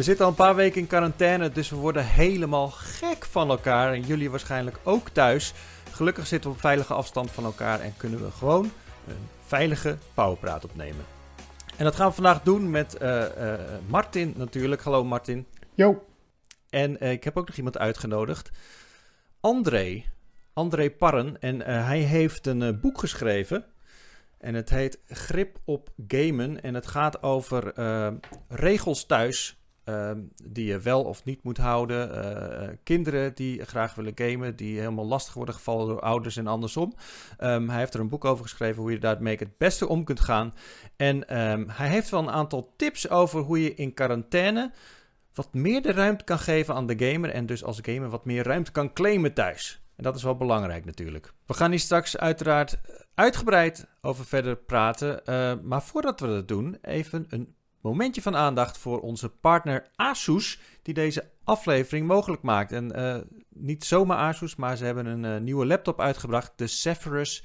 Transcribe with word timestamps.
We 0.00 0.06
zitten 0.06 0.24
al 0.24 0.30
een 0.30 0.36
paar 0.36 0.54
weken 0.54 0.80
in 0.80 0.86
quarantaine, 0.86 1.50
dus 1.50 1.70
we 1.70 1.76
worden 1.76 2.06
helemaal 2.06 2.68
gek 2.68 3.24
van 3.24 3.50
elkaar. 3.50 3.92
En 3.92 4.00
jullie 4.00 4.30
waarschijnlijk 4.30 4.78
ook 4.82 5.08
thuis. 5.08 5.52
Gelukkig 5.90 6.26
zitten 6.26 6.50
we 6.50 6.56
op 6.56 6.62
veilige 6.62 6.94
afstand 6.94 7.30
van 7.30 7.44
elkaar 7.44 7.80
en 7.80 7.94
kunnen 7.96 8.24
we 8.24 8.30
gewoon 8.30 8.64
een 9.08 9.28
veilige 9.46 9.96
powerpraat 10.14 10.64
opnemen. 10.64 11.04
En 11.76 11.84
dat 11.84 11.96
gaan 11.96 12.08
we 12.08 12.14
vandaag 12.14 12.42
doen 12.42 12.70
met 12.70 12.96
uh, 13.02 13.24
uh, 13.38 13.54
Martin 13.86 14.34
natuurlijk. 14.36 14.82
Hallo 14.82 15.04
Martin. 15.04 15.46
Yo. 15.74 16.06
En 16.70 16.96
uh, 17.04 17.10
ik 17.10 17.24
heb 17.24 17.36
ook 17.36 17.46
nog 17.46 17.56
iemand 17.56 17.78
uitgenodigd. 17.78 18.50
André. 19.40 20.04
André 20.52 20.90
Parren. 20.90 21.40
En 21.40 21.60
hij 21.60 21.98
heeft 21.98 22.46
een 22.46 22.80
boek 22.80 22.98
geschreven. 22.98 23.64
En 24.38 24.54
het 24.54 24.70
heet 24.70 24.98
Grip 25.06 25.58
op 25.64 25.88
Gamen. 26.08 26.62
En 26.62 26.74
het 26.74 26.86
gaat 26.86 27.22
over 27.22 27.72
regels 28.48 29.06
thuis 29.06 29.59
uh, 29.90 30.10
die 30.44 30.66
je 30.66 30.80
wel 30.80 31.04
of 31.04 31.24
niet 31.24 31.42
moet 31.42 31.56
houden. 31.56 32.24
Uh, 32.24 32.68
kinderen 32.82 33.34
die 33.34 33.64
graag 33.64 33.94
willen 33.94 34.12
gamen, 34.14 34.56
die 34.56 34.78
helemaal 34.78 35.06
lastig 35.06 35.34
worden 35.34 35.54
gevallen 35.54 35.88
door 35.88 36.00
ouders 36.00 36.36
en 36.36 36.46
andersom. 36.46 36.94
Um, 37.40 37.68
hij 37.68 37.78
heeft 37.78 37.94
er 37.94 38.00
een 38.00 38.08
boek 38.08 38.24
over 38.24 38.44
geschreven 38.44 38.82
hoe 38.82 38.92
je 38.92 38.98
daarmee 38.98 39.36
het 39.36 39.58
beste 39.58 39.88
om 39.88 40.04
kunt 40.04 40.20
gaan. 40.20 40.54
En 40.96 41.40
um, 41.40 41.66
hij 41.68 41.88
heeft 41.88 42.10
wel 42.10 42.20
een 42.20 42.30
aantal 42.30 42.72
tips 42.76 43.08
over 43.08 43.40
hoe 43.40 43.62
je 43.62 43.74
in 43.74 43.94
quarantaine 43.94 44.72
wat 45.34 45.54
meer 45.54 45.82
de 45.82 45.92
ruimte 45.92 46.24
kan 46.24 46.38
geven 46.38 46.74
aan 46.74 46.86
de 46.86 47.10
gamer. 47.10 47.30
En 47.30 47.46
dus 47.46 47.64
als 47.64 47.78
gamer 47.82 48.08
wat 48.08 48.24
meer 48.24 48.44
ruimte 48.44 48.72
kan 48.72 48.92
claimen 48.92 49.32
thuis. 49.32 49.82
En 49.96 50.02
dat 50.02 50.16
is 50.16 50.22
wel 50.22 50.36
belangrijk 50.36 50.84
natuurlijk. 50.84 51.32
We 51.46 51.54
gaan 51.54 51.70
hier 51.70 51.80
straks 51.80 52.16
uiteraard 52.16 52.80
uitgebreid 53.14 53.86
over 54.00 54.24
verder 54.24 54.56
praten. 54.56 55.22
Maar 55.62 55.82
voordat 55.82 56.20
we 56.20 56.26
dat 56.26 56.48
doen, 56.48 56.78
even 56.82 57.26
een 57.28 57.54
momentje 57.80 58.22
van 58.22 58.36
aandacht 58.36 58.78
voor 58.78 59.00
onze 59.00 59.28
partner 59.28 59.86
Asus, 59.96 60.60
die 60.82 60.94
deze 60.94 61.30
aflevering 61.44 62.06
mogelijk 62.06 62.42
maakt. 62.42 62.72
En 62.72 62.92
uh, 62.96 63.16
niet 63.48 63.84
zomaar 63.84 64.18
Asus, 64.18 64.56
maar 64.56 64.76
ze 64.76 64.84
hebben 64.84 65.06
een 65.06 65.24
uh, 65.24 65.40
nieuwe 65.40 65.66
laptop 65.66 66.00
uitgebracht, 66.00 66.52
de 66.56 66.66
Zephyrus 66.66 67.44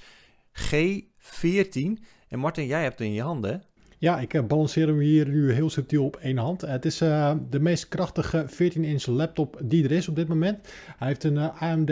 G14. 0.51 2.03
En 2.27 2.39
Martin, 2.39 2.65
jij 2.65 2.81
hebt 2.81 2.99
het 2.99 3.07
in 3.07 3.13
je 3.13 3.21
handen, 3.21 3.63
ja, 3.97 4.19
ik 4.19 4.33
uh, 4.33 4.43
balanceer 4.43 4.87
hem 4.87 4.99
hier 4.99 5.27
nu 5.27 5.51
heel 5.51 5.69
subtiel 5.69 6.05
op 6.05 6.15
één 6.15 6.37
hand. 6.37 6.61
het 6.61 6.85
is 6.85 7.01
uh, 7.01 7.31
de 7.49 7.59
meest 7.59 7.87
krachtige 7.87 8.45
14-inch 8.49 9.05
laptop 9.05 9.61
die 9.63 9.83
er 9.83 9.91
is 9.91 10.07
op 10.07 10.15
dit 10.15 10.27
moment. 10.27 10.67
Hij 10.97 11.07
heeft 11.07 11.23
een 11.23 11.35
uh, 11.35 11.61
AMD 11.61 11.89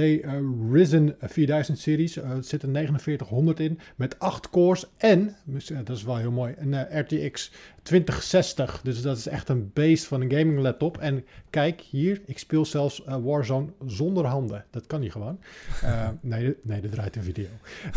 Ryzen 0.71 1.15
4000 1.19 1.79
series. 1.79 2.15
er 2.15 2.43
zit 2.43 2.63
een 2.63 2.73
4900 2.73 3.59
in 3.59 3.79
met 3.95 4.19
8 4.19 4.49
cores 4.49 4.85
en, 4.97 5.35
dat 5.83 5.97
is 5.97 6.03
wel 6.03 6.17
heel 6.17 6.31
mooi, 6.31 6.53
een 6.57 6.99
RTX 6.99 7.51
2060. 7.83 8.81
Dus 8.83 9.01
dat 9.01 9.17
is 9.17 9.27
echt 9.27 9.49
een 9.49 9.71
beest 9.73 10.05
van 10.05 10.21
een 10.21 10.31
gaming 10.31 10.59
laptop. 10.59 10.97
En 10.97 11.25
kijk 11.49 11.81
hier, 11.81 12.21
ik 12.25 12.39
speel 12.39 12.65
zelfs 12.65 13.03
uh, 13.07 13.15
Warzone 13.15 13.67
zonder 13.85 14.25
handen. 14.25 14.65
Dat 14.69 14.87
kan 14.87 14.99
niet 14.99 15.11
gewoon. 15.11 15.39
Uh, 15.83 16.09
nee, 16.21 16.55
nee, 16.61 16.81
dat 16.81 16.91
draait 16.91 17.15
een 17.15 17.23
video. 17.23 17.47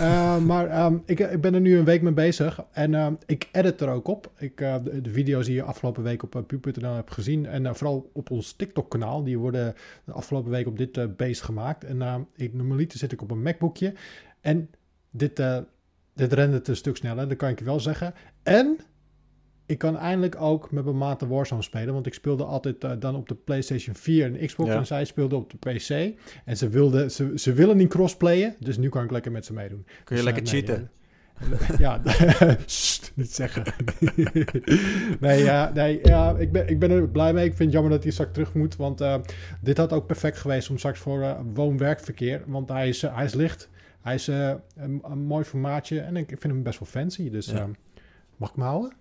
Uh, 0.00 0.38
maar 0.38 0.84
um, 0.84 1.02
ik, 1.04 1.20
ik, 1.20 1.40
ben 1.40 1.54
er 1.54 1.60
nu 1.60 1.78
een 1.78 1.84
week 1.84 2.02
mee 2.02 2.12
bezig. 2.12 2.64
En 2.72 2.94
um, 2.94 3.18
ik 3.26 3.48
edit 3.52 3.80
er 3.80 3.88
ook 3.88 4.08
op. 4.08 4.30
Ik, 4.38 4.56
de, 4.56 5.00
de, 5.02 5.10
video's 5.10 5.46
die 5.46 5.54
je 5.54 5.62
afgelopen 5.62 6.02
week 6.02 6.22
op 6.22 6.44
pu.nl 6.46 6.94
hebt 6.94 7.12
gezien. 7.12 7.46
En 7.46 7.76
vooral 7.76 8.10
op 8.12 8.30
ons 8.30 8.52
TikTok 8.52 8.90
kanaal. 8.90 9.24
Die 9.24 9.38
worden 9.38 9.74
de 10.04 10.12
afgelopen 10.12 10.50
week 10.50 10.66
op 10.66 10.78
dit 10.78 11.16
beest 11.16 11.42
gemaakt. 11.42 11.84
En 11.84 12.28
ik, 12.36 12.54
normaliter 12.54 12.98
zit 12.98 13.12
ik 13.12 13.22
op 13.22 13.30
een 13.30 13.42
MacBookje. 13.42 13.94
En 14.40 14.70
dit, 15.10 15.42
dit 16.14 16.32
rendert 16.32 16.68
een 16.68 16.76
stuk 16.76 16.96
sneller. 16.96 17.28
Dat 17.28 17.36
kan 17.36 17.48
ik 17.48 17.58
je 17.58 17.64
wel 17.64 17.80
zeggen. 17.80 18.14
En 18.42 18.78
ik 19.66 19.78
kan 19.78 19.96
eindelijk 19.96 20.40
ook 20.40 20.70
met 20.70 20.84
mijn 20.84 20.98
maat 20.98 21.20
de 21.20 21.26
Warzone 21.26 21.62
spelen. 21.62 21.94
Want 21.94 22.06
ik 22.06 22.14
speelde 22.14 22.44
altijd 22.44 22.84
uh, 22.84 22.90
dan 22.98 23.14
op 23.14 23.28
de 23.28 23.34
PlayStation 23.34 23.94
4 23.94 24.24
en 24.34 24.46
Xbox. 24.46 24.68
Ja. 24.68 24.76
En 24.76 24.86
zij 24.86 25.04
speelden 25.04 25.38
op 25.38 25.50
de 25.50 25.56
PC. 25.70 26.16
En 26.44 26.56
ze, 26.56 26.68
wilden, 26.68 27.10
ze, 27.10 27.32
ze 27.34 27.52
willen 27.52 27.76
niet 27.76 27.88
crossplayen. 27.88 28.54
Dus 28.58 28.76
nu 28.76 28.88
kan 28.88 29.04
ik 29.04 29.10
lekker 29.10 29.32
met 29.32 29.44
ze 29.44 29.52
meedoen. 29.52 29.84
Kun 30.04 30.16
je 30.16 30.22
dus, 30.22 30.32
lekker 30.32 30.42
uh, 30.42 30.48
cheaten? 30.48 30.90
Ja, 31.78 32.00
Sst, 32.66 33.12
niet 33.14 33.34
zeggen. 33.34 33.62
nee, 35.20 35.42
ja, 35.42 35.70
nee 35.74 36.00
ja, 36.02 36.36
ik, 36.36 36.52
ben, 36.52 36.68
ik 36.68 36.78
ben 36.78 36.90
er 36.90 37.08
blij 37.08 37.32
mee. 37.32 37.44
Ik 37.44 37.54
vind 37.54 37.62
het 37.62 37.72
jammer 37.72 37.92
dat 37.92 38.02
hij 38.02 38.12
straks 38.12 38.32
terug 38.32 38.54
moet. 38.54 38.76
Want 38.76 39.00
uh, 39.00 39.16
dit 39.60 39.76
had 39.76 39.92
ook 39.92 40.06
perfect 40.06 40.36
geweest 40.36 40.70
om 40.70 40.78
straks 40.78 40.98
voor 40.98 41.20
uh, 41.20 41.38
woon-werkverkeer. 41.54 42.42
Want 42.46 42.68
hij 42.68 42.88
is, 42.88 43.02
hij 43.02 43.24
is 43.24 43.34
licht. 43.34 43.68
Hij 44.00 44.14
is 44.14 44.26
een, 44.26 44.60
een, 45.02 45.18
mooi 45.18 45.44
formaatje. 45.44 46.00
En 46.00 46.16
ik 46.16 46.28
vind 46.28 46.42
hem 46.42 46.62
best 46.62 46.78
wel 46.78 46.88
fancy. 46.88 47.30
Dus 47.30 47.46
ja. 47.46 47.68
mag 48.36 48.50
ik 48.50 48.56
me 48.56 48.64
houden? 48.64 48.92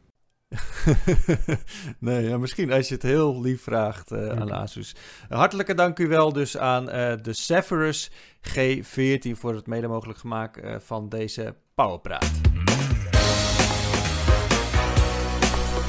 nee, 1.99 2.27
ja, 2.27 2.37
misschien 2.37 2.71
als 2.71 2.87
je 2.87 2.93
het 2.93 3.03
heel 3.03 3.41
lief 3.41 3.61
vraagt 3.61 4.11
uh, 4.11 4.29
aan 4.29 4.51
Asus. 4.51 4.95
Hartelijke 5.29 5.73
dank 5.73 5.99
u 5.99 6.07
wel 6.07 6.33
dus 6.33 6.57
aan 6.57 6.83
uh, 6.83 7.13
de 7.21 7.33
Zephyrus 7.33 8.11
G14 8.49 9.31
voor 9.31 9.55
het 9.55 9.67
mede 9.67 9.87
mogelijk 9.87 10.23
maken 10.23 10.71
uh, 10.71 10.75
van 10.79 11.09
deze 11.09 11.55
Powerpraat. 11.75 12.31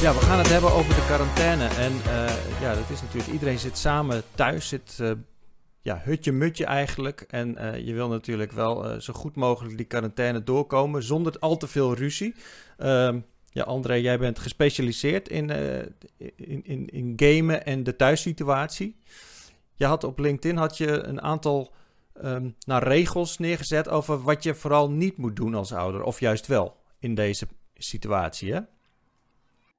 Ja, 0.01 0.15
we 0.15 0.21
gaan 0.21 0.39
het 0.39 0.49
hebben 0.49 0.73
over 0.73 0.95
de 0.95 1.05
quarantaine. 1.07 1.67
En 1.67 1.93
ja, 2.61 2.75
dat 2.75 2.91
is 2.91 3.03
natuurlijk, 3.03 3.33
iedereen 3.33 3.59
zit 3.59 3.79
samen 3.79 4.23
thuis, 4.35 4.69
zit 4.69 5.03
ja, 5.83 6.01
hutje-mutje 6.05 6.65
eigenlijk. 6.65 7.21
En 7.21 7.57
je 7.85 7.95
wil 7.95 8.09
natuurlijk 8.09 8.53
wel 8.53 9.01
zo 9.01 9.13
goed 9.13 9.37
mogelijk 9.37 9.77
die 9.77 9.87
quarantaine 9.87 10.43
doorkomen 10.43 11.03
zonder 11.03 11.39
al 11.39 11.57
te 11.57 11.67
veel 11.67 11.95
ruzie. 11.95 12.35
Ehm, 12.77 13.19
ja, 13.57 13.63
André, 13.63 13.95
jij 13.95 14.19
bent 14.19 14.39
gespecialiseerd 14.39 15.29
in, 15.29 15.51
uh, 15.51 15.79
in, 16.37 16.65
in, 16.65 16.87
in 16.87 17.13
gamen 17.17 17.65
en 17.65 17.83
de 17.83 17.97
thuissituatie. 17.97 19.01
Je 19.75 19.85
had 19.85 20.05
op 20.05 20.19
LinkedIn 20.19 20.57
had 20.57 20.77
je 20.77 21.03
een 21.03 21.21
aantal 21.23 21.73
um, 22.23 22.57
nou, 22.67 22.85
regels 22.85 23.39
neergezet 23.39 23.89
over 23.89 24.23
wat 24.23 24.43
je 24.43 24.55
vooral 24.55 24.91
niet 24.91 25.17
moet 25.17 25.37
doen 25.37 25.55
als 25.55 25.73
ouder, 25.73 26.03
of 26.03 26.21
juist 26.21 26.47
wel 26.47 26.77
in 26.99 27.15
deze 27.15 27.47
situatie, 27.75 28.53
hè? 28.53 28.61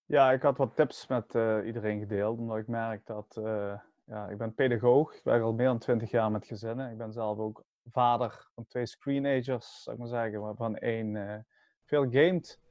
Ja, 0.05 0.31
ik 0.31 0.41
had 0.41 0.57
wat 0.57 0.75
tips 0.75 1.07
met 1.07 1.35
uh, 1.35 1.57
iedereen 1.65 1.99
gedeeld, 1.99 2.37
omdat 2.37 2.57
ik 2.57 2.67
merk 2.67 3.05
dat, 3.05 3.37
uh, 3.39 3.73
ja, 4.05 4.27
ik 4.27 4.37
ben 4.37 4.53
pedagoog, 4.53 5.13
ik 5.13 5.23
werk 5.23 5.43
al 5.43 5.53
meer 5.53 5.65
dan 5.67 5.79
twintig 5.79 6.11
jaar 6.11 6.31
met 6.31 6.45
gezinnen. 6.45 6.91
Ik 6.91 6.97
ben 6.97 7.11
zelf 7.11 7.37
ook 7.37 7.63
vader 7.91 8.47
van 8.55 8.65
twee 8.67 8.85
screenagers, 8.85 9.83
zou 9.83 9.95
ik 9.95 10.01
maar 10.01 10.21
zeggen, 10.21 10.41
waarvan 10.41 10.77
één 10.77 11.45
veel 11.85 12.07
gamet. 12.11 12.65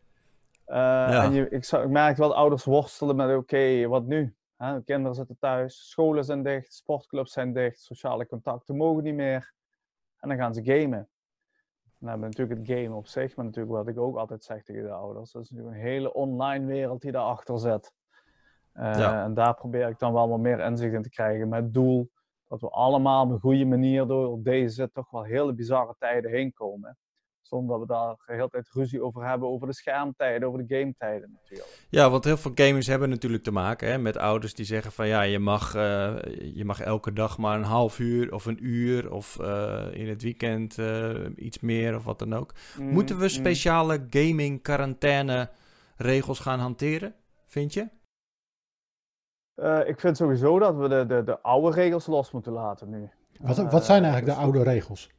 Ja. 0.67 1.25
En 1.25 1.33
je, 1.33 1.49
ik, 1.49 1.67
ik 1.67 1.89
merk 1.89 2.17
wel 2.17 2.35
ouders 2.35 2.65
worstelen 2.65 3.17
met: 3.17 3.27
oké, 3.27 3.37
okay, 3.37 3.89
wat 3.89 4.05
nu? 4.05 4.37
Hè? 4.57 4.83
Kinderen 4.83 5.15
zitten 5.15 5.37
thuis, 5.39 5.89
scholen 5.89 6.25
zijn 6.25 6.43
dicht, 6.43 6.75
sportclubs 6.75 7.33
zijn 7.33 7.53
dicht, 7.53 7.81
sociale 7.81 8.27
contacten 8.27 8.77
mogen 8.77 9.03
niet 9.03 9.15
meer. 9.15 9.55
En 10.21 10.29
dan 10.29 10.39
gaan 10.39 10.55
ze 10.55 10.65
gamen. 10.65 11.09
Dan 11.99 12.09
hebben 12.09 12.31
we 12.31 12.37
natuurlijk 12.37 12.69
het 12.69 12.79
game 12.79 12.97
op 12.97 13.07
zich, 13.07 13.37
maar 13.37 13.45
natuurlijk 13.45 13.75
wat 13.75 13.89
ik 13.89 13.99
ook 13.99 14.17
altijd 14.17 14.45
zeg 14.45 14.63
tegen 14.63 14.83
de 14.83 14.91
ouders: 14.91 15.33
dat 15.33 15.43
is 15.43 15.51
natuurlijk 15.51 15.77
een 15.77 15.83
hele 15.83 16.13
online 16.13 16.67
wereld 16.67 17.01
die 17.01 17.13
daarachter 17.13 17.59
zit. 17.59 17.93
Uh, 18.75 18.99
ja. 18.99 19.25
En 19.25 19.35
daar 19.35 19.55
probeer 19.55 19.89
ik 19.89 19.99
dan 19.99 20.13
wel 20.13 20.29
wat 20.29 20.39
meer 20.39 20.61
inzicht 20.61 20.95
in 20.95 21.03
te 21.03 21.11
krijgen 21.11 21.49
met 21.49 21.63
het 21.63 21.75
doel 21.75 22.11
dat 22.49 22.61
we 22.61 22.71
allemaal 22.71 23.25
op 23.25 23.31
een 23.31 23.41
goede 23.41 23.65
manier 23.65 24.07
door 24.07 24.43
deze 24.43 24.91
toch 24.93 25.11
wel 25.11 25.23
hele 25.23 25.53
bizarre 25.53 25.95
tijden 25.99 26.31
heen 26.31 26.53
komen. 26.53 26.99
Zonder 27.49 27.79
dat 27.79 27.87
we 27.87 27.95
daar 27.95 28.15
de 28.27 28.33
hele 28.33 28.49
tijd 28.49 28.69
ruzie 28.73 29.03
over 29.03 29.29
hebben, 29.29 29.49
over 29.49 29.67
de 29.67 29.73
schermtijden, 29.73 30.49
over 30.49 30.67
de 30.67 30.75
gametijden 30.77 31.39
natuurlijk. 31.41 31.87
Ja, 31.89 32.11
want 32.11 32.25
heel 32.25 32.37
veel 32.37 32.51
gamers 32.55 32.87
hebben 32.87 33.09
natuurlijk 33.09 33.43
te 33.43 33.51
maken 33.51 33.89
hè, 33.89 33.99
met 33.99 34.17
ouders 34.17 34.55
die 34.55 34.65
zeggen 34.65 34.93
van 34.93 35.07
ja, 35.07 35.23
je 35.23 35.39
mag, 35.39 35.75
uh, 35.75 36.15
je 36.55 36.65
mag 36.65 36.81
elke 36.81 37.13
dag 37.13 37.39
maar 37.39 37.59
een 37.59 37.65
half 37.65 37.99
uur 37.99 38.33
of 38.33 38.47
een 38.47 38.67
uur 38.67 39.13
of 39.13 39.39
uh, 39.41 39.87
in 39.93 40.09
het 40.09 40.23
weekend 40.23 40.79
uh, 40.79 41.27
iets 41.37 41.61
meer 41.61 41.97
of 41.97 42.05
wat 42.05 42.19
dan 42.19 42.35
ook. 42.35 42.55
Mm, 42.79 42.89
Moeten 42.89 43.19
we 43.19 43.29
speciale 43.29 43.99
mm. 43.99 44.07
gaming 44.11 44.63
quarantaine 44.63 45.51
regels 45.97 46.39
gaan 46.39 46.59
hanteren, 46.59 47.15
vind 47.47 47.75
je? 47.75 47.89
ik 49.87 50.01
vind 50.01 50.17
sowieso 50.17 50.59
dat 50.59 50.77
we 50.77 50.89
de, 50.89 51.07
de, 51.07 51.25
de 51.25 51.41
oude 51.41 51.77
regels 51.77 52.07
los 52.07 52.31
moeten 52.31 52.53
laten 52.53 52.91
nu. 52.91 53.11
Wat, 53.41 53.57
wat 53.57 53.85
zijn 53.85 54.03
eigenlijk 54.03 54.35
de 54.35 54.43
oude 54.43 54.63
regels? 54.63 55.11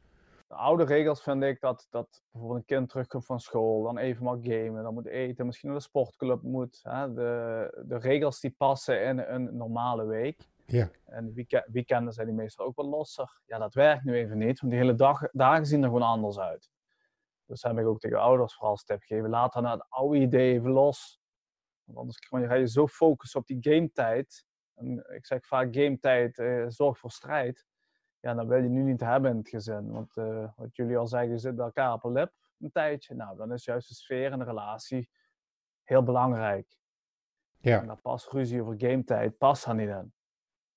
De 0.48 0.54
oude 0.54 0.84
regels 0.84 1.22
vind 1.22 1.42
ik 1.42 1.60
dat, 1.60 1.86
dat 1.90 2.22
bijvoorbeeld 2.30 2.60
een 2.60 2.76
kind 2.76 2.88
terugkomt 2.88 3.26
van 3.26 3.40
school, 3.40 3.82
dan 3.82 3.98
even 3.98 4.24
mag 4.24 4.38
gamen, 4.42 4.82
dan 4.82 4.94
moet 4.94 5.06
eten, 5.06 5.46
misschien 5.46 5.68
naar 5.68 5.78
de 5.78 5.84
sportclub 5.84 6.42
moet. 6.42 6.80
Hè? 6.82 7.12
De, 7.12 7.82
de 7.86 7.98
regels 7.98 8.40
die 8.40 8.50
passen 8.50 9.02
in 9.02 9.18
een 9.18 9.56
normale 9.56 10.06
week. 10.06 10.48
Ja. 10.66 10.90
En 11.04 11.32
week 11.32 11.64
weekenden 11.66 12.12
zijn 12.12 12.26
die 12.26 12.36
meestal 12.36 12.66
ook 12.66 12.76
wel 12.76 12.88
losser. 12.88 13.40
Ja, 13.46 13.58
dat 13.58 13.74
werkt 13.74 14.04
nu 14.04 14.14
even 14.14 14.38
niet, 14.38 14.60
want 14.60 14.72
die 14.72 14.80
hele 14.80 14.94
dag, 14.94 15.30
dagen 15.32 15.66
zien 15.66 15.82
er 15.82 15.88
gewoon 15.88 16.02
anders 16.02 16.38
uit. 16.38 16.70
Dus 17.46 17.62
heb 17.62 17.78
ik 17.78 17.86
ook 17.86 18.00
tegen 18.00 18.20
ouders 18.20 18.54
vooral 18.54 18.70
als 18.70 18.84
tip 18.84 19.00
gegeven. 19.00 19.30
Laat 19.30 19.52
dan 19.52 19.66
het 19.66 19.86
oude 19.88 20.18
idee 20.18 20.52
even 20.52 20.70
los. 20.70 21.20
Want 21.84 21.98
anders 21.98 22.18
ga 22.30 22.54
je 22.54 22.68
zo 22.68 22.86
focussen 22.86 23.40
op 23.40 23.46
die 23.46 23.58
gametijd. 23.60 24.46
En 24.74 25.04
ik 25.14 25.26
zeg 25.26 25.46
vaak 25.46 25.74
gametijd 25.74 26.38
eh, 26.38 26.64
zorgt 26.68 27.00
voor 27.00 27.10
strijd 27.10 27.67
ja, 28.20 28.34
dan 28.34 28.48
wil 28.48 28.62
je 28.62 28.68
nu 28.68 28.82
niet 28.82 29.00
hebben 29.00 29.30
in 29.30 29.36
het 29.36 29.48
gezin. 29.48 29.90
Want 29.90 30.16
uh, 30.16 30.48
wat 30.56 30.76
jullie 30.76 30.96
al 30.96 31.06
zeggen, 31.06 31.30
je 31.30 31.38
zit 31.38 31.56
bij 31.56 31.64
elkaar 31.64 31.92
op 31.92 32.04
een 32.04 32.12
lip 32.12 32.32
een 32.60 32.70
tijdje. 32.70 33.14
Nou, 33.14 33.36
dan 33.36 33.52
is 33.52 33.64
juist 33.64 33.88
de 33.88 33.94
sfeer 33.94 34.32
en 34.32 34.38
de 34.38 34.44
relatie 34.44 35.08
heel 35.84 36.02
belangrijk. 36.02 36.76
Ja. 37.60 37.80
En 37.80 37.86
daar 37.86 38.00
past 38.00 38.32
ruzie 38.32 38.62
over 38.62 38.74
gametijd, 38.78 39.38
past 39.38 39.64
daar 39.64 39.74
niet 39.74 39.88
in. 39.88 40.12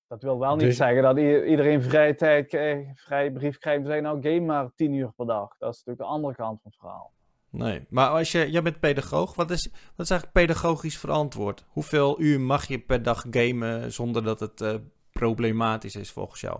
Dat 0.07 0.21
wil 0.21 0.39
wel 0.39 0.55
niet 0.55 0.65
Dus- 0.65 0.77
zeggen 0.77 1.03
dat 1.03 1.17
iedereen 1.17 1.81
vrije 1.81 2.15
tijd 2.15 2.47
krijgt, 2.47 3.01
vrije 3.01 3.31
brief 3.31 3.57
krijgt. 3.57 3.85
Zeg 3.85 4.01
nou, 4.01 4.21
game 4.21 4.39
maar 4.39 4.71
10 4.75 4.93
uur 4.93 5.11
per 5.11 5.25
dag. 5.25 5.57
Dat 5.57 5.73
is 5.73 5.83
natuurlijk 5.83 5.97
de 5.97 6.15
andere 6.15 6.35
kant 6.35 6.61
van 6.61 6.71
het 6.71 6.79
verhaal. 6.79 7.13
Nee, 7.49 7.85
maar 7.89 8.09
als 8.09 8.31
je, 8.31 8.51
jij 8.51 8.61
bent 8.61 8.79
pedagoog, 8.79 9.35
wat 9.35 9.51
is, 9.51 9.69
wat 9.69 10.05
is 10.05 10.09
eigenlijk 10.09 10.31
pedagogisch 10.31 10.97
verantwoord? 10.97 11.65
Hoeveel 11.67 12.21
uur 12.21 12.41
mag 12.41 12.67
je 12.67 12.79
per 12.79 13.03
dag 13.03 13.25
gamen 13.29 13.91
zonder 13.91 14.23
dat 14.23 14.39
het 14.39 14.61
eh, 14.61 14.75
problematisch 15.11 15.95
is 15.95 16.11
volgens 16.11 16.41
jou? 16.41 16.59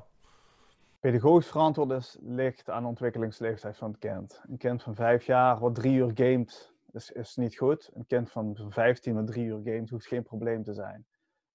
Pedagogisch 1.01 1.47
verantwoord 1.47 1.91
is, 1.91 2.17
ligt 2.21 2.69
aan 2.69 2.81
de 2.81 2.87
ontwikkelingsleeftijd 2.87 3.77
van 3.77 3.89
het 3.91 3.99
kind. 3.99 4.41
Een 4.49 4.57
kind 4.57 4.83
van 4.83 4.95
5 4.95 5.23
jaar 5.25 5.59
wat 5.59 5.75
3 5.75 5.93
uur 5.95 6.11
gamet, 6.13 6.73
is, 6.91 7.11
is 7.11 7.35
niet 7.35 7.57
goed. 7.57 7.89
Een 7.93 8.05
kind 8.05 8.31
van 8.31 8.57
15 8.69 9.15
wat 9.15 9.27
3 9.27 9.45
uur 9.45 9.61
gamet, 9.63 9.89
hoeft 9.89 10.07
geen 10.07 10.23
probleem 10.23 10.63
te 10.63 10.73
zijn. 10.73 11.05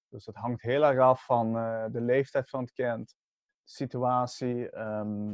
Dus 0.09 0.25
het 0.25 0.35
hangt 0.35 0.61
heel 0.61 0.85
erg 0.85 0.99
af 0.99 1.25
van 1.25 1.57
eh, 1.57 1.85
de 1.91 2.01
leeftijd 2.01 2.49
van 2.49 2.61
het 2.61 2.71
kind, 2.71 3.07
de 3.63 3.71
situatie. 3.71 4.69
ehm, 4.69 5.33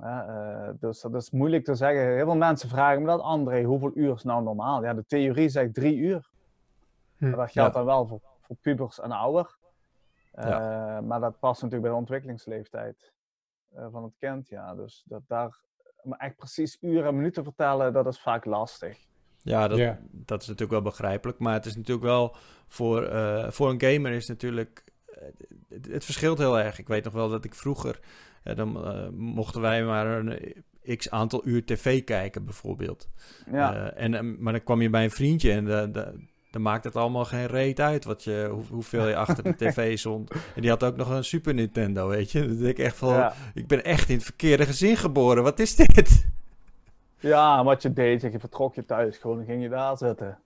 eh, 0.00 0.68
dus 0.78 1.00
dat 1.00 1.14
is 1.14 1.30
moeilijk 1.30 1.64
te 1.64 1.74
zeggen. 1.74 2.14
Heel 2.14 2.24
veel 2.24 2.36
mensen 2.36 2.68
vragen 2.68 3.00
me 3.00 3.06
dat, 3.06 3.20
André, 3.20 3.62
hoeveel 3.62 3.90
uur 3.94 4.14
is 4.14 4.22
nou 4.22 4.42
normaal? 4.42 4.84
Ja, 4.84 4.94
de 4.94 5.06
theorie 5.06 5.48
zegt 5.48 5.74
3 5.74 5.96
uur. 5.96 6.30
Hm. 7.16 7.28
Maar 7.28 7.36
dat 7.38 7.50
geldt 7.50 7.72
Ja. 7.72 7.78
dan 7.78 7.84
wel 7.86 8.06
voor, 8.06 8.20
voor 8.40 8.56
pubers 8.60 9.00
en 9.00 9.10
ouder. 9.12 9.58
Ja. 10.32 10.96
Eh, 10.96 11.02
maar 11.02 11.20
dat 11.20 11.38
past 11.38 11.62
natuurlijk 11.62 11.82
bij 11.82 11.90
de 11.90 11.96
ontwikkelingsleeftijd 12.04 13.12
eh, 13.74 13.86
van 13.90 14.02
het 14.04 14.14
kind. 14.18 14.48
Ja. 14.48 14.74
Dus 14.74 15.02
dat 15.06 15.22
daar, 15.26 15.58
maar 16.02 16.18
echt 16.18 16.36
precies 16.36 16.78
uren 16.80 17.06
en 17.08 17.16
minuten 17.16 17.44
vertellen, 17.44 17.92
dat 17.92 18.06
is 18.06 18.20
vaak 18.20 18.44
lastig. 18.44 18.98
Ja, 19.42 19.68
dat, 19.68 19.96
dat 20.10 20.40
is 20.42 20.46
natuurlijk 20.46 20.82
wel 20.82 20.90
begrijpelijk. 20.90 21.38
Maar 21.38 21.52
het 21.54 21.66
is 21.66 21.76
natuurlijk 21.76 22.06
wel 22.06 22.36
voor, 22.68 23.02
eh, 23.04 23.50
voor 23.50 23.70
een 23.70 23.80
gamer 23.82 24.12
is 24.12 24.28
natuurlijk. 24.28 24.84
eh, 25.06 25.22
het, 25.68 25.86
het 25.86 26.04
verschilt 26.04 26.38
heel 26.38 26.58
erg. 26.58 26.78
Ik 26.78 26.88
weet 26.88 27.04
nog 27.04 27.12
wel 27.12 27.28
dat 27.28 27.44
ik 27.44 27.54
vroeger. 27.54 28.00
dan 28.42 28.70
mochten 29.16 29.60
wij 29.60 29.84
maar 29.84 30.06
een 30.06 30.64
x 30.96 31.10
aantal 31.10 31.46
uur 31.46 31.64
tv 31.64 32.04
kijken, 32.04 32.44
bijvoorbeeld. 32.44 33.08
Ja, 33.52 33.90
Eh, 33.92 34.04
en, 34.04 34.42
maar 34.42 34.52
dan 34.52 34.62
kwam 34.62 34.82
je 34.82 34.90
bij 34.90 35.04
een 35.04 35.10
vriendje 35.10 35.52
en 35.52 35.64
de, 35.64 35.88
de, 35.92 36.28
dan 36.50 36.62
maakt 36.62 36.84
het 36.84 36.96
allemaal 36.96 37.24
geen 37.24 37.46
reet 37.46 37.80
uit 37.80 38.04
wat 38.04 38.24
je, 38.24 38.48
hoe, 38.52 38.64
hoeveel 38.70 39.08
je 39.08 39.16
achter 39.16 39.44
de 39.44 39.56
tv 39.56 39.98
stond. 39.98 40.30
En 40.30 40.60
die 40.60 40.70
had 40.70 40.84
ook 40.84 40.96
nog 40.96 41.10
een 41.10 41.24
Super 41.24 41.54
Nintendo, 41.54 42.08
weet 42.08 42.30
je. 42.32 42.46
Denk 42.56 42.60
ik 42.60 42.78
echt 42.78 42.96
van, 42.96 43.14
ja. 43.14 43.34
ik 43.54 43.66
ben 43.66 43.84
echt 43.84 44.08
in 44.08 44.14
het 44.14 44.24
verkeerde 44.24 44.66
gezin 44.66 44.96
geboren. 44.96 45.42
Wat 45.42 45.58
is 45.58 45.76
dit? 45.76 46.26
ja, 47.18 47.64
wat 47.64 47.82
je 47.82 47.92
deed, 47.92 48.22
je 48.22 48.38
vertrok 48.38 48.74
je 48.74 48.84
thuis 48.84 49.16
gewoon, 49.18 49.36
dan 49.36 49.46
ging 49.46 49.62
je 49.62 49.68
daar 49.68 49.96
zitten. 49.96 50.38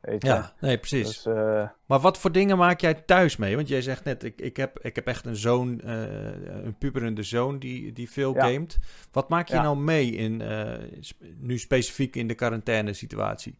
Weet 0.00 0.22
je? 0.22 0.28
Ja, 0.28 0.52
nee, 0.60 0.78
precies. 0.78 1.06
Dus, 1.22 1.26
eh, 1.26 1.68
Maar 1.86 2.00
wat 2.00 2.18
voor 2.18 2.32
dingen 2.32 2.58
maak 2.58 2.80
jij 2.80 2.94
thuis 2.94 3.36
mee? 3.36 3.56
Want 3.56 3.68
jij 3.68 3.82
zegt 3.82 4.04
net, 4.04 4.24
ik, 4.24 4.40
ik, 4.40 4.56
heb, 4.56 4.78
ik 4.78 4.94
heb 4.94 5.06
echt 5.06 5.26
een 5.26 5.36
zoon, 5.36 5.80
eh, 5.80 6.02
een 6.64 6.74
puberende 6.78 7.22
zoon 7.22 7.58
die, 7.58 7.92
die 7.92 8.10
veel 8.10 8.34
Ja. 8.34 8.46
gamet. 8.46 8.78
Wat 9.12 9.28
maak 9.28 9.48
je 9.48 9.54
Ja. 9.54 9.62
nou 9.62 9.76
mee 9.76 10.10
in, 10.10 10.40
eh, 10.40 10.72
nu 11.38 11.58
specifiek 11.58 12.16
in 12.16 12.26
de 12.26 12.34
quarantaine 12.34 12.92
situatie? 12.92 13.54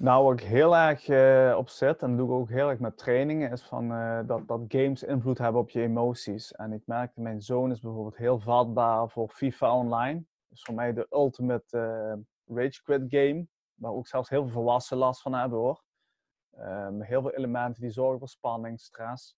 Nou, 0.00 0.24
waar 0.24 0.32
ik 0.32 0.40
heel 0.40 0.76
erg 0.76 1.08
eh, 1.08 1.56
op 1.58 1.68
zit, 1.68 2.02
en 2.02 2.08
dat 2.08 2.18
doe 2.18 2.26
ik 2.26 2.40
ook 2.40 2.48
heel 2.48 2.68
erg 2.68 2.78
met 2.78 2.98
trainingen, 2.98 3.50
is 3.52 3.62
van, 3.62 3.92
eh, 3.92 4.20
dat, 4.26 4.48
dat 4.48 4.60
games 4.68 5.02
invloed 5.02 5.38
hebben 5.38 5.60
op 5.60 5.70
je 5.70 5.82
emoties. 5.82 6.52
En 6.52 6.72
ik 6.72 6.82
merkte, 6.84 7.20
mijn 7.20 7.42
zoon 7.42 7.70
is 7.70 7.80
bijvoorbeeld 7.80 8.16
heel 8.16 8.38
vatbaar 8.38 9.10
voor 9.10 9.28
FIFA 9.28 9.74
Online. 9.74 10.24
Dus 10.48 10.62
voor 10.62 10.74
mij 10.74 10.92
de 10.92 11.06
ultimate 11.10 11.78
eh, 11.78 12.56
rage 12.56 12.82
quit 12.82 13.02
game, 13.08 13.46
waar 13.74 13.92
ook 13.92 14.06
zelfs 14.06 14.28
heel 14.28 14.42
veel 14.42 14.52
volwassenen 14.52 15.04
last 15.04 15.22
van 15.22 15.34
hebben 15.34 15.58
hoor. 15.58 15.82
Ehm, 16.56 17.00
heel 17.00 17.20
veel 17.20 17.34
elementen 17.34 17.82
die 17.82 17.90
zorgen 17.90 18.18
voor 18.18 18.28
spanning, 18.28 18.80
stress. 18.80 19.36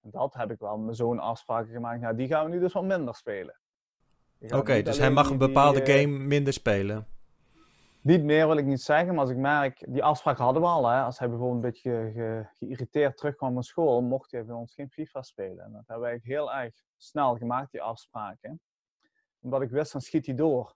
En 0.00 0.10
dat 0.10 0.34
heb 0.34 0.50
ik 0.50 0.58
wel 0.58 0.76
met 0.76 0.84
mijn 0.84 0.96
zoon 0.96 1.18
afspraken 1.18 1.72
gemaakt. 1.72 2.00
Nou, 2.00 2.16
die 2.16 2.26
gaan 2.26 2.44
we 2.44 2.50
nu 2.50 2.60
dus 2.60 2.72
wat 2.72 2.84
minder 2.84 3.14
spelen. 3.14 3.60
Oké, 4.48 4.82
dus 4.82 4.98
hij 4.98 5.10
mag 5.10 5.30
een 5.30 5.38
bepaalde 5.38 5.86
game 5.86 6.18
minder 6.18 6.52
spelen. 6.52 7.06
Niet 8.02 8.22
meer 8.24 8.46
wil 8.46 8.56
ik 8.56 8.64
niet 8.66 8.80
zeggen, 8.82 9.08
maar 9.08 9.20
als 9.20 9.30
ik 9.30 9.36
merk, 9.36 9.84
die 9.88 10.04
afspraak 10.04 10.38
hadden 10.38 10.62
we 10.62 10.68
al. 10.68 10.86
Hè? 10.88 11.00
Als 11.02 11.18
hij 11.18 11.28
bijvoorbeeld 11.28 11.64
een 11.64 11.70
beetje 11.70 11.90
ge- 11.90 12.10
ge- 12.12 12.46
geïrriteerd 12.58 13.16
terugkwam 13.16 13.52
van 13.54 13.62
school, 13.62 14.02
mocht 14.02 14.30
hij 14.30 14.44
van 14.44 14.56
ons 14.56 14.74
geen 14.74 14.90
FIFA 14.90 15.22
spelen. 15.22 15.64
En 15.64 15.72
dat 15.72 15.82
hebben 15.86 16.06
wij 16.08 16.20
heel 16.22 16.52
erg 16.52 16.74
snel 16.96 17.36
gemaakt, 17.36 17.70
die 17.72 17.82
afspraken. 17.82 18.60
Omdat 19.40 19.62
ik 19.62 19.70
wist, 19.70 19.92
dan 19.92 20.00
schiet 20.00 20.26
hij 20.26 20.34
door. 20.34 20.74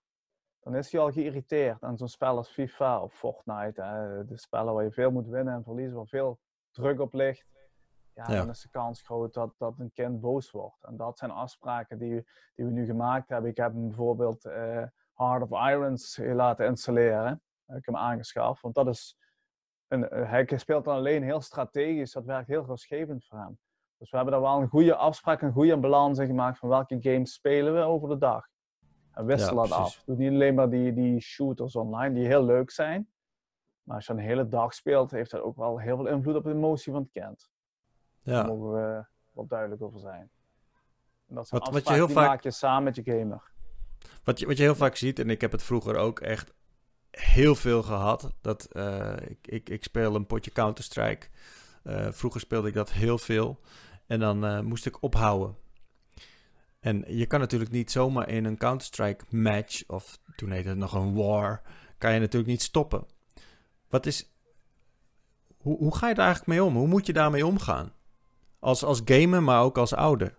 Dan 0.61 0.77
is 0.77 0.93
hij 0.93 1.01
al 1.01 1.11
geïrriteerd. 1.13 1.83
En 1.83 1.97
zo'n 1.97 2.09
spel 2.09 2.37
als 2.37 2.49
FIFA 2.49 3.03
of 3.03 3.13
Fortnite, 3.15 3.83
hè? 3.83 4.25
de 4.25 4.37
spellen 4.39 4.75
waar 4.75 4.85
je 4.85 4.93
veel 4.93 5.11
moet 5.11 5.27
winnen 5.29 5.55
en 5.55 5.63
verliezen, 5.65 5.97
waar 5.97 6.07
veel 6.07 6.39
druk 6.71 7.01
op 7.01 7.13
ligt. 7.15 7.47
Ja, 8.15 8.25
Ja. 8.31 8.37
dan 8.39 8.49
is 8.51 8.61
de 8.61 8.69
kans 8.69 9.03
groot 9.03 9.35
dat, 9.35 9.55
dat 9.59 9.79
een 9.79 9.93
kind 9.93 10.21
boos 10.21 10.51
wordt. 10.51 10.83
En 10.83 10.97
dat 10.97 11.19
zijn 11.19 11.31
afspraken 11.31 11.99
die, 11.99 12.27
die 12.55 12.65
we 12.65 12.71
nu 12.71 12.85
gemaakt 12.85 13.29
hebben. 13.29 13.51
Ik 13.51 13.57
heb 13.57 13.73
hem 13.73 13.87
bijvoorbeeld 13.87 14.45
eh, 14.45 14.83
Heart 15.15 15.43
of 15.43 15.51
Irons 15.71 16.19
laten 16.23 16.67
installeren. 16.67 17.43
Heb 17.67 17.77
ik 17.79 17.87
hem 17.87 17.97
aangeschaft. 17.97 18.63
Want 18.63 18.75
dat 18.75 18.87
is. 18.89 19.17
Een, 19.89 20.09
eh, 20.09 20.31
hij 20.31 20.47
speelt 20.57 20.85
dan 20.85 20.95
alleen 20.97 21.23
heel 21.23 21.41
strategisch. 21.41 22.13
Dat 22.13 22.25
werkt 22.25 22.49
heel 22.49 22.65
rustgevend 22.65 23.27
voor 23.27 23.39
hem. 23.39 23.59
Dus 23.99 24.11
we 24.11 24.17
hebben 24.17 24.35
daar 24.35 24.43
wel 24.43 24.61
een 24.61 24.69
goede 24.69 24.95
afspraak, 24.97 25.43
een 25.43 25.53
goede 25.53 25.77
balans 25.79 26.19
in 26.19 26.27
gemaakt 26.27 26.59
van 26.59 26.69
welke 26.69 26.97
games 27.01 27.33
spelen 27.33 27.75
we 27.75 27.81
over 27.81 28.09
de 28.09 28.19
dag. 28.19 28.47
En 29.13 29.27
wissel 29.27 29.55
Ja, 29.55 29.61
dat 29.61 29.69
precies. 29.79 29.97
af. 29.99 30.05
Doe 30.05 30.17
niet 30.17 30.31
alleen 30.31 30.55
maar 30.55 30.71
die, 30.71 30.93
die 30.95 31.21
shooters 31.21 31.77
online, 31.77 32.15
die 32.15 32.27
heel 32.27 32.45
leuk 32.45 32.71
zijn. 32.71 33.09
Maar 33.83 33.97
als 33.97 34.07
je 34.07 34.13
een 34.13 34.19
hele 34.19 34.49
dag 34.49 34.75
speelt, 34.75 35.11
heeft 35.11 35.31
dat 35.31 35.41
ook 35.41 35.57
wel 35.57 35.79
heel 35.79 35.97
veel 35.97 36.07
invloed 36.07 36.35
op 36.35 36.45
de 36.45 36.51
emotie 36.51 36.93
van 36.93 37.03
het 37.03 37.11
kind. 37.13 37.51
Daar 38.23 38.35
Ja, 38.35 38.43
mogen 38.47 38.73
we 38.73 39.05
wel 39.33 39.47
duidelijk 39.47 39.83
over 39.83 40.01
zijn. 40.01 40.31
En 41.29 41.35
dat 41.35 41.49
zijn 41.49 41.61
Wat- 41.61 41.73
wat 41.73 41.89
je 41.89 41.95
heel 41.95 42.07
die 42.07 42.15
vaak- 42.15 42.27
maak 42.29 42.43
je 42.43 42.51
samen 42.51 42.83
met 42.85 42.97
je 42.97 43.03
gamer. 43.03 43.53
Wat 44.25 44.39
je, 44.39 44.47
wat 44.47 44.57
je 44.57 44.63
heel 44.63 44.75
vaak 44.75 44.97
ziet, 44.97 45.19
en 45.19 45.31
ik 45.31 45.41
heb 45.41 45.53
het 45.53 45.63
vroeger 45.63 45.97
ook 45.97 46.21
echt 46.21 46.53
heel 47.11 47.55
veel 47.55 47.83
gehad. 47.83 48.35
Dat, 48.41 48.65
eh, 48.65 49.17
ik, 49.29 49.39
ik, 49.43 49.69
ik 49.69 49.85
speel 49.85 50.15
een 50.15 50.27
potje 50.27 50.51
Counter-Strike. 50.51 51.27
Eh, 51.83 52.09
vroeger 52.11 52.41
speelde 52.41 52.69
ik 52.69 52.75
dat 52.75 52.93
heel 52.93 53.19
veel. 53.19 53.61
En 54.07 54.21
dan 54.21 54.45
eh, 54.45 54.61
moest 54.61 54.87
ik 54.87 55.03
ophouden. 55.03 55.57
En 56.81 57.05
je 57.07 57.27
kan 57.27 57.41
natuurlijk 57.41 57.71
niet 57.71 57.91
zomaar 57.91 58.29
in 58.29 58.45
een 58.45 58.57
Counter-Strike 58.57 59.25
match, 59.29 59.83
of 59.87 60.19
toen 60.37 60.51
heette 60.51 60.69
het 60.69 60.79
nog 60.79 60.93
een 60.93 61.15
war, 61.15 61.63
kan 61.99 62.13
je 62.13 62.21
natuurlijk 62.21 62.51
niet 62.51 62.63
stoppen. 62.63 63.07
Wat 63.89 64.07
is. 64.07 64.33
Hoe, 65.57 65.79
hoe 65.79 65.97
ga 65.97 66.09
je 66.09 66.15
daar 66.15 66.27
eigenlijk 66.27 66.59
mee 66.59 66.69
om? 66.69 66.77
Hoe 66.77 66.89
moet 66.89 67.07
je 67.07 67.13
daarmee 67.13 67.47
omgaan? 67.47 67.93
Als, 68.59 68.85
als 68.85 69.03
gamer, 69.05 69.43
maar 69.43 69.63
ook 69.63 69.79
als 69.79 69.95
ouder. 69.95 70.37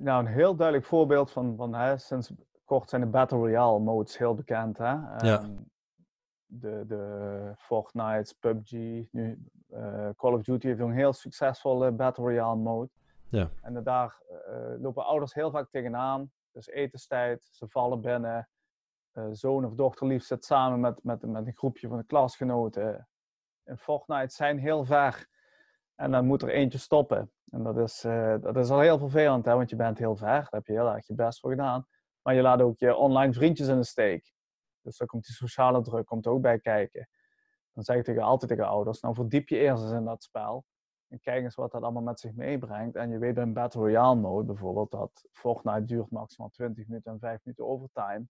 Nou, 0.00 0.26
een 0.26 0.32
heel 0.32 0.56
duidelijk 0.56 0.86
voorbeeld 0.86 1.30
van, 1.30 1.56
van 1.56 1.74
hè, 1.74 1.98
sinds 1.98 2.32
kort 2.64 2.88
zijn 2.88 3.00
de 3.00 3.06
Battle 3.06 3.38
Royale 3.38 3.78
modes 3.78 4.18
heel 4.18 4.34
bekend. 4.34 4.78
Hè? 4.78 4.92
Ja. 4.92 5.38
Ehm, 5.38 5.56
de, 6.46 6.84
de 6.86 7.52
Fortnite, 7.56 8.34
PUBG, 8.38 8.72
nu 9.10 9.38
eh, 9.68 10.08
Call 10.16 10.32
of 10.32 10.42
Duty 10.42 10.66
heeft 10.66 10.80
een 10.80 10.92
heel 10.92 11.12
succesvolle 11.12 11.92
Battle 11.92 12.24
Royale 12.24 12.56
mode. 12.56 12.90
Ja. 13.28 13.50
En 13.62 13.82
daar 13.82 14.22
eh, 14.46 14.80
lopen 14.80 15.04
ouders 15.04 15.34
heel 15.34 15.50
vaak 15.50 15.70
tegenaan. 15.70 16.32
Dus 16.52 16.66
etenstijd, 16.66 17.48
ze 17.50 17.68
vallen 17.68 18.00
binnen. 18.00 18.48
eh, 19.12 19.26
zoon 19.32 19.64
of 19.64 19.74
dochter 19.74 20.06
lief 20.06 20.24
zit 20.24 20.44
samen 20.44 20.80
met, 20.80 21.04
met, 21.04 21.22
met 21.22 21.46
een 21.46 21.56
groepje 21.56 21.88
van 21.88 21.98
de 21.98 22.04
klasgenoten 22.04 23.08
in 23.64 23.78
Fortnite, 23.78 24.34
zijn 24.34 24.58
heel 24.58 24.84
ver. 24.84 25.28
En 25.94 26.10
dan 26.10 26.26
moet 26.26 26.42
er 26.42 26.48
eentje 26.48 26.78
stoppen. 26.78 27.32
En 27.50 27.62
dat 27.62 27.78
is, 27.78 28.04
eh, 28.04 28.34
dat 28.40 28.56
is 28.56 28.70
al 28.70 28.80
heel 28.80 28.98
vervelend, 28.98 29.44
hè, 29.44 29.54
want 29.54 29.70
je 29.70 29.76
bent 29.76 29.98
heel 29.98 30.16
ver. 30.16 30.26
Daar 30.26 30.48
heb 30.50 30.66
je 30.66 30.72
heel 30.72 30.94
erg 30.94 31.06
je 31.06 31.14
best 31.14 31.40
voor 31.40 31.50
gedaan. 31.50 31.86
Maar 32.22 32.34
je 32.34 32.42
laat 32.42 32.60
ook 32.60 32.78
je 32.78 32.96
online 32.96 33.32
vriendjes 33.32 33.68
in 33.68 33.76
de 33.76 33.84
steek. 33.84 34.32
Dus 34.80 34.96
daar 34.96 35.08
komt 35.08 35.24
die 35.24 35.34
sociale 35.34 35.82
druk 35.82 36.06
komt 36.06 36.26
ook 36.26 36.40
bij 36.40 36.58
kijken. 36.58 37.08
Dan 37.72 37.84
zeg 37.84 37.96
ik 37.96 38.04
tegen, 38.04 38.22
altijd 38.22 38.50
tegen 38.50 38.66
ouders, 38.66 39.00
nou 39.00 39.14
verdiep 39.14 39.48
je 39.48 39.56
eerst 39.56 39.82
eens 39.82 39.92
in 39.92 40.04
dat 40.04 40.22
spel. 40.22 40.64
En 41.08 41.20
kijk 41.20 41.42
eens 41.42 41.54
wat 41.54 41.72
dat 41.72 41.82
allemaal 41.82 42.02
met 42.02 42.20
zich 42.20 42.34
meebrengt. 42.34 42.96
En 42.96 43.10
je 43.10 43.18
weet 43.18 43.36
een 43.36 43.52
Battle 43.52 43.80
Royale 43.80 44.16
mode 44.16 44.44
bijvoorbeeld 44.44 44.90
dat 44.90 45.28
Fortnite 45.32 45.84
duurt 45.84 46.10
maximaal 46.10 46.50
20 46.50 46.86
minuten 46.86 47.12
en 47.12 47.18
5 47.18 47.44
minuten 47.44 47.66
overtime. 47.66 48.26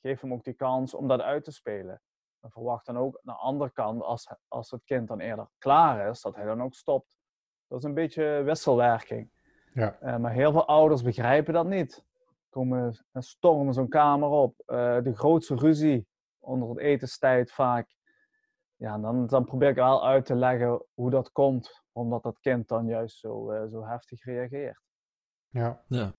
Geef 0.00 0.20
hem 0.20 0.32
ook 0.32 0.44
die 0.44 0.54
kans 0.54 0.94
om 0.94 1.08
dat 1.08 1.20
uit 1.20 1.44
te 1.44 1.52
spelen. 1.52 2.02
En 2.40 2.50
verwacht 2.50 2.86
dan 2.86 2.98
ook 2.98 3.16
aan 3.16 3.34
de 3.34 3.40
andere 3.40 3.70
kant, 3.70 4.02
als, 4.02 4.34
als 4.48 4.70
het 4.70 4.84
kind 4.84 5.08
dan 5.08 5.20
eerder 5.20 5.48
klaar 5.58 6.08
is, 6.08 6.20
dat 6.20 6.34
hij 6.34 6.44
dan 6.44 6.62
ook 6.62 6.74
stopt. 6.74 7.17
Dat 7.68 7.78
is 7.78 7.84
een 7.84 7.94
beetje 7.94 8.42
wisselwerking. 8.44 9.30
Ja. 9.72 9.98
Eh, 10.00 10.16
maar 10.16 10.32
heel 10.32 10.52
veel 10.52 10.66
ouders 10.66 11.02
begrijpen 11.02 11.54
dat 11.54 11.66
niet. 11.66 12.04
Komen 12.50 13.04
en 13.12 13.22
stormen 13.22 13.74
zo'n 13.74 13.88
kamer 13.88 14.28
op. 14.28 14.62
Eh, 14.66 15.02
de 15.02 15.14
grootste 15.14 15.54
ruzie 15.54 16.06
onder 16.38 16.68
het 16.68 16.78
etenstijd 16.78 17.52
vaak. 17.52 17.96
Ja, 18.76 18.98
dan, 18.98 19.26
dan 19.26 19.44
probeer 19.44 19.68
ik 19.68 19.74
wel 19.74 20.06
uit 20.06 20.26
te 20.26 20.34
leggen 20.34 20.84
hoe 20.94 21.10
dat 21.10 21.32
komt. 21.32 21.82
Omdat 21.92 22.22
dat 22.22 22.38
kind 22.40 22.68
dan 22.68 22.86
juist 22.86 23.18
zo, 23.18 23.50
eh, 23.50 23.70
zo 23.70 23.84
heftig 23.86 24.24
reageert. 24.24 24.80
Ja. 25.48 25.82
Ja. 25.88 26.12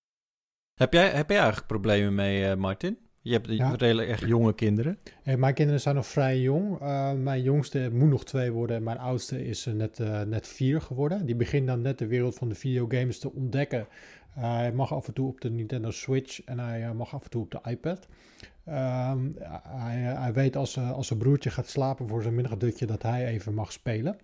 Heb 0.73 0.93
jij, 0.93 1.09
heb 1.09 1.29
jij 1.29 1.37
eigenlijk 1.37 1.67
problemen 1.67 2.15
mee, 2.15 2.49
eh, 2.49 2.55
Martin? 2.55 3.08
Je 3.29 3.35
hebt 3.35 3.47
Ja. 3.47 3.73
redelijk 3.77 4.07
echt 4.09 4.25
jonge 4.25 4.53
kinderen. 4.53 4.97
Hey, 5.23 5.37
mijn 5.37 5.53
kinderen 5.53 5.81
zijn 5.81 5.95
nog 5.95 6.07
vrij 6.07 6.39
jong. 6.39 6.81
Uh, 6.81 7.13
mijn 7.13 7.41
jongste 7.41 7.89
moet 7.93 8.09
nog 8.09 8.25
twee 8.25 8.51
worden. 8.51 8.75
En 8.75 8.83
mijn 8.83 8.97
oudste 8.97 9.45
is 9.45 9.67
uh, 9.67 9.73
net, 9.73 9.99
uh, 9.99 10.21
net 10.21 10.47
vier 10.47 10.81
geworden. 10.81 11.25
Die 11.25 11.35
begint 11.35 11.67
dan 11.67 11.81
net 11.81 11.97
de 11.97 12.07
wereld 12.07 12.35
van 12.35 12.49
de 12.49 12.55
videogames 12.55 13.19
te 13.19 13.33
ontdekken. 13.33 13.87
hij 14.29 14.71
mag 14.71 14.93
af 14.93 15.07
en 15.07 15.13
toe 15.13 15.27
op 15.27 15.41
de 15.41 15.49
Nintendo 15.49 15.91
Switch 15.91 16.43
en 16.43 16.59
hij 16.59 16.93
mag 16.93 17.13
af 17.13 17.23
en 17.23 17.29
toe 17.29 17.41
op 17.41 17.51
de 17.51 17.59
iPad. 17.69 18.07
Um, 18.67 19.35
hij, 19.63 19.97
hij, 19.97 20.33
weet 20.33 20.55
als, 20.55 20.77
als 20.77 21.07
zijn 21.07 21.19
broertje 21.19 21.49
gaat 21.49 21.67
slapen 21.67 22.07
voor 22.07 22.21
zijn 22.21 22.35
middagdutje 22.35 22.85
dat 22.85 23.03
hij 23.03 23.25
even 23.27 23.53
mag 23.53 23.71
spelen. 23.71 24.17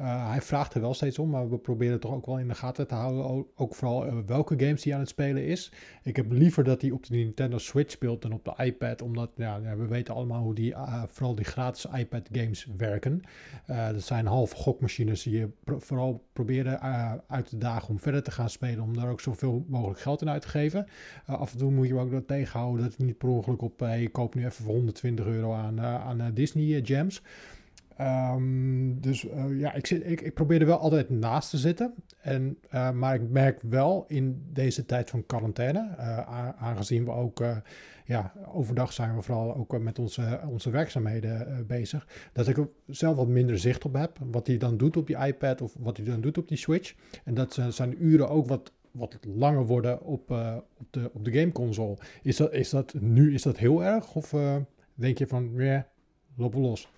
Uh, 0.00 0.30
hij 0.30 0.42
vraagt 0.42 0.74
er 0.74 0.80
wel 0.80 0.94
steeds 0.94 1.18
om, 1.18 1.30
maar 1.30 1.50
we 1.50 1.58
proberen 1.58 2.00
toch 2.00 2.12
ook 2.12 2.26
wel 2.26 2.38
in 2.38 2.48
de 2.48 2.54
gaten 2.54 2.86
te 2.86 2.94
houden. 2.94 3.46
Ook, 3.54 3.74
vooral 3.74 4.06
uh, 4.06 4.18
welke 4.26 4.54
games 4.58 4.84
hij 4.84 4.94
aan 4.94 5.00
het 5.00 5.08
spelen 5.08 5.46
is. 5.46 5.72
Ik 6.02 6.16
heb 6.16 6.32
liever 6.32 6.64
dat 6.64 6.80
hij 6.80 6.90
op 6.90 7.06
de 7.06 7.16
Nintendo 7.16 7.58
Switch 7.58 7.90
speelt 7.90 8.22
dan 8.22 8.32
op 8.32 8.44
de 8.44 8.64
iPad. 8.64 9.02
Omdat 9.02 9.30
ja, 9.36 9.60
we 9.76 9.86
weten 9.86 10.14
allemaal 10.14 10.42
hoe 10.42 10.54
die, 10.54 10.70
uh, 10.70 11.02
vooral 11.08 11.34
die 11.34 11.44
gratis 11.44 11.86
iPad 11.96 12.28
games 12.32 12.68
werken. 12.76 13.22
dat 13.66 14.02
zijn 14.02 14.26
halve 14.26 14.56
gokmachines 14.56 15.22
die 15.22 15.38
je 15.38 15.50
vooral 15.64 16.24
proberen 16.32 16.80
uit 17.28 17.48
te 17.48 17.58
dagen 17.58 17.88
om 17.88 17.98
verder 17.98 18.22
te 18.22 18.30
gaan 18.30 18.50
spelen. 18.50 18.80
Om 18.80 18.96
daar 18.96 19.10
ook 19.10 19.20
zoveel 19.20 19.64
mogelijk 19.68 20.00
geld 20.00 20.20
in 20.22 20.30
uit 20.30 20.42
te 20.42 20.48
geven. 20.48 20.86
af 21.26 21.52
en 21.52 21.58
toe 21.58 21.70
moet 21.70 21.86
je 21.86 21.98
ook 21.98 22.10
dat 22.10 22.26
tegenhouden 22.26 22.84
dat 22.84 22.94
je 22.96 23.04
niet 23.04 23.18
per 23.18 23.28
ongeluk 23.28 23.62
op... 23.62 23.80
Hey, 23.80 24.02
ik 24.02 24.12
koop 24.12 24.34
nu 24.34 24.44
even 24.44 24.64
voor 24.64 24.74
120 24.74 25.26
euro 25.26 25.52
aan, 25.54 25.80
aan 25.80 26.30
Disney 26.34 26.80
gems. 26.84 27.22
Um, 28.00 29.00
dus 29.00 29.24
uh, 29.24 29.58
ja, 29.58 29.74
ik, 29.74 29.86
zit, 29.86 30.06
ik, 30.06 30.20
ik, 30.20 30.34
probeer 30.34 30.60
er 30.60 30.66
wel 30.66 30.78
altijd 30.78 31.10
naast 31.10 31.50
te 31.50 31.56
zitten. 31.56 31.94
En, 32.20 32.58
uh, 32.74 32.90
maar 32.90 33.14
ik 33.14 33.30
merk 33.30 33.62
wel 33.62 34.04
in 34.08 34.42
deze 34.52 34.84
tijd 34.84 35.10
van 35.10 35.26
quarantaine, 35.26 35.94
uh, 35.98 36.48
aangezien 36.48 37.04
we 37.04 37.10
ook, 37.10 37.44
ja, 38.04 38.32
overdag 38.52 38.92
zijn 38.92 39.16
we 39.16 39.22
vooral 39.22 39.56
ook 39.56 39.78
met 39.78 39.98
onze, 39.98 40.40
onze 40.48 40.70
werkzaamheden 40.70 41.64
bezig, 41.66 42.06
dat 42.32 42.48
ik 42.48 42.56
er 42.56 42.68
zelf 42.86 43.16
wat 43.16 43.28
minder 43.28 43.58
zicht 43.58 43.84
op 43.84 43.94
heb. 43.94 44.18
Wat 44.30 44.46
hij 44.46 44.58
dan 44.58 44.76
doet 44.76 44.96
op 44.96 45.06
die 45.06 45.26
iPad 45.26 45.62
of 45.62 45.74
wat 45.78 45.96
hij 45.96 46.06
dan 46.06 46.20
doet 46.20 46.38
op 46.38 46.48
die 46.48 46.58
Switch. 46.58 46.94
En 47.24 47.34
dat 47.34 47.58
zijn 47.68 48.04
uren 48.04 48.28
ook 48.28 48.46
wat, 48.46 48.72
wat 48.90 49.18
langer 49.36 49.66
worden 49.66 50.02
op, 50.02 50.30
op, 50.78 50.86
de, 50.90 51.10
op 51.12 51.24
de 51.24 51.32
gameconsole. 51.32 51.96
Is 52.22 52.36
dat, 52.36 52.52
is 52.52 52.70
dat 52.70 52.94
nu 53.00 53.34
is 53.34 53.42
dat 53.42 53.56
heel 53.56 53.84
erg? 53.84 54.14
Of 54.14 54.34
denk 54.94 55.18
je 55.18 55.26
van, 55.26 55.50
ja, 55.54 55.62
yeah, 55.62 55.82
lopen 56.36 56.60
los? 56.60 56.88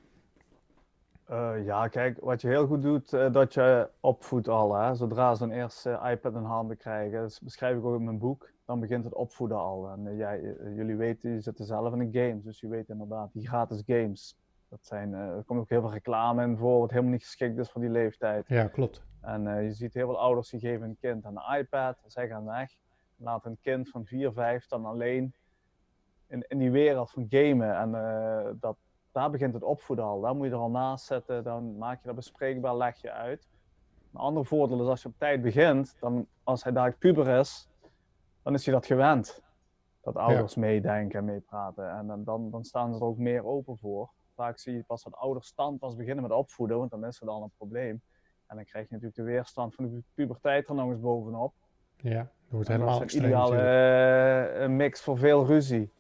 Uh, 1.31 1.65
ja, 1.65 1.89
kijk, 1.89 2.21
wat 2.21 2.41
je 2.41 2.49
heel 2.49 2.67
goed 2.67 2.83
doet, 2.83 3.13
uh, 3.13 3.33
dat 3.33 3.55
je 3.55 3.91
opvoedt 4.01 4.49
al. 4.49 4.75
Hè? 4.75 4.95
Zodra 4.95 5.35
ze 5.35 5.45
een 5.45 5.53
eerste 5.53 6.01
iPad 6.05 6.35
in 6.35 6.43
handen 6.43 6.77
krijgen, 6.77 7.21
dat 7.21 7.41
beschrijf 7.43 7.77
ik 7.77 7.85
ook 7.85 7.99
in 7.99 8.05
mijn 8.05 8.19
boek, 8.19 8.51
dan 8.65 8.81
begint 8.81 9.05
het 9.05 9.15
opvoeden 9.15 9.57
al. 9.57 9.89
En 9.89 10.07
uh, 10.07 10.17
jij, 10.19 10.57
jullie 10.75 10.97
weten, 10.97 11.31
je 11.31 11.41
zitten 11.41 11.65
zelf 11.65 11.93
in 11.93 12.11
de 12.11 12.21
games, 12.21 12.45
dus 12.45 12.61
je 12.61 12.69
weet 12.69 12.89
inderdaad, 12.89 13.33
die 13.33 13.49
gratis 13.49 13.83
games. 13.87 14.39
Dat 14.69 14.87
zijn, 14.87 15.13
er 15.13 15.45
komt 15.45 15.61
ook 15.61 15.69
heel 15.69 15.81
veel 15.81 15.93
reclame 15.93 16.43
in 16.43 16.57
voor, 16.57 16.81
wat 16.81 16.91
helemaal 16.91 17.11
niet 17.13 17.23
geschikt 17.23 17.59
is 17.59 17.71
voor 17.71 17.81
die 17.81 17.91
leeftijd. 17.91 18.49
Ja, 18.49 18.67
klopt. 18.67 19.03
En 19.21 19.65
je 19.65 19.73
ziet 19.73 19.95
heel 19.95 20.07
veel 20.07 20.21
ouders 20.21 20.51
die 20.51 20.61
geven 20.61 20.89
een 20.89 20.97
kind 21.01 21.25
aan 21.25 21.35
de 21.35 21.57
iPad, 21.59 22.03
zij 22.07 22.29
gaan 22.29 22.45
weg. 22.45 22.71
Laten 23.17 23.51
een 23.51 23.59
kind 23.61 23.89
van 23.91 24.07
4, 24.07 24.33
5 24.33 24.67
dan 24.67 24.85
alleen 24.85 25.35
in, 26.27 26.45
in 26.49 26.59
die 26.59 26.71
wereld 26.71 27.11
van 27.11 27.27
gamen. 27.29 27.77
En 27.77 27.91
dat, 28.61 28.77
daar 29.13 29.31
begint 29.31 29.55
het 29.55 29.63
opvoeden 29.63 30.05
al. 30.05 30.21
Daar 30.21 30.37
moet 30.37 30.47
je 30.47 30.53
er 30.53 30.59
al 30.59 30.71
naast 30.71 31.05
zetten, 31.05 31.45
dan 31.45 31.79
maak 31.79 32.01
je 32.01 32.07
dat 32.07 32.17
bespreekbaar, 32.17 32.77
leg 32.77 33.01
je 33.01 33.13
uit. 33.13 33.49
Een 34.13 34.21
ander 34.21 34.47
voordeel 34.47 34.81
is 34.81 34.87
als 34.87 35.03
je 35.03 35.09
op 35.09 35.19
tijd 35.19 35.43
begint, 35.43 35.97
dan 36.01 36.27
als 36.45 36.63
hij 36.63 36.73
daar 36.73 36.93
puber 36.93 37.39
is, 37.39 37.69
dan 38.43 38.55
is 38.55 38.65
hij 38.65 38.75
dat 38.75 38.87
gewend. 38.87 39.43
Dat 40.03 40.17
ouders 40.17 40.55
ja. 40.55 40.61
meedenken 40.61 41.19
en 41.19 41.25
meepraten. 41.25 41.91
En 41.91 42.07
dan, 42.07 42.25
dan, 42.25 42.51
dan 42.51 42.65
staan 42.65 42.93
ze 42.93 42.99
er 42.99 43.07
ook 43.07 43.19
meer 43.19 43.45
open 43.45 43.79
voor. 43.79 44.11
Vaak 44.35 44.59
zie 44.59 44.75
je 44.75 44.83
pas 44.83 45.03
dat 45.03 45.15
ouders 45.15 45.47
stand 45.47 45.79
pas 45.79 45.97
beginnen 45.97 46.23
met 46.23 46.33
opvoeden, 46.33 46.79
want 46.79 46.91
dan 46.91 47.07
is 47.07 47.21
er 47.21 47.27
dan 47.27 47.43
een 47.43 47.53
probleem. 47.57 48.03
En 48.47 48.57
dan 48.57 48.65
krijg 48.65 48.89
je 48.89 48.95
natuurlijk 48.95 49.17
de 49.17 49.33
weerstand 49.33 49.75
van 49.75 49.85
de 49.89 50.03
puberteit 50.15 50.69
er 50.69 50.75
nog 50.75 50.91
eens 50.91 51.01
bovenop. 51.01 51.55
Ja, 51.97 52.19
dat 52.19 52.31
wordt 52.49 52.69
helemaal 52.69 52.99
Dat 52.99 53.09
is 53.09 53.15
een 53.15 53.25
ideale 53.25 54.59
uh, 54.61 54.69
mix 54.69 55.03
voor 55.03 55.19
veel 55.19 55.47
ruzie. 55.47 55.93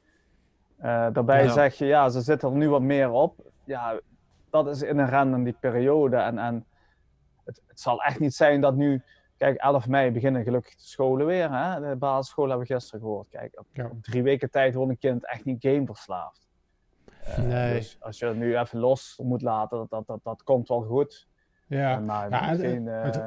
Uh, 0.83 1.07
daarbij 1.13 1.45
Ja. 1.45 1.53
zeg 1.53 1.75
je, 1.75 1.87
ja, 1.87 2.09
ze 2.09 2.21
zitten 2.21 2.51
er 2.51 2.57
nu 2.57 2.69
wat 2.69 2.81
meer 2.83 3.11
op. 3.11 3.35
Ja, 3.65 4.01
dat 4.51 4.67
is 4.69 4.83
inherent 4.83 5.35
in 5.35 5.45
die 5.45 5.57
periode. 5.61 6.17
En, 6.17 6.39
en 6.39 6.65
het, 7.45 7.63
het 7.67 7.81
zal 7.81 8.03
echt 8.03 8.21
niet 8.21 8.35
zijn 8.35 8.61
dat 8.61 8.75
nu... 8.75 9.03
Kijk, 9.37 9.57
11 9.57 9.89
mei 9.89 10.11
beginnen 10.11 10.43
gelukkig 10.43 10.75
de 10.77 10.83
scholen 10.83 11.27
weer. 11.27 11.51
Hè? 11.53 11.89
De 11.89 11.97
basisschool 11.97 12.49
hebben 12.49 12.67
we 12.67 12.73
gisteren 12.75 13.01
gehoord. 13.01 13.29
Kijk, 13.29 13.59
op, 13.59 13.67
Ja. 13.73 13.85
op 13.85 14.03
drie 14.03 14.23
weken 14.23 14.51
tijd 14.51 14.75
wordt 14.75 14.91
een 14.91 14.99
kind 14.99 15.27
echt 15.27 15.45
niet 15.45 15.63
gameverslaafd. 15.63 16.49
Eh, 17.25 17.39
Nee. 17.39 17.73
Dus 17.75 17.97
als 18.01 18.19
je 18.19 18.27
het 18.27 18.37
nu 18.37 18.59
even 18.59 18.79
los 18.79 19.21
moet 19.23 19.43
laten, 19.43 19.79
dat, 19.79 19.91
dat, 19.91 20.07
dat, 20.07 20.21
dat 20.23 20.43
komt 20.43 20.69
wel 20.69 20.83
goed. 20.83 21.29
Ja, 21.67 21.95
En, 21.97 22.05
maar 22.05 22.31
Ja, 22.31 22.45
het- 22.45 22.61
geen, 22.61 22.89
eh, 22.89 23.03
het- 23.03 23.23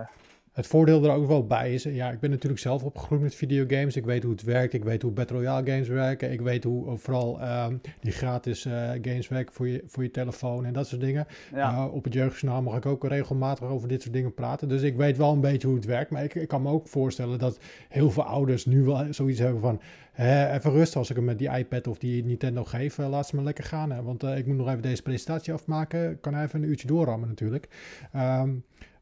Het 0.53 0.67
voordeel 0.67 1.03
er 1.03 1.11
ook 1.11 1.27
wel 1.27 1.47
bij 1.47 1.73
is, 1.73 1.83
ja, 1.83 2.11
ik 2.11 2.19
ben 2.19 2.29
natuurlijk 2.29 2.61
zelf 2.61 2.83
opgegroeid 2.83 3.21
met 3.21 3.35
videogames. 3.35 3.95
Ik 3.95 4.05
weet 4.05 4.23
hoe 4.23 4.31
het 4.31 4.43
werkt, 4.43 4.73
ik 4.73 4.83
weet 4.83 5.01
hoe 5.01 5.11
Battle 5.11 5.37
Royale 5.37 5.71
games 5.71 5.87
werken. 5.87 6.31
Ik 6.31 6.41
weet 6.41 6.63
hoe 6.63 6.87
eh, 6.87 6.93
vooral 6.97 7.41
ehm, 7.41 7.77
die 8.01 8.11
gratis 8.11 8.65
eh, 8.65 8.89
games 9.01 9.27
werken 9.27 9.53
voor 9.53 9.67
je, 9.67 9.83
voor 9.87 10.03
je 10.03 10.11
telefoon 10.11 10.65
en 10.65 10.73
dat 10.73 10.87
soort 10.87 11.01
dingen. 11.01 11.27
ja. 11.53 11.71
Uh, 11.71 11.93
op 11.93 12.03
het 12.03 12.13
jeugdjournaal 12.13 12.61
mag 12.61 12.75
ik 12.75 12.85
ook 12.85 13.07
regelmatig 13.07 13.67
over 13.67 13.87
dit 13.87 14.01
soort 14.01 14.13
dingen 14.13 14.33
praten. 14.33 14.67
Dus 14.69 14.81
ik 14.81 14.95
weet 14.95 15.17
wel 15.17 15.31
een 15.33 15.41
beetje 15.41 15.67
hoe 15.67 15.75
het 15.75 15.85
werkt. 15.85 16.11
Maar 16.11 16.23
ik, 16.23 16.35
ik 16.35 16.47
kan 16.47 16.61
me 16.61 16.69
ook 16.69 16.87
voorstellen 16.87 17.39
dat 17.39 17.59
heel 17.89 18.11
veel 18.11 18.23
ouders 18.23 18.65
nu 18.65 18.83
wel 18.83 19.05
zoiets 19.13 19.39
hebben 19.39 19.61
van... 19.61 19.81
Hè, 20.11 20.53
even 20.53 20.71
rustig 20.71 20.97
als 20.97 21.09
ik 21.09 21.15
hem 21.15 21.25
met 21.25 21.37
die 21.37 21.57
iPad 21.57 21.87
of 21.87 21.97
die 21.97 22.25
Nintendo 22.25 22.63
geef. 22.63 22.99
eh, 22.99 23.09
laat 23.09 23.27
ze 23.27 23.35
maar 23.35 23.43
lekker 23.43 23.63
gaan. 23.63 23.91
Hè, 23.91 24.01
want 24.01 24.23
ik 24.23 24.45
moet 24.45 24.57
nog 24.57 24.69
even 24.69 24.81
deze 24.81 25.01
presentatie 25.01 25.53
afmaken. 25.53 26.11
Ik 26.11 26.21
kan 26.21 26.41
even 26.41 26.63
een 26.63 26.69
uurtje 26.69 26.87
doorrammen 26.87 27.27
natuurlijk. 27.27 27.67
Ehm, 28.11 28.49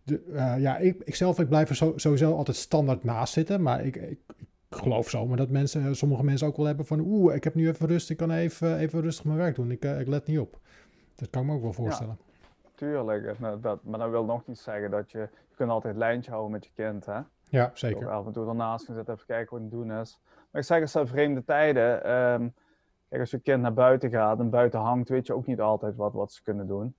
de, 0.03 0.23
eh, 0.33 0.59
ja, 0.59 0.77
ik, 0.77 1.01
ik 1.03 1.15
zelf 1.15 1.39
ik 1.39 1.47
blijf 1.47 1.69
er 1.69 1.75
zo, 1.75 1.93
sowieso 1.95 2.35
altijd 2.35 2.57
standaard 2.57 3.03
naast 3.03 3.33
zitten. 3.33 3.61
Maar 3.61 3.85
ik, 3.85 3.95
ik, 3.95 4.19
ik 4.37 4.77
geloof 4.77 5.09
zomaar 5.09 5.37
dat 5.37 5.49
mensen, 5.49 5.95
sommige 5.95 6.23
mensen 6.23 6.47
ook 6.47 6.57
wel 6.57 6.65
hebben 6.65 6.85
van... 6.85 6.99
Oeh, 6.99 7.35
ik 7.35 7.43
heb 7.43 7.55
nu 7.55 7.67
even 7.67 7.87
rust. 7.87 8.09
Ik 8.09 8.17
kan 8.17 8.31
even, 8.31 8.77
even 8.77 9.01
rustig 9.01 9.25
mijn 9.25 9.37
werk 9.37 9.55
doen. 9.55 9.71
Ik, 9.71 9.83
eh, 9.83 9.99
ik 9.99 10.07
let 10.07 10.27
niet 10.27 10.39
op. 10.39 10.59
Dat 11.15 11.29
kan 11.29 11.41
ik 11.41 11.47
me 11.47 11.53
ook 11.53 11.61
wel 11.61 11.73
voorstellen. 11.73 12.17
Tuurlijk, 12.75 13.25
eh, 13.25 13.53
dat, 13.61 13.83
maar 13.83 13.99
dat 13.99 14.09
wil 14.09 14.25
nog 14.25 14.47
niet 14.47 14.59
zeggen 14.59 14.91
dat 14.91 15.11
je... 15.11 15.19
Je 15.19 15.57
kunt 15.57 15.69
altijd 15.69 15.93
een 15.93 15.99
lijntje 15.99 16.31
houden 16.31 16.51
met 16.51 16.65
je 16.65 16.71
kind, 16.75 17.05
hè? 17.05 17.19
Ja, 17.43 17.71
zeker. 17.73 18.09
af 18.09 18.25
en 18.25 18.31
toe 18.31 18.47
ernaast 18.47 18.85
gaan 18.85 18.95
zitten, 18.95 19.13
even 19.13 19.25
kijken 19.25 19.51
wat 19.51 19.61
het 19.61 19.71
doen 19.71 19.91
is. 19.99 20.19
Maar 20.51 20.61
ik 20.61 20.67
zeg, 20.67 20.79
het 20.79 20.89
zijn 20.89 21.07
vreemde 21.07 21.43
tijden. 21.43 22.03
ehm, 22.03 22.47
kijk, 23.09 23.21
als 23.21 23.31
je 23.31 23.39
kind 23.39 23.61
naar 23.61 23.73
buiten 23.73 24.09
gaat 24.09 24.39
en 24.39 24.49
buiten 24.49 24.79
hangt, 24.79 25.09
weet 25.09 25.27
je 25.27 25.33
ook 25.33 25.45
niet 25.45 25.61
altijd 25.61 25.95
wat, 25.95 26.13
wat 26.13 26.31
ze 26.31 26.43
kunnen 26.43 26.67
doen. 26.67 26.95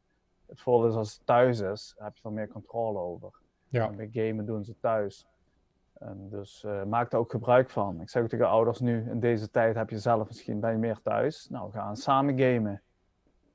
Het 0.53 0.61
voordeel 0.61 0.89
is 0.91 0.95
als 0.97 1.15
het 1.15 1.27
thuis 1.27 1.61
is, 1.61 1.95
heb 1.99 2.17
je 2.17 2.23
er 2.25 2.33
meer 2.33 2.49
controle 2.49 2.99
over. 2.99 3.31
Ja. 3.69 3.87
En 3.87 3.97
bij 3.97 4.09
gamen 4.13 4.47
doen 4.47 4.65
ze 4.65 4.75
thuis. 4.81 5.27
En 5.93 6.29
dus 6.31 6.65
eh, 6.65 6.83
maak 6.85 7.11
daar 7.11 7.21
ook 7.21 7.31
gebruik 7.31 7.71
van. 7.71 8.01
Ik 8.01 8.09
zeg 8.11 8.23
ook 8.23 8.29
tegen 8.29 8.49
ouders 8.49 8.81
nu, 8.81 9.11
in 9.11 9.21
deze 9.21 9.51
tijd 9.51 9.75
heb 9.75 9.91
je 9.91 9.99
zelf 9.99 10.29
misschien, 10.29 10.61
ben 10.61 10.71
je 10.73 10.79
meer 10.79 11.01
thuis. 11.03 11.49
Nou, 11.49 11.73
ga 11.73 11.89
eens 11.89 12.03
samen 12.03 12.39
gamen. 12.39 12.83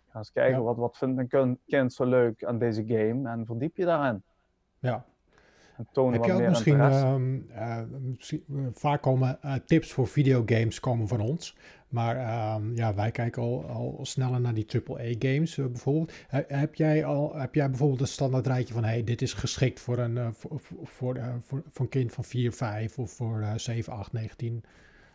Ga 0.09 0.17
eens 0.17 0.31
kijken, 0.31 0.57
Ja. 0.57 0.63
wat, 0.63 0.77
wat 0.77 0.97
vindt 0.97 1.19
een 1.19 1.27
kin- 1.27 1.59
kind 1.65 1.93
zo 1.93 2.05
leuk 2.05 2.43
aan 2.45 2.57
deze 2.57 2.85
game 2.85 3.29
en 3.29 3.45
verdiep 3.45 3.75
je 3.75 3.85
daarin. 3.85 4.23
Ja. 4.79 5.05
Toon 5.91 6.11
Heb 6.11 6.17
wat 6.17 6.25
je 6.27 6.33
ook 6.33 6.39
meer 6.39 6.49
misschien, 6.49 6.79
ehm, 6.79 7.39
eh, 7.49 7.81
misschien 8.01 8.43
eh, 8.49 8.55
vaak 8.73 9.01
komen 9.01 9.41
eh, 9.41 9.53
tips 9.65 9.93
voor 9.93 10.07
videogames 10.07 10.79
komen 10.79 11.07
van 11.07 11.19
ons. 11.19 11.57
Maar 11.87 12.15
ehm, 12.17 12.75
ja, 12.75 12.93
wij 12.93 13.11
kijken 13.11 13.41
al, 13.41 13.65
al 13.65 13.99
sneller 14.01 14.41
naar 14.41 14.53
die 14.53 14.67
AAA-games 14.87 15.55
bijvoorbeeld. 15.55 16.13
He- 16.27 16.43
heb, 16.47 16.75
jij 16.75 17.05
al, 17.05 17.35
heb 17.35 17.55
jij 17.55 17.69
bijvoorbeeld 17.69 18.01
een 18.01 18.07
standaard 18.07 18.47
rijtje 18.47 18.73
van... 18.73 18.83
hey, 18.83 19.03
dit 19.03 19.21
is 19.21 19.33
geschikt 19.33 19.79
voor 19.79 19.97
een, 19.97 20.33
voor, 20.33 20.59
voor, 20.59 20.77
voor, 20.83 21.17
voor, 21.41 21.61
een 21.75 21.89
kind 21.89 22.13
van 22.13 22.23
4, 22.23 22.51
5 22.51 22.99
of 22.99 23.11
voor 23.11 23.41
eh 23.41 23.53
7, 23.55 23.93
8, 23.93 24.13
19? 24.13 24.63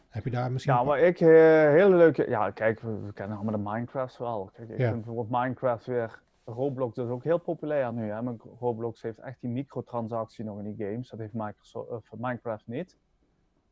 Heb 0.09 0.25
je 0.25 0.31
daar 0.31 0.52
misschien... 0.52 0.75
Ja, 0.75 0.83
maar 0.83 0.99
ik, 1.00 1.21
eh, 1.21 1.28
hele 1.28 1.97
leuke. 1.97 2.26
Ja, 2.28 2.50
kijk, 2.50 2.81
we, 2.81 3.00
we 3.07 3.12
kennen 3.12 3.37
allemaal 3.37 3.62
de 3.64 3.71
Minecraft 3.71 4.19
wel. 4.19 4.50
Kijk, 4.52 4.69
ik 4.69 4.78
Ja. 4.78 4.90
vind 4.90 5.04
bijvoorbeeld 5.04 5.42
Minecraft 5.42 5.87
weer. 5.87 6.21
Roblox 6.44 6.96
is 6.96 7.08
ook 7.08 7.25
heel 7.25 7.38
populair 7.38 7.92
nu. 7.92 8.11
Hè? 8.11 8.22
Maar 8.22 8.34
Roblox 8.61 9.02
heeft 9.02 9.18
echt 9.18 9.40
die 9.40 9.50
microtransactie 9.50 10.44
nog 10.44 10.58
in 10.58 10.75
die 10.75 10.87
games. 10.87 11.08
Dat 11.11 11.18
heeft 11.18 11.32
Microsoft, 11.32 11.90
of 11.90 12.08
Minecraft 12.16 12.66
niet. 12.66 12.99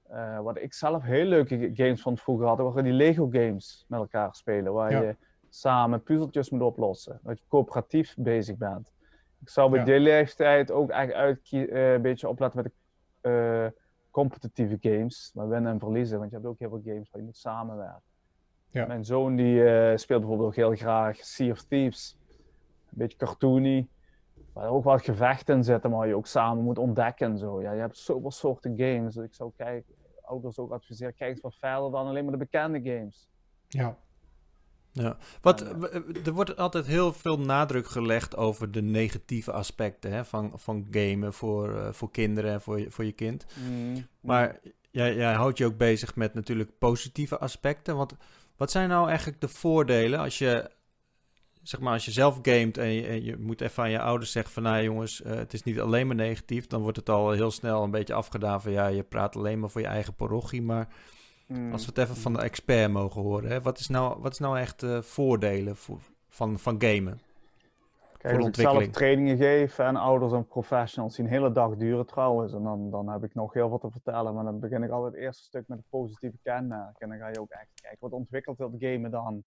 Eh, 0.09 0.41
wat 0.41 0.59
ik 0.59 0.75
zelf 0.75 1.03
heel 1.03 1.25
leuke 1.25 1.71
games 1.75 2.03
vond 2.03 2.21
vroeger 2.21 2.47
hadden, 2.47 2.67
waren 2.67 2.85
die 2.85 2.93
Lego 2.93 3.29
games 3.31 3.85
met 3.89 4.01
elkaar 4.01 4.35
spelen. 4.35 4.73
Waar 4.73 4.91
Ja. 4.91 5.01
je 5.01 5.17
samen 5.49 6.03
puzzeltjes 6.03 6.51
moet 6.51 6.63
oplossen. 6.63 7.21
Dat 7.23 7.39
je 7.39 7.45
coöperatief 7.49 8.15
bezig 8.19 8.57
bent. 8.57 8.91
Ik 9.41 9.49
zou 9.49 9.71
bij 9.71 9.79
Ja. 9.79 9.85
die 9.85 10.01
leeftijd 10.01 10.71
ook 10.71 10.91
echt 10.91 11.13
uit 11.13 11.49
een 11.53 12.03
beetje 12.03 12.29
opletten 12.29 12.63
met 12.63 12.73
de 12.73 12.79
eh, 13.21 13.81
competitieve 14.11 14.77
games. 14.81 15.31
Maar 15.35 15.49
winnen 15.49 15.73
en 15.73 15.79
verliezen. 15.79 16.19
Want 16.19 16.31
je 16.31 16.37
hebt 16.37 16.49
ook 16.49 16.59
heel 16.59 16.69
veel 16.69 16.83
games 16.85 17.11
waar 17.11 17.21
je 17.21 17.27
moet 17.27 17.37
samenwerken. 17.37 18.03
Ja. 18.71 18.87
Mijn 18.87 19.05
zoon 19.05 19.37
die 19.37 19.65
eh, 19.65 19.97
speelt 19.97 20.21
bijvoorbeeld 20.21 20.49
ook 20.49 20.57
heel 20.57 20.75
graag 20.75 21.17
Sea 21.17 21.51
of 21.51 21.63
Thieves. 21.63 22.17
Een 22.91 22.99
beetje 22.99 23.19
cartoony. 23.19 23.89
Waar 24.53 24.69
ook 24.69 24.85
wat 24.85 25.03
gevechten 25.03 25.57
in 25.57 25.65
zitten, 25.65 25.91
maar 25.91 26.09
je 26.09 26.17
ook 26.17 26.27
samen 26.27 26.65
moet 26.65 26.79
ontdekken 26.79 27.31
en 27.31 27.39
zo. 27.39 27.63
Ja, 27.63 27.73
je 27.73 27.81
hebt 27.81 27.99
zoveel 27.99 28.31
soorten 28.31 28.75
games. 28.77 29.15
Dus 29.15 29.25
ik 29.25 29.35
zou 29.35 29.53
kijken, 29.57 29.95
ouders 30.23 30.59
ook 30.59 30.71
adviseren, 30.71 31.15
kijk 31.15 31.31
eens 31.31 31.41
wat 31.41 31.55
verder 31.55 31.91
dan 31.91 32.07
alleen 32.07 32.23
maar 32.23 32.33
de 32.33 32.39
bekende 32.39 32.81
games. 32.83 33.29
Ja. 33.69 33.97
Ja. 34.93 35.17
Wat, 35.41 35.61
er 36.25 36.33
wordt 36.33 36.57
altijd 36.57 36.87
heel 36.87 37.13
veel 37.13 37.39
nadruk 37.39 37.87
gelegd 37.87 38.37
over 38.37 38.71
de 38.71 38.83
negatieve 38.83 39.53
aspecten 39.53 40.13
hè, 40.13 40.25
van, 40.25 40.53
van 40.55 40.87
gamen 40.91 41.33
voor, 41.33 41.75
uh, 41.75 41.93
voor 41.93 42.11
kinderen 42.11 42.53
en 42.53 42.61
voor 42.61 42.81
je, 42.81 42.91
voor 42.91 43.05
je 43.05 43.13
kind. 43.13 43.47
Mm. 43.69 44.07
Maar 44.21 44.61
jij, 44.91 45.15
jij 45.15 45.33
houdt 45.33 45.59
je 45.59 45.67
ook 45.67 45.77
bezig 45.77 46.17
met 46.17 46.35
natuurlijk 46.35 46.79
positieve 46.79 47.39
aspecten. 47.39 47.97
Want 47.97 48.15
wat 48.57 48.71
zijn 48.71 48.89
nou 48.89 49.09
eigenlijk 49.09 49.41
de 49.41 49.49
voordelen 49.49 50.21
als 50.21 50.39
je, 50.39 50.71
zeg 51.63 51.81
maar, 51.81 51.93
als 51.93 52.05
je 52.05 52.11
zelf 52.11 52.39
gamet 52.43 52.79
en 52.79 52.93
je, 52.93 53.25
je 53.25 53.37
moet 53.37 53.61
even 53.61 53.83
aan 53.83 53.91
je 53.91 54.01
ouders 54.01 54.33
zeggen 54.33 54.53
van, 54.53 54.63
nou 54.63 54.83
jongens, 54.83 55.21
uh, 55.21 55.35
het 55.35 55.53
is 55.53 55.63
niet 55.63 55.81
alleen 55.81 56.07
maar 56.07 56.17
negatief. 56.17 56.67
Dan 56.67 56.83
wordt 56.83 56.97
het 56.97 57.09
al 57.09 57.31
heel 57.31 57.51
snel 57.51 57.83
een 57.83 57.91
beetje 57.91 58.15
afgedaan 58.15 58.63
van, 58.63 58.73
ja, 58.73 58.87
je 58.87 59.03
praat 59.03 59.37
alleen 59.37 59.61
maar 59.61 59.71
voor 59.71 59.81
je 59.81 59.87
eigen 59.87 60.15
parochie. 60.15 60.63
Maar 60.63 60.89
mm. 61.47 61.73
als 61.73 61.85
we 61.85 61.93
het 61.95 61.99
even 61.99 62.17
van 62.17 62.33
de 62.33 62.41
expert 62.41 62.91
mogen 62.91 63.23
horen, 63.23 63.51
hè, 63.51 63.61
wat, 63.61 63.79
is 63.79 63.89
nou, 63.89 64.21
wat 64.21 64.33
is 64.33 64.39
nou 64.39 64.59
echt 64.59 64.83
uh, 64.83 65.01
voordelen 65.01 65.77
voor, 65.77 66.01
van, 66.29 66.59
van 66.59 66.83
gamen? 66.83 67.21
Kijk, 68.19 68.37
als 68.37 68.47
ik 68.47 68.55
zelf 68.55 68.87
trainingen 68.87 69.37
geef 69.37 69.79
en 69.79 69.97
ouders 69.97 70.33
en 70.33 70.47
professionals 70.47 71.17
die 71.17 71.25
een 71.25 71.31
hele 71.31 71.53
dag 71.53 71.77
duren 71.77 72.07
trouwens, 72.07 72.53
en 72.53 72.63
dan, 72.63 72.91
dan 72.91 73.09
heb 73.09 73.25
ik 73.25 73.35
nog 73.35 73.53
heel 73.53 73.69
wat 73.69 73.81
te 73.81 73.91
vertellen, 73.91 74.35
maar 74.35 74.45
dan 74.45 74.61
begin 74.61 74.83
ik 74.83 74.91
altijd 74.91 75.13
het 75.13 75.23
eerste 75.23 75.43
stuk 75.43 75.65
met 75.67 75.79
een 75.79 75.85
positieve 75.91 76.37
kenmerk. 76.43 76.99
En 76.99 77.09
dan 77.09 77.19
ga 77.19 77.29
je 77.29 77.41
ook 77.41 77.51
echt 77.51 77.71
kijken, 77.75 77.99
wat 78.01 78.13
ontwikkelt 78.13 78.59
dat 78.59 78.71
gamen 78.79 79.11
dan 79.11 79.45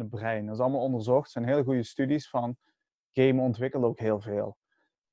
het 0.00 0.10
brein? 0.10 0.46
Dat 0.46 0.54
is 0.54 0.60
allemaal 0.60 0.80
onderzocht, 0.80 1.24
er 1.26 1.30
zijn 1.30 1.54
heel 1.54 1.64
goede 1.64 1.82
studies 1.82 2.28
van, 2.28 2.56
gamen 3.12 3.44
ontwikkelt 3.44 3.84
ook 3.84 3.98
heel 3.98 4.20
veel. 4.20 4.56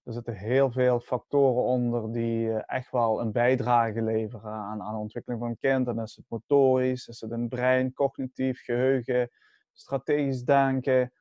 Er 0.04 0.14
zitten 0.14 0.34
heel 0.34 0.72
veel 0.72 1.00
factoren 1.00 1.64
onder 1.64 2.12
die 2.12 2.54
eh, 2.54 2.64
echt 2.66 2.92
wel 2.92 3.22
een 3.22 3.32
bijdrage 3.32 4.02
leveren 4.02 4.52
aan, 4.52 4.82
aan 4.82 4.94
de 4.94 5.00
ontwikkeling 5.00 5.42
van 5.42 5.50
een 5.50 5.58
kind. 5.58 5.88
En 5.88 6.00
is 6.00 6.16
het 6.16 6.26
motorisch, 6.28 7.08
is 7.08 7.22
het 7.22 7.32
het 7.32 7.50
brein, 7.50 7.94
cognitief, 7.94 8.64
geheugen, 8.64 9.30
strategisch 9.72 10.44
denken, 10.44 11.14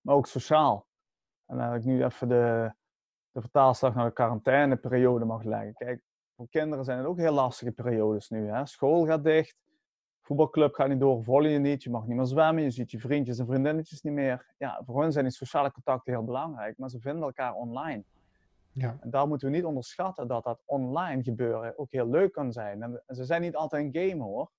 maar 0.00 0.14
ook 0.14 0.26
sociaal. 0.26 0.86
En 1.46 1.58
dat 1.58 1.74
ik 1.74 1.84
nu 1.84 2.04
even 2.04 2.28
de, 2.28 2.74
de 3.30 3.40
vertaalslag 3.40 3.94
naar 3.94 4.06
de 4.06 4.12
quarantaineperiode 4.12 5.24
mag 5.24 5.42
leggen. 5.42 5.74
Kijk, 5.74 6.02
voor 6.36 6.48
kinderen 6.48 6.84
zijn 6.84 6.98
het 6.98 7.06
ook 7.06 7.18
heel 7.18 7.32
lastige 7.32 7.72
periodes 7.72 8.28
nu. 8.28 8.48
Hè? 8.48 8.66
School 8.66 9.06
gaat 9.06 9.24
dicht, 9.24 9.56
voetbalclub 10.28 10.74
gaat 10.74 10.88
niet 10.88 11.00
door, 11.00 11.24
volley 11.24 11.50
je 11.50 11.58
niet, 11.58 11.82
je 11.82 11.90
mag 11.90 12.06
niet 12.06 12.16
meer 12.16 12.26
zwemmen, 12.26 12.62
je 12.62 12.70
ziet 12.70 12.90
je 12.90 12.98
vriendjes 12.98 13.38
en 13.38 13.46
vriendinnetjes 13.46 14.02
niet 14.02 14.12
meer. 14.12 14.54
Ja, 14.58 14.82
voor 14.86 15.02
hen 15.02 15.12
zijn 15.12 15.24
die 15.24 15.34
sociale 15.34 15.72
contacten 15.72 16.12
heel 16.12 16.24
belangrijk, 16.24 16.78
maar 16.78 16.88
ze 16.88 17.00
vinden 17.00 17.22
elkaar 17.22 17.54
online. 17.54 18.04
Ja. 18.72 18.96
En 19.00 19.10
daar 19.10 19.28
moeten 19.28 19.50
we 19.50 19.56
niet 19.56 19.64
onderschatten 19.64 20.28
dat 20.28 20.44
dat 20.44 20.62
online 20.64 21.22
gebeuren 21.22 21.78
ook 21.78 21.90
heel 21.90 22.08
leuk 22.08 22.32
kan 22.32 22.52
zijn. 22.52 22.82
En, 22.82 23.02
ze 23.06 23.24
zijn 23.24 23.40
niet 23.40 23.56
altijd 23.56 23.84
een 23.84 24.08
game 24.08 24.22
hoor. 24.22 24.50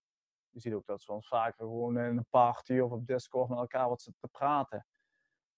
Je 0.49 0.59
ziet 0.59 0.73
ook 0.73 0.85
dat 0.85 1.01
ze 1.01 1.11
ons 1.11 1.27
vaker 1.27 1.57
gewoon 1.57 1.97
in 1.97 2.17
een 2.17 2.25
party 2.29 2.79
of 2.79 2.91
op 2.91 3.07
Discord 3.07 3.49
met 3.49 3.57
elkaar 3.57 3.89
wat 3.89 4.01
zitten 4.01 4.21
te 4.21 4.37
praten. 4.37 4.85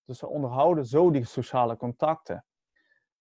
Dus 0.05 0.17
ze 0.17 0.27
onderhouden 0.27 0.85
zo 0.85 1.11
die 1.11 1.25
sociale 1.25 1.77
contacten. 1.77 2.45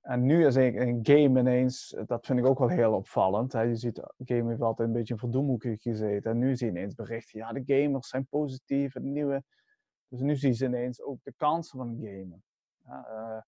En 0.01 0.23
nu 0.23 0.47
is 0.47 0.55
een 0.55 0.99
game 1.03 1.41
ineens, 1.41 1.97
dat 2.07 2.27
vind 2.27 2.39
ik 2.39 2.47
ook 2.47 2.59
wel 2.59 2.69
heel 2.69 2.95
opvallend. 2.95 3.53
Hè. 3.53 3.61
Je 3.61 3.77
ziet, 3.77 4.13
game 4.19 4.65
altijd 4.65 4.89
een 4.89 4.95
beetje 4.95 5.15
in 5.15 5.21
verdoemhoekje 5.21 5.77
gezeten. 5.77 6.31
En 6.31 6.39
nu 6.39 6.57
zie 6.57 6.67
je 6.67 6.73
ineens 6.73 6.95
berichten, 6.95 7.39
ja, 7.39 7.53
de 7.53 7.63
gamers 7.65 8.09
zijn 8.09 8.27
positief, 8.27 8.95
het 8.95 9.03
nieuwe. 9.03 9.43
Dus 10.09 10.21
nu 10.21 10.37
zien 10.37 10.55
ze 10.55 10.65
ineens 10.65 11.03
ook 11.03 11.19
de 11.23 11.33
kansen 11.37 11.79
van 11.79 11.99
gamen. 12.01 12.43
Ja, 12.85 13.07
uh, 13.09 13.43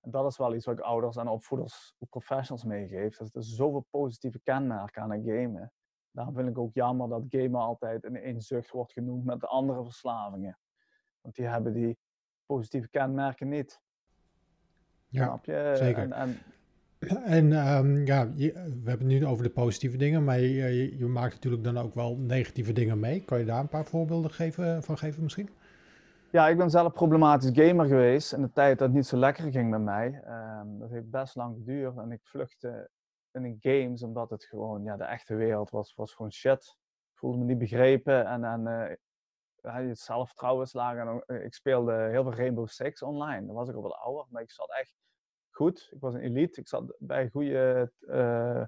en 0.00 0.10
dat 0.10 0.26
is 0.30 0.38
wel 0.38 0.54
iets 0.54 0.66
wat 0.66 0.78
ik 0.78 0.84
ouders 0.84 1.16
en 1.16 1.28
opvoeders, 1.28 1.94
professionals 2.08 2.64
meegeef. 2.64 3.16
Dat 3.16 3.34
er 3.34 3.44
zoveel 3.44 3.86
positieve 3.90 4.40
kenmerken 4.42 5.02
aan 5.02 5.10
het 5.10 5.24
gamen. 5.24 5.72
Daarom 6.10 6.34
vind 6.34 6.48
ik 6.48 6.58
ook 6.58 6.74
jammer 6.74 7.08
dat 7.08 7.22
gamen 7.28 7.60
altijd 7.60 8.04
in 8.04 8.16
één 8.16 8.40
zucht 8.40 8.70
wordt 8.70 8.92
genoemd 8.92 9.24
met 9.24 9.40
de 9.40 9.46
andere 9.46 9.84
verslavingen. 9.84 10.58
Want 11.20 11.34
die 11.34 11.46
hebben 11.46 11.72
die 11.72 11.98
positieve 12.46 12.88
kenmerken 12.88 13.48
niet. 13.48 13.80
Ja, 15.12 15.40
zeker. 15.74 16.02
En, 16.02 16.12
en, 16.12 16.38
en 17.38 17.52
um, 17.76 18.06
ja, 18.06 18.28
je, 18.34 18.52
we 18.52 18.88
hebben 18.88 19.10
het 19.10 19.20
nu 19.20 19.26
over 19.26 19.44
de 19.44 19.50
positieve 19.50 19.96
dingen, 19.96 20.24
maar 20.24 20.40
je, 20.40 20.98
je, 20.98 21.06
maakt 21.06 21.34
natuurlijk 21.34 21.64
dan 21.64 21.78
ook 21.78 21.94
wel 21.94 22.16
negatieve 22.16 22.72
dingen 22.72 23.00
mee. 23.00 23.24
Kan 23.24 23.38
je 23.38 23.44
daar 23.44 23.60
een 23.60 23.68
paar 23.68 23.84
voorbeelden 23.84 24.30
geven, 24.30 24.82
van 24.82 24.98
geven 24.98 25.22
misschien? 25.22 25.48
Ja, 26.30 26.48
ik 26.48 26.56
ben 26.56 26.70
zelf 26.70 26.92
problematisch 26.92 27.50
gamer 27.54 27.86
geweest 27.86 28.32
in 28.32 28.42
de 28.42 28.52
tijd 28.52 28.78
dat 28.78 28.88
het 28.88 28.96
niet 28.96 29.06
zo 29.06 29.16
lekker 29.16 29.50
ging 29.50 29.70
met 29.70 29.80
mij. 29.80 30.06
Um, 30.06 30.78
dat 30.78 30.90
heeft 30.90 31.10
best 31.10 31.36
lang 31.36 31.56
geduurd 31.56 31.96
en 31.96 32.12
ik 32.12 32.20
vluchtte 32.22 32.90
in 33.32 33.42
de 33.42 33.56
games 33.70 34.02
omdat 34.02 34.30
het 34.30 34.44
gewoon, 34.44 34.82
ja, 34.82 34.96
de 34.96 35.04
echte 35.04 35.34
wereld 35.34 35.70
was, 35.70 35.94
was 35.94 36.14
gewoon 36.14 36.32
shit. 36.32 36.76
Ik 37.12 37.18
voelde 37.18 37.38
me 37.38 37.44
niet 37.44 37.58
begrepen 37.58 38.26
en, 38.26 38.44
en 38.44 38.60
uh, 38.60 38.96
zelfvertrouwen. 39.92 40.66
En 40.72 41.22
eh, 41.26 41.44
ik 41.44 41.54
speelde 41.54 41.92
heel 41.92 42.22
veel 42.22 42.34
Rainbow 42.34 42.68
Six 42.68 43.02
online. 43.02 43.46
Dan 43.46 43.54
was 43.54 43.68
ik 43.68 43.74
al 43.74 43.82
wat 43.82 43.94
ouder, 43.94 44.26
maar 44.28 44.42
ik 44.42 44.50
zat 44.50 44.70
echt 44.70 44.94
goed. 45.50 45.88
Ik 45.90 46.00
was 46.00 46.14
een 46.14 46.20
elite. 46.20 46.60
Ik 46.60 46.68
zat 46.68 46.94
bij 46.98 47.28
goede, 47.28 47.92
uh, 48.00 48.64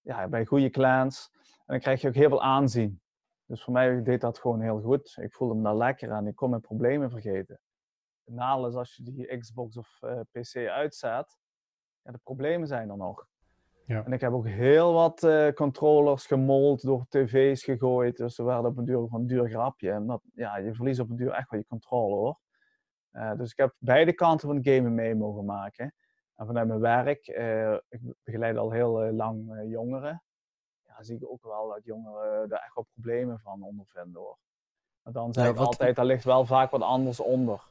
ja, 0.00 0.28
bij 0.28 0.44
goede 0.44 0.70
clans. 0.70 1.30
En 1.34 1.64
dan 1.66 1.78
krijg 1.80 2.00
je 2.00 2.08
ook 2.08 2.14
heel 2.14 2.28
veel 2.28 2.42
aanzien. 2.42 3.02
Dus 3.44 3.62
voor 3.62 3.72
mij 3.72 4.02
deed 4.02 4.20
dat 4.20 4.38
gewoon 4.38 4.60
heel 4.60 4.80
goed. 4.80 5.16
Ik 5.20 5.34
voelde 5.34 5.54
me 5.54 5.62
daar 5.62 5.76
lekker 5.76 6.12
aan. 6.12 6.26
Ik 6.26 6.36
kon 6.36 6.50
mijn 6.50 6.62
problemen 6.62 7.10
vergeten. 7.10 7.60
Het 8.24 8.34
nadeel 8.34 8.66
is 8.66 8.74
als 8.74 8.96
je 8.96 9.02
die 9.02 9.38
Xbox 9.38 9.76
of 9.76 9.98
uh, 10.00 10.20
PC 10.30 10.56
uitzet, 10.56 11.38
ja, 12.02 12.12
de 12.12 12.18
problemen 12.18 12.68
zijn 12.68 12.90
er 12.90 12.96
nog. 12.96 13.29
Ja. 13.90 14.04
En 14.04 14.12
ik 14.12 14.20
heb 14.20 14.32
ook 14.32 14.46
heel 14.46 14.92
wat 14.92 15.22
uh, 15.22 15.48
controllers 15.48 16.26
gemold, 16.26 16.82
door 16.82 17.06
tv's 17.08 17.62
gegooid. 17.62 18.16
Dus 18.16 18.34
ze 18.34 18.44
werden 18.44 18.70
op 18.70 18.76
een 18.76 18.84
duur 18.84 19.08
van 19.08 19.20
een 19.20 19.26
duur 19.26 19.48
grapje. 19.48 19.90
En 19.90 20.06
dat, 20.06 20.22
ja, 20.34 20.56
je 20.56 20.74
verliest 20.74 21.00
op 21.00 21.10
een 21.10 21.16
duur 21.16 21.30
echt 21.30 21.50
wel 21.50 21.60
je 21.60 21.66
controle 21.66 22.14
hoor. 22.14 22.38
Uh, 23.12 23.32
dus 23.36 23.50
ik 23.50 23.56
heb 23.56 23.74
beide 23.78 24.12
kanten 24.12 24.48
van 24.48 24.56
het 24.56 24.68
gamen 24.68 24.94
mee 24.94 25.14
mogen 25.14 25.44
maken. 25.44 25.94
En 26.36 26.46
vanuit 26.46 26.66
mijn 26.66 26.80
werk, 26.80 27.28
uh, 27.28 27.72
ik 27.88 28.00
begeleid 28.22 28.56
al 28.56 28.70
heel 28.70 29.12
lang 29.12 29.62
jongeren. 29.64 30.22
Ja, 30.86 31.02
zie 31.02 31.16
ik 31.16 31.30
ook 31.30 31.44
wel 31.44 31.68
dat 31.68 31.84
jongeren 31.84 32.48
daar 32.48 32.62
echt 32.64 32.74
wel 32.74 32.86
problemen 32.92 33.38
van 33.38 33.62
ondervinden 33.62 34.20
hoor. 34.20 34.38
Maar 35.02 35.12
dan 35.12 35.32
zeg 35.32 35.44
ja, 35.44 35.50
ik 35.50 35.56
altijd, 35.56 35.96
daar 35.96 36.04
ligt 36.04 36.24
wel 36.24 36.46
vaak 36.46 36.70
wat 36.70 36.82
anders 36.82 37.20
onder. 37.20 37.68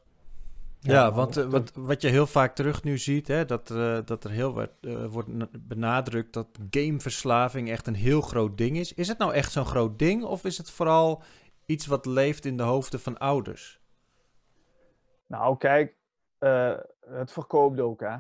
Ja, 0.82 1.12
want 1.12 1.38
eh, 1.38 1.46
wat, 1.46 1.72
wat 1.76 2.02
je 2.02 2.08
heel 2.08 2.28
vaak 2.28 2.56
terug 2.56 2.84
nu 2.84 2.98
ziet, 2.98 3.28
hè, 3.28 3.46
dat, 3.46 3.70
uh, 3.70 4.00
dat 4.06 4.24
er 4.24 4.32
heel 4.32 4.54
wat 4.54 4.72
uh, 4.82 5.06
wordt 5.06 5.68
benadrukt 5.68 6.34
dat 6.34 6.48
gameverslaving 6.70 7.70
echt 7.70 7.88
een 7.88 7.96
heel 7.96 8.22
groot 8.22 8.58
ding 8.58 8.78
is. 8.78 8.94
Is 8.94 9.08
het 9.08 9.18
nou 9.18 9.34
echt 9.34 9.52
zo'n 9.52 9.66
groot 9.66 10.00
ding 10.00 10.24
of 10.24 10.44
is 10.44 10.58
het 10.58 10.72
vooral 10.72 11.22
iets 11.66 11.86
wat 11.86 12.06
leeft 12.06 12.46
in 12.46 12.58
de 12.58 12.64
hoofden 12.64 13.00
van 13.00 13.18
ouders? 13.18 13.82
Nou, 15.28 15.58
kijk, 15.58 15.96
het 17.00 17.32
verkoopt 17.32 17.80
ook, 17.80 18.00
hè. 18.00 18.18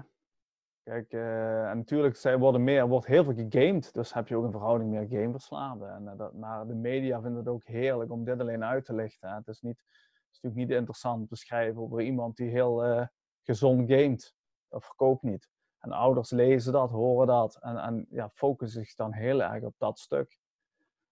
Kijk, 0.84 1.12
en 1.12 1.78
natuurlijk 1.78 2.16
zij 2.16 2.38
worden 2.38 2.64
meer, 2.64 2.88
wordt 2.88 3.08
heel 3.08 3.24
veel 3.24 3.34
gegamed, 3.34 3.94
dus 3.94 4.14
heb 4.14 4.28
je 4.28 4.36
ook 4.36 4.44
een 4.44 4.52
verhouding 4.52 4.90
meer 4.90 5.08
gameverslaafden. 5.10 5.94
En, 5.94 6.18
dat, 6.18 6.34
maar 6.34 6.68
de 6.68 6.76
media 6.76 7.22
vinden 7.22 7.40
het 7.40 7.48
ook 7.48 7.64
heerlijk 7.64 8.12
om 8.12 8.24
dit 8.24 8.40
alleen 8.40 8.64
uit 8.64 8.86
te 8.86 8.94
lichten. 8.94 9.30
Hè. 9.30 9.36
Het 9.36 9.48
is 9.48 9.62
niet 9.62 9.84
is 10.32 10.40
natuurlijk 10.42 10.70
niet 10.70 10.78
interessant 10.78 11.30
te 11.30 11.36
schrijven 11.36 11.82
over 11.82 12.02
iemand 12.02 12.36
die 12.36 12.50
heel 12.50 12.86
uh, 12.86 13.06
gezond 13.44 13.92
gamet. 13.92 14.36
Dat 14.68 14.86
verkoopt 14.86 15.24
niet. 15.24 15.50
En 15.80 15.92
ouders 15.92 16.30
lezen 16.32 16.74
dat, 16.74 16.90
horen 16.90 17.28
dat 17.28 17.56
en, 17.62 17.78
en 17.78 18.08
ja, 18.10 18.30
focussen 18.34 18.84
zich 18.86 18.96
dan 18.96 19.14
heel 19.14 19.42
erg 19.42 19.64
op 19.64 19.76
dat 19.78 20.00
stuk. 20.00 20.40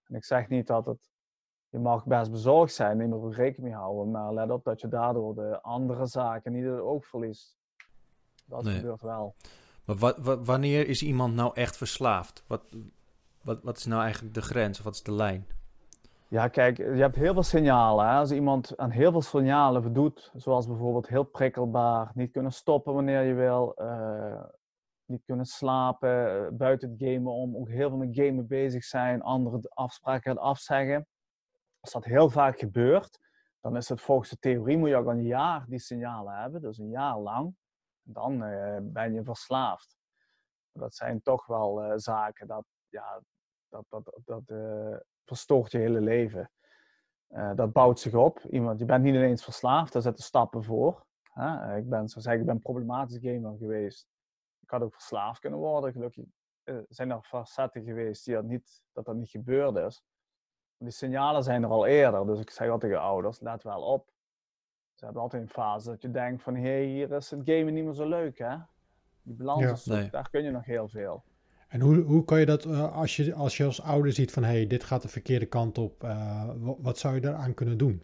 En 0.04 0.16
ik 0.16 0.24
zeg 0.24 0.48
niet 0.48 0.68
dat 0.68 0.86
het, 0.86 1.12
je 1.70 1.80
mag 1.80 2.06
best 2.06 2.32
bezorgd 2.32 2.74
zijn, 2.74 2.98
neem 2.98 3.14
er 3.14 3.32
rekening 3.32 3.74
mee 3.74 3.82
houden, 3.82 4.12
maar 4.12 4.34
let 4.34 4.52
op 4.52 4.64
dat 4.64 4.82
je 4.82 4.88
daardoor 4.88 5.36
de 5.36 5.62
andere 5.62 6.06
zaken 6.06 6.52
niet 6.52 6.66
het 6.66 6.80
oog 6.80 7.06
verliest. 7.06 7.58
Dat 8.46 8.68
gebeurt 8.68 9.02
wel. 9.02 9.36
Maar 9.86 9.96
wat, 9.96 10.46
wanneer 10.46 10.88
is 10.88 11.04
iemand 11.04 11.34
nou 11.34 11.52
echt 11.54 11.78
verslaafd? 11.78 12.44
Wat, 12.48 12.64
wat, 13.42 13.64
wat 13.64 13.78
is 13.78 13.86
nou 13.86 14.02
eigenlijk 14.02 14.34
de 14.34 14.42
grens 14.42 14.78
of 14.78 14.84
wat 14.84 14.94
is 14.94 15.04
de 15.04 15.12
lijn? 15.12 15.48
Ja, 16.30 16.48
kijk, 16.48 16.78
je 16.78 16.84
hebt 16.84 17.16
heel 17.16 17.34
veel 17.34 17.44
signalen. 17.44 18.08
Hè? 18.08 18.16
Als 18.16 18.32
iemand 18.32 18.78
aan 18.78 18.90
heel 18.90 19.12
veel 19.12 19.22
signalen 19.22 19.82
voldoet, 19.82 20.32
zoals 20.36 20.68
bijvoorbeeld 20.68 21.08
heel 21.08 21.24
prikkelbaar, 21.24 22.12
niet 22.14 22.32
kunnen 22.32 22.52
stoppen 22.52 22.94
wanneer 22.94 23.22
je 23.22 23.34
wil, 23.34 23.74
uh, 23.82 24.44
niet 25.06 25.24
kunnen 25.26 25.46
slapen, 25.46 26.42
uh, 26.42 26.48
buiten 26.52 26.90
het 26.90 27.04
gamen 27.04 27.32
om, 27.32 27.56
ook 27.56 27.70
heel 27.70 27.90
veel 27.90 27.98
met 27.98 28.16
gamen 28.16 28.48
bezig 28.48 28.84
zijn, 28.84 29.22
andere 29.22 29.60
afspraken 29.70 30.38
afzeggen. 30.38 31.08
Als 31.80 31.92
dat 31.92 32.04
heel 32.04 32.30
vaak 32.30 32.60
gebeurt, 32.60 33.20
dan 33.62 33.76
is 33.76 33.90
het 33.90 34.02
volgens 34.02 34.30
de 34.30 34.38
theorie 34.38 34.78
moet 34.78 34.90
je 34.90 34.96
ook 34.96 35.08
een 35.08 35.24
jaar 35.24 35.66
die 35.68 35.80
signalen 35.80 36.42
hebben, 36.42 36.62
dus 36.62 36.78
een 36.78 36.90
jaar 36.90 37.20
lang. 37.20 37.56
Dan 38.02 38.44
uh, 38.44 38.78
ben 38.82 39.14
je 39.14 39.24
verslaafd. 39.24 39.98
Dat 40.72 40.96
zijn 40.96 41.22
toch 41.22 41.46
wel 41.46 42.00
zaken 42.00 42.48
dat, 42.48 42.66
ja, 42.90 43.22
dat, 43.70 43.86
dat, 43.90 44.22
dat, 44.26 44.44
verstoort 45.28 45.72
je 45.72 45.78
hele 45.78 46.02
leven. 46.02 46.52
Uh, 47.30 47.56
dat 47.56 47.72
bouwt 47.72 48.00
zich 48.00 48.14
op. 48.14 48.40
Iemand, 48.50 48.80
je 48.80 48.86
bent 48.86 49.04
niet 49.04 49.16
ineens 49.16 49.44
verslaafd, 49.44 49.94
daar 49.94 50.02
zetten 50.02 50.24
stappen 50.24 50.64
voor. 50.64 51.06
Uh, 51.36 51.74
ik 51.78 51.90
ben, 51.90 52.10
zo 52.10 52.20
zeggen, 52.20 52.42
ik 52.42 52.48
ben 52.48 52.62
problematisch 52.62 53.20
gamer 53.22 53.58
geweest. 53.58 54.08
Ik 54.60 54.70
had 54.70 54.82
ook 54.82 54.94
verslaafd 54.94 55.40
kunnen 55.40 55.60
worden. 55.60 55.92
Gelukkig 55.92 56.26
uh, 56.64 56.78
zijn 56.90 57.12
er 57.12 57.22
facetten 57.22 57.84
geweest 57.84 58.26
die 58.26 58.34
dat, 58.34 58.44
niet, 58.44 58.84
dat 58.92 59.06
dat 59.06 59.16
niet 59.16 59.30
gebeurd 59.30 59.76
is. 59.76 60.04
Die 60.78 60.92
signalen 60.92 61.44
zijn 61.44 61.64
er 61.64 61.70
al 61.70 61.86
eerder, 61.86 62.26
dus 62.26 62.40
ik 62.40 62.50
zeg 62.50 62.70
altijd 62.70 62.92
tegen 62.92 63.06
ouders, 63.06 63.40
let 63.40 63.64
wel 63.64 63.82
op. 63.82 64.10
Ze 64.94 65.06
hebben 65.06 65.22
altijd 65.22 65.42
een 65.42 65.50
fase 65.50 65.90
dat 65.90 66.02
je 66.02 66.12
denkt 66.12 66.44
van, 66.44 66.56
hé, 66.56 66.62
hey, 66.62 66.86
hier 66.86 67.12
is 67.12 67.30
het 67.30 67.42
gamen 67.46 67.74
niet 67.74 67.84
meer 67.84 67.94
zo 67.94 68.08
leuk, 68.08 68.38
hè? 68.38 68.58
Die 69.22 69.36
balans, 69.36 69.84
Ja. 69.84 70.08
daar 70.10 70.30
kun 70.30 70.44
je 70.44 70.52
nog 70.52 70.66
heel 70.66 70.88
veel. 70.88 71.24
En 71.68 71.82
hoe, 71.82 71.96
hoe 72.02 72.26
kan 72.26 72.40
je 72.40 72.46
dat, 72.46 72.66
eh, 72.66 72.96
als, 72.96 73.16
je, 73.16 73.34
als 73.34 73.58
je 73.58 73.64
als 73.64 73.82
ouder 73.82 74.12
ziet 74.12 74.32
van 74.32 74.44
hé, 74.44 74.52
hey, 74.52 74.68
dit 74.68 74.84
gaat 74.84 75.02
de 75.02 75.08
verkeerde 75.08 75.46
kant 75.46 75.78
op, 75.78 76.04
eh, 76.04 76.44
wa- 76.58 76.76
wat 76.80 76.98
zou 76.98 77.16
je 77.16 77.22
daaraan 77.22 77.54
kunnen 77.54 77.78
doen? 77.78 78.04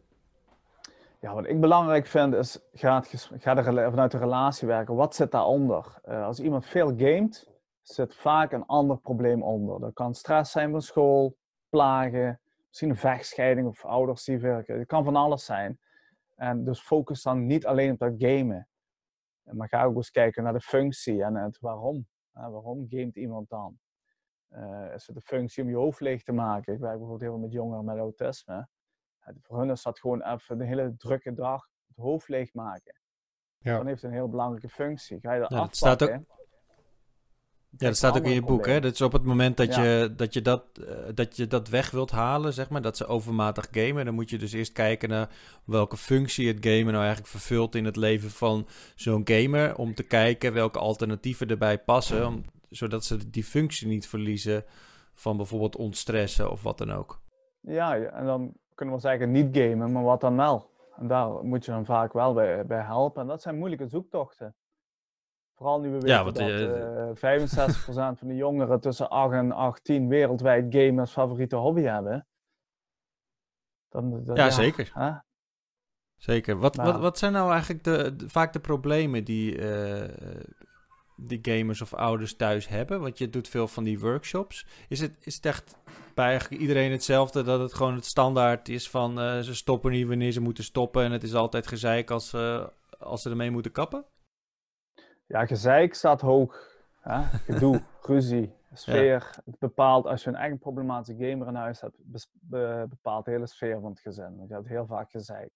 Ja, 1.19 1.33
wat 1.33 1.47
ik 1.47 1.59
belangrijk 1.59 2.05
vind 2.07 2.33
is, 2.33 2.59
ga, 2.73 3.03
het 3.09 3.29
ga 3.39 3.63
vanuit 3.63 4.11
de 4.11 4.17
relatie 4.17 4.67
werken. 4.67 4.95
Wat 4.95 5.15
zit 5.15 5.31
daaronder? 5.31 5.99
Eh 6.03 6.25
als 6.25 6.39
iemand 6.39 6.65
veel 6.65 6.87
gamet, 6.97 7.49
zit 7.81 8.15
vaak 8.15 8.51
een 8.51 8.65
ander 8.65 8.97
probleem 8.97 9.43
onder. 9.43 9.79
Dat 9.79 9.93
kan 9.93 10.13
stress 10.13 10.51
zijn 10.51 10.71
van 10.71 10.81
school, 10.81 11.37
plagen, 11.69 12.39
misschien 12.67 12.89
een 12.89 12.95
vechtscheiding 12.95 13.67
of 13.67 13.85
ouders 13.85 14.23
die 14.23 14.37
werken. 14.39 14.77
Het 14.79 14.87
kan 14.87 15.03
van 15.03 15.15
alles 15.15 15.45
zijn. 15.45 15.79
En 16.35 16.63
dus 16.63 16.79
focus 16.79 17.23
dan 17.23 17.45
niet 17.45 17.65
alleen 17.65 17.91
op 17.91 17.99
dat 17.99 18.13
gamen. 18.17 18.67
Maar 19.43 19.67
ga 19.67 19.83
ook 19.83 19.95
eens 19.95 20.11
kijken 20.11 20.43
naar 20.43 20.53
de 20.53 20.61
functie 20.61 21.23
en 21.23 21.35
het 21.35 21.59
waarom. 21.59 22.07
Eh, 22.33 22.49
waarom 22.49 22.85
gamet 22.89 23.15
iemand 23.15 23.49
dan? 23.49 23.79
Eh, 24.47 24.93
is 24.93 25.07
het 25.07 25.15
de 25.15 25.21
functie 25.21 25.63
om 25.63 25.69
je 25.69 25.75
hoofd 25.75 25.99
leeg 25.99 26.23
te 26.23 26.31
maken? 26.31 26.73
Ik 26.73 26.79
werk 26.79 26.97
bijvoorbeeld 26.97 27.21
heel 27.21 27.31
veel 27.31 27.39
met 27.39 27.51
jongeren 27.51 27.85
met 27.85 27.97
autisme. 27.97 28.67
Ja, 29.19 29.33
voor 29.41 29.59
hun 29.59 29.69
is 29.69 29.83
dat 29.83 29.99
gewoon 29.99 30.21
even 30.21 30.59
een 30.59 30.67
hele 30.67 30.95
drukke 30.97 31.33
dag 31.33 31.69
het 31.87 31.97
hoofd 31.97 32.27
leegmaken. 32.27 33.01
Ja. 33.57 33.77
Dan 33.77 33.87
heeft 33.87 34.01
het 34.01 34.11
een 34.11 34.17
heel 34.17 34.29
belangrijke 34.29 34.69
functie. 34.69 35.19
Ga 35.19 35.33
je 35.33 35.39
dat 35.39 35.49
Ja, 35.49 35.59
dat 35.59 35.75
staat 35.75 36.01
afpakken? 36.01 36.27
Ja, 37.77 37.87
dat 37.87 37.97
staat 37.97 38.17
ook 38.17 38.25
in 38.25 38.33
je 38.33 38.41
boek, 38.41 38.65
hè? 38.65 38.79
Dus 38.81 39.01
op 39.01 39.11
het 39.13 39.23
moment 39.23 39.57
dat, 39.57 39.75
Ja. 39.75 39.83
je, 39.83 40.13
dat, 40.15 40.33
je 40.33 40.41
dat, 40.41 40.63
eh, 40.87 40.95
dat 41.15 41.35
je 41.37 41.47
dat 41.47 41.69
weg 41.69 41.91
wilt 41.91 42.11
halen, 42.11 42.53
zeg 42.53 42.69
maar, 42.69 42.81
dat 42.81 42.97
ze 42.97 43.05
overmatig 43.05 43.67
gamen, 43.71 44.05
dan 44.05 44.13
moet 44.13 44.29
je 44.29 44.37
dus 44.37 44.51
eerst 44.53 44.71
kijken 44.71 45.09
naar 45.09 45.29
welke 45.65 45.97
functie 45.97 46.47
het 46.47 46.57
gamen 46.65 46.85
nou 46.85 46.97
eigenlijk 46.97 47.27
vervult 47.27 47.75
in 47.75 47.85
het 47.85 47.95
leven 47.95 48.29
van 48.29 48.67
zo'n 48.95 49.21
gamer, 49.25 49.77
om 49.77 49.93
te 49.93 50.03
kijken 50.03 50.53
welke 50.53 50.79
alternatieven 50.79 51.47
erbij 51.47 51.77
passen, 51.77 52.27
om, 52.27 52.43
zodat 52.69 53.05
ze 53.05 53.29
die 53.29 53.43
functie 53.43 53.87
niet 53.87 54.07
verliezen 54.07 54.63
van 55.13 55.37
bijvoorbeeld 55.37 55.75
ontstressen 55.75 56.51
of 56.51 56.63
wat 56.63 56.77
dan 56.77 56.91
ook. 56.91 57.21
Ja, 57.61 57.93
ja, 57.93 58.09
en 58.09 58.25
dan 58.25 58.53
kunnen 58.75 58.95
we 58.95 59.01
zeggen 59.01 59.31
niet 59.31 59.57
gamen, 59.57 59.91
maar 59.91 60.03
wat 60.03 60.21
dan 60.21 60.35
wel? 60.35 60.69
En 60.97 61.07
daar 61.07 61.29
moet 61.43 61.65
je 61.65 61.71
dan 61.71 61.85
vaak 61.85 62.13
wel 62.13 62.33
bij, 62.33 62.65
bij 62.65 62.81
helpen. 62.81 63.21
En 63.21 63.27
dat 63.27 63.41
zijn 63.41 63.57
moeilijke 63.57 63.87
zoektochten. 63.87 64.55
Vooral 65.55 65.79
nu 65.79 65.87
we 65.87 65.93
weten 65.93 66.09
Ja, 66.09 66.23
dat 66.23 66.37
eh, 66.37 67.09
eh 67.09 67.15
65% 67.15 68.19
van 68.19 68.27
de 68.27 68.35
jongeren 68.35 68.79
tussen 68.79 69.09
8 69.09 69.33
en 69.33 69.51
18 69.51 70.07
wereldwijd 70.07 70.65
gamen 70.75 70.99
als 70.99 71.11
favoriete 71.11 71.55
hobby 71.55 71.81
hebben. 71.81 72.27
Dan, 73.89 74.23
dan- 74.23 74.35
Ja, 74.35 74.49
zeker. 74.49 74.91
Zeker. 76.15 76.57
Wat, 76.57 76.75
Nou. 76.75 76.91
wat, 76.91 77.01
wat 77.01 77.17
zijn 77.17 77.31
nou 77.31 77.51
eigenlijk 77.51 77.83
de, 77.83 78.15
de- 78.15 78.29
vaak 78.29 78.53
de 78.53 78.59
problemen 78.59 79.23
die, 79.23 79.57
eh, 79.57 80.09
die 81.15 81.39
gamers 81.41 81.81
of 81.81 81.93
ouders 81.93 82.35
thuis 82.35 82.67
hebben? 82.67 83.01
Want 83.01 83.17
je 83.17 83.29
doet 83.29 83.47
veel 83.47 83.67
van 83.67 83.83
die 83.83 83.99
workshops. 83.99 84.65
Is 84.87 84.99
het, 84.99 85.17
is 85.19 85.35
het 85.35 85.45
echt 85.45 85.75
bij 86.13 86.27
eigenlijk 86.27 86.61
iedereen 86.61 86.91
hetzelfde 86.91 87.43
dat 87.43 87.59
het 87.59 87.73
gewoon 87.73 87.95
het 87.95 88.05
standaard 88.05 88.69
is 88.69 88.89
van 88.89 89.19
eh, 89.19 89.39
ze 89.39 89.55
stoppen 89.55 89.91
niet 89.91 90.07
wanneer 90.07 90.31
ze 90.31 90.41
moeten 90.41 90.63
stoppen 90.63 91.03
en 91.03 91.11
het 91.11 91.23
is 91.23 91.33
altijd 91.33 91.67
gezeik 91.67 92.11
als, 92.11 92.33
eh, 92.33 92.67
als 92.99 93.21
ze 93.21 93.29
ermee 93.29 93.51
moeten 93.51 93.71
kappen? 93.71 94.05
Ja, 95.33 95.45
gezeik 95.45 95.93
staat 95.93 96.21
hoog. 96.21 96.81
Hè? 96.99 97.21
Gedoe, 97.23 97.81
ruzie, 98.01 98.53
sfeer. 98.73 99.29
Het 99.45 99.59
bepaalt, 99.59 100.05
als 100.05 100.23
je 100.23 100.29
een 100.29 100.35
eigen 100.35 100.59
problematische 100.59 101.25
gamer 101.25 101.47
in 101.47 101.55
huis 101.55 101.81
hebt, 101.81 101.97
bepaalt 102.89 103.25
de 103.25 103.31
hele 103.31 103.47
sfeer 103.47 103.79
van 103.79 103.89
het 103.89 103.99
gezin. 103.99 104.37
Want 104.37 104.49
je 104.49 104.53
hebt 104.53 104.67
heel 104.67 104.85
vaak 104.85 105.11
gezeik. 105.11 105.51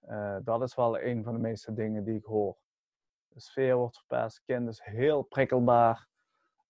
Eh, 0.00 0.36
dat 0.42 0.62
is 0.62 0.74
wel 0.74 1.00
een 1.00 1.24
van 1.24 1.32
de 1.32 1.38
meeste 1.38 1.72
dingen 1.72 2.04
die 2.04 2.16
ik 2.16 2.24
hoor. 2.24 2.56
De 3.28 3.40
sfeer 3.40 3.76
wordt 3.76 3.96
verpest, 3.96 4.42
kind 4.44 4.68
is 4.68 4.80
heel 4.82 5.22
prikkelbaar. 5.22 6.08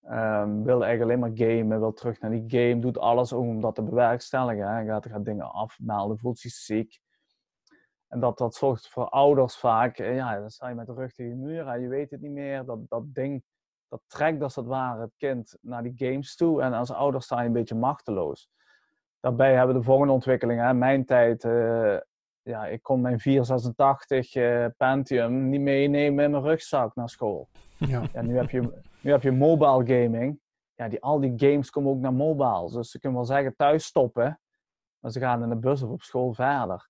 Ehm, 0.03 0.62
wil 0.62 0.85
eigenlijk 0.85 1.03
alleen 1.03 1.18
maar 1.18 1.49
gamen, 1.49 1.81
wil 1.81 1.92
terug 1.92 2.21
naar 2.21 2.31
die 2.31 2.44
game, 2.47 2.81
doet 2.81 2.99
alles 2.99 3.33
om 3.33 3.61
dat 3.61 3.75
te 3.75 3.83
bewerkstelligen. 3.83 4.77
Hè? 4.77 4.85
Gaat, 4.85 5.07
gaat 5.07 5.25
dingen 5.25 5.53
afmelden, 5.53 6.18
voelt 6.18 6.38
zich 6.38 6.53
ziek. 6.53 7.01
En 8.09 8.21
dat, 8.21 8.38
dat 8.38 8.55
zorgt 8.55 8.88
voor 8.88 9.09
ouders 9.09 9.57
vaak, 9.57 9.99
eh, 9.99 10.14
ja, 10.14 10.38
dan 10.38 10.51
sta 10.51 10.68
je 10.68 10.75
met 10.75 10.87
de 10.87 10.92
rug 10.92 11.12
tegen 11.12 11.33
de 11.33 11.44
muur 11.44 11.66
en 11.66 11.81
je 11.81 11.88
weet 11.88 12.11
het 12.11 12.21
niet 12.21 12.31
meer. 12.31 12.64
Dat, 12.64 12.79
dat 12.88 13.14
ding, 13.14 13.42
dat 13.88 14.01
trekt 14.07 14.42
als 14.42 14.57
het 14.57 14.66
ware 14.66 15.01
het 15.01 15.14
kind 15.16 15.57
naar 15.61 15.83
die 15.83 15.92
games 15.97 16.37
toe. 16.37 16.62
En 16.62 16.73
als 16.73 16.90
ouder 16.90 17.23
sta 17.23 17.40
je 17.40 17.47
een 17.47 17.53
beetje 17.53 17.75
machteloos. 17.75 18.51
Daarbij 19.21 19.55
hebben 19.55 19.75
we 19.75 19.81
de 19.81 19.87
volgende 19.87 20.12
ontwikkelingen. 20.12 20.66
Hè. 20.66 20.75
Mijn 20.75 21.05
tijd, 21.05 21.44
eh, 21.44 21.97
ja, 22.42 22.66
ik 22.66 22.83
kon 22.83 23.01
mijn 23.01 23.21
486 23.21 24.35
eh, 24.35 24.66
Pentium 24.77 25.49
niet 25.49 25.61
meenemen 25.61 26.25
in 26.25 26.31
mijn 26.31 26.42
rugzak 26.42 26.94
naar 26.94 27.09
school. 27.09 27.49
Ja. 27.77 28.09
Ja, 28.12 28.23
nu 28.23 28.37
heb 28.37 28.51
je, 28.51 28.83
nu 29.01 29.11
heb 29.11 29.23
je 29.23 29.33
mobile 29.33 30.03
gaming. 30.03 30.40
Ja, 30.75 30.88
die, 30.88 31.03
al 31.03 31.21
die 31.21 31.33
games 31.37 31.71
komen 31.71 31.90
ook 31.90 32.01
naar 32.01 32.12
mobile. 32.12 32.71
Dus 32.71 32.90
ze 32.90 32.99
kunnen 32.99 33.18
wel 33.18 33.27
zeggen 33.27 33.57
thuis 33.57 33.85
stoppen. 33.85 34.40
Maar 34.99 35.11
ze 35.11 35.21
gaan 35.21 35.42
in 35.42 35.49
de 35.49 35.57
bus 35.57 35.83
of 35.83 35.90
op 35.90 36.03
school 36.03 36.33
verder. 36.35 36.88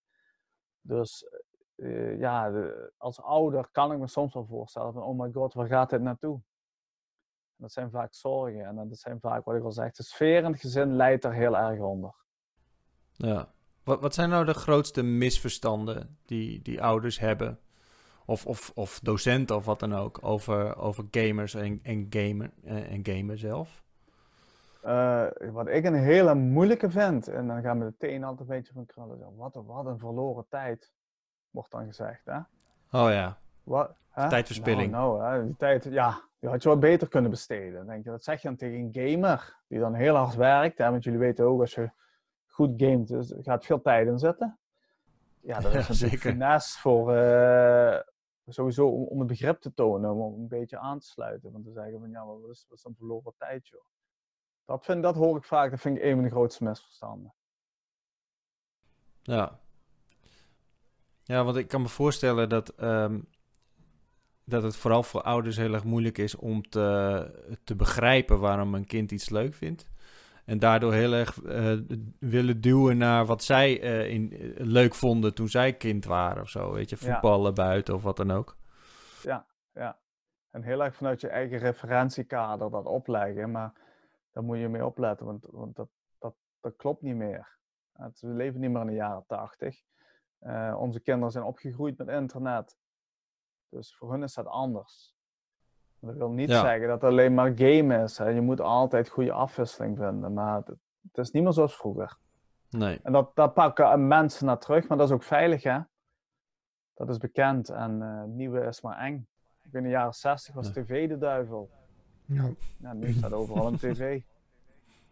Dus 0.80 1.28
eh, 1.74 2.18
ja, 2.18 2.52
als 2.96 3.20
ouder 3.20 3.68
kan 3.72 3.92
ik 3.92 3.98
me 3.98 4.06
soms 4.06 4.34
wel 4.34 4.46
voorstellen 4.46 4.92
van, 4.92 5.02
oh 5.02 5.18
my 5.18 5.32
god, 5.32 5.54
waar 5.54 5.66
gaat 5.66 5.90
dit 5.90 6.00
naartoe? 6.00 6.34
En 7.56 7.64
dat 7.64 7.72
zijn 7.72 7.90
vaak 7.90 8.14
zorgen. 8.14 8.64
En 8.64 8.88
dat 8.88 8.98
zijn 8.98 9.20
vaak, 9.20 9.44
wat 9.44 9.56
ik 9.56 9.62
al 9.62 9.72
zeg, 9.72 9.92
de 9.92 10.02
sfeer 10.02 10.36
in 10.36 10.52
het 10.52 10.60
gezin 10.60 10.96
leidt 10.96 11.24
er 11.24 11.32
heel 11.32 11.56
erg 11.56 11.80
onder. 11.80 12.14
Ja. 13.12 13.52
Wat, 13.84 14.00
wat 14.00 14.14
zijn 14.14 14.28
nou 14.28 14.44
de 14.44 14.54
grootste 14.54 15.02
misverstanden 15.02 16.18
die, 16.24 16.62
die 16.62 16.82
ouders 16.82 17.18
hebben? 17.18 17.60
Of, 18.26 18.46
of, 18.46 18.72
of 18.74 19.00
docenten 19.00 19.56
of 19.56 19.64
wat 19.64 19.80
dan 19.80 19.94
ook 19.94 20.18
over, 20.22 20.76
over 20.76 21.04
gamers 21.10 21.54
en, 21.54 21.80
en, 21.82 22.06
gamer, 22.10 22.50
en, 22.62 22.86
en 22.86 23.06
gamen 23.06 23.38
zelf? 23.38 23.82
Eh, 24.82 25.26
wat 25.52 25.66
ik 25.68 25.84
een 25.84 25.94
hele 25.94 26.34
moeilijke 26.34 26.90
vind, 26.90 27.28
en 27.28 27.46
dan 27.46 27.62
gaan 27.62 27.78
we 27.78 27.84
meteen 27.84 28.24
altijd 28.24 28.48
een 28.48 28.56
beetje 28.56 28.72
van 28.72 28.86
krullen. 28.86 29.18
zo, 29.18 29.32
Wat, 29.36 29.56
een- 29.56 29.64
wat 29.66 29.86
een 29.86 29.98
verloren 29.98 30.46
tijd, 30.48 30.92
wordt 31.50 31.70
dan 31.70 31.86
gezegd. 31.86 32.24
Hè? 32.24 32.36
Oh 32.92 33.10
ja, 33.10 33.38
Wat, 33.62 33.90
hè? 34.10 34.28
Tijdverspilling. 34.28 34.90
Nou, 34.90 35.18
nou 35.18 35.32
hè, 35.38 35.44
die 35.44 35.56
tijd, 35.56 35.84
ja, 35.84 36.20
die 36.38 36.48
had 36.50 36.62
je 36.62 36.68
wat 36.68 36.80
beter 36.80 37.08
kunnen 37.08 37.30
besteden. 37.30 37.72
Dan 37.74 37.86
Denk 37.86 38.04
je, 38.04 38.10
dat 38.10 38.24
zeg 38.24 38.42
je 38.42 38.48
dan 38.48 38.56
tegen 38.56 38.76
een 38.78 38.90
gamer 39.12 39.56
die 39.66 39.78
dan 39.78 39.94
heel 39.94 40.14
hard 40.14 40.34
werkt. 40.34 40.78
Hè? 40.78 40.90
Want 40.90 41.04
jullie 41.04 41.18
weten 41.18 41.44
ook, 41.44 41.60
als 41.60 41.74
je 41.74 41.90
goed 42.46 42.72
gamet, 42.76 43.08
dus 43.08 43.34
gaat 43.40 43.64
veel 43.64 43.80
tijd 43.82 44.06
in 44.06 44.18
zitten. 44.18 44.58
Ja, 45.40 45.60
dat 45.60 45.74
is 45.74 45.86
Ja, 45.86 45.92
natuurlijk 45.92 46.20
finesse 46.20 46.78
voor, 46.78 47.14
eh, 47.14 47.98
sowieso 48.46 48.88
om, 48.88 49.02
om 49.02 49.18
het 49.18 49.28
begrip 49.28 49.60
te 49.60 49.74
tonen, 49.74 50.10
om 50.14 50.34
een 50.40 50.48
beetje 50.48 50.78
aan 50.78 50.98
te 50.98 51.06
sluiten. 51.06 51.52
Want 51.52 51.64
te 51.64 51.72
zeggen 51.72 51.98
van, 51.98 52.10
ja, 52.10 52.24
maar 52.24 52.40
wat 52.40 52.50
is, 52.50 52.66
wat 52.68 52.76
is 52.78 52.82
dan 52.84 52.94
verloren 52.96 53.32
tijd, 53.38 53.68
joh. 53.68 53.80
Dat, 54.68 54.84
vind, 54.84 55.02
dat 55.02 55.14
hoor 55.14 55.36
ik 55.36 55.44
vaak, 55.44 55.70
dat 55.70 55.80
vind 55.80 55.96
ik 55.96 56.02
een 56.02 56.14
van 56.14 56.22
de 56.22 56.30
grootste 56.30 56.64
misverstanden. 56.64 57.34
ja. 59.22 59.60
Ja, 61.22 61.44
want 61.44 61.56
ik 61.56 61.68
kan 61.68 61.82
me 61.82 61.88
voorstellen 61.88 62.48
dat, 62.48 62.68
ehm, 62.68 63.20
dat 64.44 64.62
het 64.62 64.76
vooral 64.76 65.02
voor 65.02 65.22
ouders 65.22 65.56
heel 65.56 65.74
erg 65.74 65.84
moeilijk 65.84 66.18
is 66.18 66.34
om 66.34 66.68
te, 66.68 67.56
te 67.64 67.76
begrijpen 67.76 68.38
waarom 68.38 68.74
een 68.74 68.86
kind 68.86 69.10
iets 69.10 69.28
leuk 69.28 69.54
vindt. 69.54 69.88
En 70.44 70.58
daardoor 70.58 70.92
heel 70.92 71.12
erg 71.12 71.42
eh, 71.42 71.78
willen 72.18 72.60
duwen 72.60 72.96
naar 72.96 73.26
wat 73.26 73.42
zij 73.42 73.80
eh, 73.80 74.10
in, 74.10 74.32
eh, 74.32 74.50
leuk 74.56 74.94
vonden 74.94 75.34
toen 75.34 75.48
zij 75.48 75.72
kind 75.72 76.04
waren 76.04 76.42
of 76.42 76.48
zo. 76.48 76.72
Weet 76.72 76.90
je, 76.90 76.96
Ja. 77.00 77.12
voetballen 77.12 77.54
buiten 77.54 77.94
of 77.94 78.02
wat 78.02 78.16
dan 78.16 78.30
ook. 78.30 78.56
En 80.50 80.62
heel 80.62 80.84
erg 80.84 80.94
vanuit 80.94 81.20
je 81.20 81.28
eigen 81.28 81.58
referentiekader 81.58 82.70
dat 82.70 82.86
opleggen, 82.86 83.50
maar 83.50 83.72
daar 84.38 84.46
moet 84.46 84.58
je 84.58 84.68
mee 84.68 84.86
opletten, 84.86 85.26
want, 85.26 85.46
want 85.50 85.76
dat, 85.76 85.88
dat, 86.18 86.34
dat 86.60 86.76
klopt 86.76 87.02
niet 87.02 87.14
meer. 87.16 87.58
Het, 87.92 88.20
we 88.20 88.28
leven 88.28 88.60
niet 88.60 88.70
meer 88.70 88.80
in 88.80 88.86
de 88.86 88.92
jaren 88.92 89.24
tachtig. 89.26 89.82
Eh, 90.38 90.76
onze 90.78 91.00
kinderen 91.00 91.32
zijn 91.32 91.44
opgegroeid 91.44 91.98
met 91.98 92.08
internet. 92.08 92.78
Dus 93.68 93.96
voor 93.96 94.10
hun 94.12 94.22
is 94.22 94.34
dat 94.34 94.46
anders. 94.46 95.14
Dat 96.00 96.14
wil 96.14 96.30
niet 96.30 96.48
Ja. 96.48 96.60
zeggen 96.60 96.88
dat 96.88 97.00
het 97.02 97.10
alleen 97.10 97.34
maar 97.34 97.52
game 97.56 98.02
is. 98.02 98.18
Hè. 98.18 98.28
Je 98.28 98.40
moet 98.40 98.60
altijd 98.60 99.08
goede 99.08 99.32
afwisseling 99.32 99.96
vinden, 99.98 100.32
maar 100.32 100.56
het, 100.56 100.66
het 101.02 101.18
is 101.18 101.30
niet 101.30 101.42
meer 101.42 101.52
zoals 101.52 101.76
vroeger. 101.76 102.18
Nee. 102.70 103.00
En 103.02 103.12
dat, 103.12 103.30
dat 103.34 103.54
pakken 103.54 104.06
mensen 104.06 104.46
naar 104.46 104.58
terug, 104.58 104.88
maar 104.88 104.98
dat 104.98 105.08
is 105.08 105.14
ook 105.14 105.22
veilig, 105.22 105.62
hè? 105.62 105.80
Dat 106.94 107.08
is 107.08 107.18
bekend 107.18 107.68
en 107.68 108.00
het 108.00 108.28
nieuwe 108.30 108.60
is 108.60 108.80
maar 108.80 108.98
eng. 108.98 109.28
In 109.72 109.82
de 109.82 109.88
jaren 109.88 110.12
60 110.14 110.54
was 110.54 110.66
Ja. 110.66 110.72
tv 110.72 111.08
de 111.08 111.18
duivel. 111.18 111.70
Ja. 112.28 112.50
Ja, 112.78 112.92
nu 112.92 113.12
staat 113.12 113.32
overal 113.32 113.66
een 113.66 113.76
tv. 113.78 113.98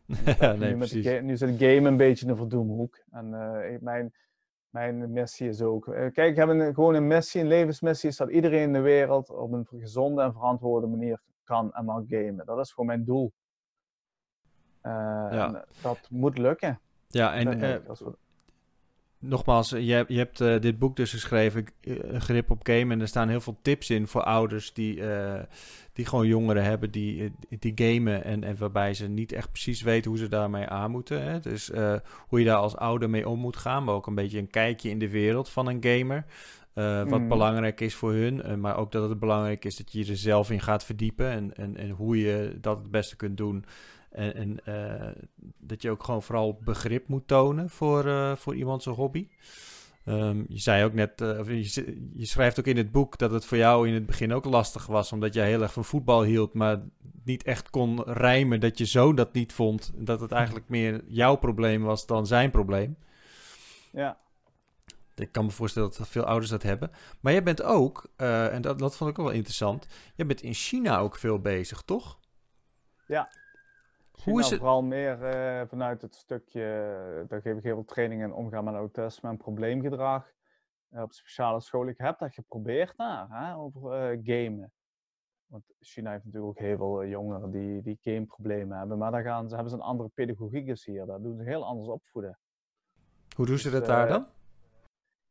nee, 0.59 0.71
nu, 0.71 0.77
met 0.77 0.89
de 0.91 1.03
ga- 1.03 1.21
nu 1.21 1.37
zit 1.37 1.49
game 1.59 1.89
een 1.89 1.97
beetje 1.97 2.27
in 2.27 2.33
de 2.33 2.39
verdoemhoek. 2.39 2.99
En 3.11 3.35
eh, 3.35 3.73
ik- 3.73 3.81
mijn, 3.81 4.15
mijn 4.71 5.13
missie 5.13 5.49
is 5.49 5.63
ook. 5.63 5.89
eh, 5.89 6.13
kijk, 6.13 6.31
ik 6.31 6.37
heb 6.37 6.49
een, 6.49 6.75
gewoon 6.75 6.95
een 6.95 7.07
missie, 7.07 7.41
een 7.41 7.47
levensmissie, 7.47 8.09
is 8.09 8.17
dat 8.17 8.31
iedereen 8.31 8.63
in 8.63 8.73
de 8.73 8.81
wereld 8.81 9.31
op 9.31 9.53
een 9.53 9.67
gezonde 9.67 10.23
en 10.23 10.33
verantwoorde 10.33 10.87
manier 10.87 11.21
kan 11.45 11.73
en 11.73 11.85
mag 11.85 12.03
gamen. 12.09 12.47
Dat 12.47 12.59
is 12.59 12.71
gewoon 12.73 12.87
mijn 12.87 13.05
doel. 13.05 13.33
Eh, 14.81 14.93
Ja. 15.31 15.47
en 15.47 15.65
dat 15.83 15.99
moet 16.11 16.39
lukken. 16.39 16.81
Ja, 17.09 17.35
en 17.35 17.45
Nee, 17.45 17.55
nee, 17.55 17.75
eh, 17.79 17.87
dat 17.87 17.95
is 17.95 18.01
wat- 18.01 18.19
nogmaals, 19.19 19.71
je, 19.71 19.93
hebt- 19.93 20.11
je 20.13 20.19
hebt 20.19 20.41
eh, 20.41 20.61
dit 20.61 20.79
boek 20.79 20.97
dus 20.97 21.11
geschreven, 21.11 21.65
eh, 21.81 21.95
Grip 22.21 22.51
op 22.51 22.61
Game. 22.67 22.93
En 22.95 23.01
er 23.01 23.09
staan 23.09 23.29
heel 23.29 23.41
veel 23.41 23.59
tips 23.63 23.91
in 23.91 24.07
voor 24.07 24.23
ouders 24.23 24.73
die, 24.73 25.11
eh, 25.11 25.43
die 25.93 26.07
gewoon 26.07 26.27
jongeren 26.27 26.65
hebben 26.65 26.91
die, 26.91 27.33
die 27.49 27.73
gamen. 27.75 28.25
En, 28.25 28.45
en 28.45 28.57
waarbij 28.59 28.95
ze 28.95 29.09
niet 29.09 29.33
echt 29.33 29.51
precies 29.51 29.83
weten 29.83 30.11
hoe 30.11 30.19
ze 30.21 30.29
daarmee 30.29 30.67
aan 30.67 30.91
moeten. 30.91 31.23
Hè? 31.23 31.41
Dus 31.41 31.71
hoe 32.29 32.39
je 32.39 32.45
daar 32.45 32.57
als 32.57 32.77
ouder 32.77 33.11
mee 33.11 33.29
om 33.29 33.39
moet 33.39 33.57
gaan. 33.57 33.85
Maar 33.85 33.95
ook 33.95 34.07
een 34.07 34.15
beetje 34.15 34.39
een 34.39 34.51
kijkje 34.51 34.91
in 34.91 34.99
de 34.99 35.11
wereld 35.11 35.49
van 35.49 35.67
een 35.69 35.85
gamer. 35.85 36.25
Wat 37.09 37.19
Mhm. 37.21 37.29
belangrijk 37.29 37.81
is 37.81 37.95
voor 37.95 38.13
hun. 38.13 38.61
maar 38.61 38.77
ook 38.77 38.93
dat 38.93 39.09
het 39.09 39.19
belangrijk 39.19 39.65
is 39.65 39.77
dat 39.77 39.93
je 39.93 40.07
er 40.07 40.17
zelf 40.17 40.51
in 40.51 40.61
gaat 40.61 40.85
verdiepen. 40.85 41.31
En, 41.31 41.55
en, 41.57 41.77
en 41.77 41.91
hoe 41.91 42.21
je 42.21 42.59
dat 42.61 42.79
het 42.79 42.91
beste 42.91 43.17
kunt 43.17 43.37
doen. 43.37 43.65
En, 44.11 44.35
en 44.35 44.65
eh, 44.65 45.23
dat 45.59 45.83
je 45.83 45.91
ook 45.91 46.03
gewoon 46.05 46.23
vooral 46.23 46.59
begrip 46.65 47.09
moet 47.09 47.29
tonen 47.29 47.71
voor, 47.71 48.07
eh, 48.07 48.37
voor 48.37 48.55
iemand 48.55 48.83
zijn 48.83 48.95
hobby. 48.95 49.29
Ehm, 50.05 50.45
je 50.49 50.59
zei 50.59 50.85
ook 50.85 50.93
net, 50.93 51.21
eh, 51.21 51.39
of 51.39 51.49
je, 51.49 52.11
je 52.13 52.27
schrijft 52.27 52.59
ook 52.59 52.67
in 52.67 52.77
het 52.77 52.93
boek 52.93 53.19
dat 53.19 53.31
het 53.31 53.45
voor 53.45 53.59
jou 53.59 53.89
in 53.89 53.95
het 53.95 54.07
begin 54.07 54.33
ook 54.33 54.45
lastig 54.45 54.87
was, 54.87 55.13
omdat 55.13 55.35
jij 55.35 55.49
heel 55.49 55.63
erg 55.63 55.73
van 55.73 55.85
voetbal 55.85 56.23
hield, 56.23 56.55
maar 56.55 56.83
niet 57.25 57.43
echt 57.43 57.71
kon 57.71 58.03
rijmen 58.03 58.61
dat 58.61 58.79
je 58.79 58.87
zo 58.87 59.15
dat 59.15 59.33
niet 59.33 59.53
vond. 59.53 59.93
Dat 59.95 60.21
het 60.21 60.33
eigenlijk 60.33 60.69
meer 60.69 61.05
jouw 61.07 61.37
probleem 61.37 61.83
was 61.83 62.07
dan 62.07 62.27
zijn 62.27 62.51
probleem. 62.51 62.97
Ja, 63.93 64.19
Ik 65.15 65.33
kan 65.33 65.45
me 65.45 65.51
voorstellen 65.51 65.93
dat 65.99 66.09
veel 66.09 66.25
ouders 66.25 66.51
dat 66.51 66.63
hebben. 66.63 66.91
Maar 67.21 67.33
jij 67.33 67.43
bent 67.43 67.63
ook, 67.63 68.09
en 68.17 68.63
dat, 68.63 68.79
dat 68.79 68.97
vond 68.97 69.11
ik 69.11 69.19
ook 69.19 69.27
wel 69.27 69.35
interessant, 69.35 69.87
jij 70.15 70.27
bent 70.27 70.43
in 70.43 70.55
China 70.55 70.99
ook 70.99 71.17
veel 71.17 71.39
bezig, 71.39 71.83
toch? 71.83 72.19
China 74.27 74.41
is 74.41 74.51
het- 74.51 74.59
Vooral 74.59 74.83
meer 74.83 75.23
eh, 75.25 75.67
vanuit 75.69 76.03
het 76.03 76.15
stukje, 76.15 76.63
eh, 77.23 77.29
daar 77.29 77.41
geef 77.41 77.57
ik 77.57 77.63
heel 77.63 77.75
veel 77.75 77.85
training 77.85 78.23
in 78.23 78.33
omgaan 78.33 78.65
met 78.65 78.75
autisme 78.75 79.29
en 79.29 79.37
probleemgedrag. 79.37 80.35
eh, 80.91 81.03
op 81.03 81.13
speciale 81.13 81.61
school. 81.61 81.87
Ik 81.89 81.99
heb 81.99 82.19
dat 82.19 82.35
geprobeerd 82.35 82.97
daar, 82.97 83.27
hè, 83.31 83.57
over 83.57 83.93
eh, 83.93 84.19
gamen. 84.23 84.73
Want 85.47 85.65
China 85.81 86.11
heeft 86.11 86.25
natuurlijk 86.25 86.51
ook 86.53 86.59
heel 86.65 86.77
veel 86.77 87.05
jongeren 87.07 87.51
die, 87.51 87.83
die 87.83 87.99
gameproblemen 88.01 88.79
hebben. 88.79 88.99
Maar 88.99 89.11
daar 89.11 89.23
gaan 89.23 89.49
ze, 89.49 89.55
hebben 89.55 89.73
ze 89.73 89.79
een 89.79 89.85
andere 89.85 90.09
pedagogiek 90.09 90.67
is 90.67 90.85
hier. 90.87 91.07
Daar 91.07 91.21
doen 91.23 91.37
ze 91.37 91.43
heel 91.43 91.65
anders 91.65 91.89
opvoeden. 91.89 92.39
Hoe 93.37 93.47
doen 93.47 93.59
ze 93.59 93.71
Dus, 93.71 93.79
dat 93.79 93.89
daar 93.89 94.09
dan? 94.09 94.27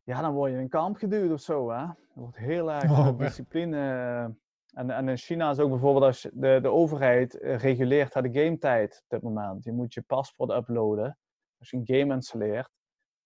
Ja, 0.03 0.21
dan 0.21 0.33
word 0.33 0.51
je 0.51 0.57
in 0.57 0.63
een 0.63 0.69
kamp 0.69 0.97
geduwd 0.97 1.31
of 1.31 1.39
zo, 1.39 1.69
hè. 1.69 1.75
Er 1.83 1.95
wordt 2.13 2.37
heel 2.37 2.71
erg 2.71 2.91
Oh, 2.91 3.17
discipline. 3.17 4.35
En, 4.75 4.89
en 4.89 5.09
in 5.09 5.17
China 5.17 5.49
is 5.49 5.59
ook 5.59 5.69
bijvoorbeeld 5.69 6.03
als 6.03 6.21
je- 6.21 6.31
de, 6.33 6.59
de 6.61 6.67
overheid 6.71 7.39
eh, 7.39 7.57
reguleert 7.57 8.13
haar 8.13 8.23
de 8.23 8.39
gametijd 8.41 9.01
op 9.03 9.09
dit 9.09 9.21
moment. 9.21 9.63
Je 9.63 9.71
moet 9.71 9.93
je 9.93 10.01
paspoort 10.01 10.51
uploaden 10.51 11.17
als 11.59 11.69
je 11.69 11.77
een 11.77 11.99
game 11.99 12.13
installeert. 12.13 12.69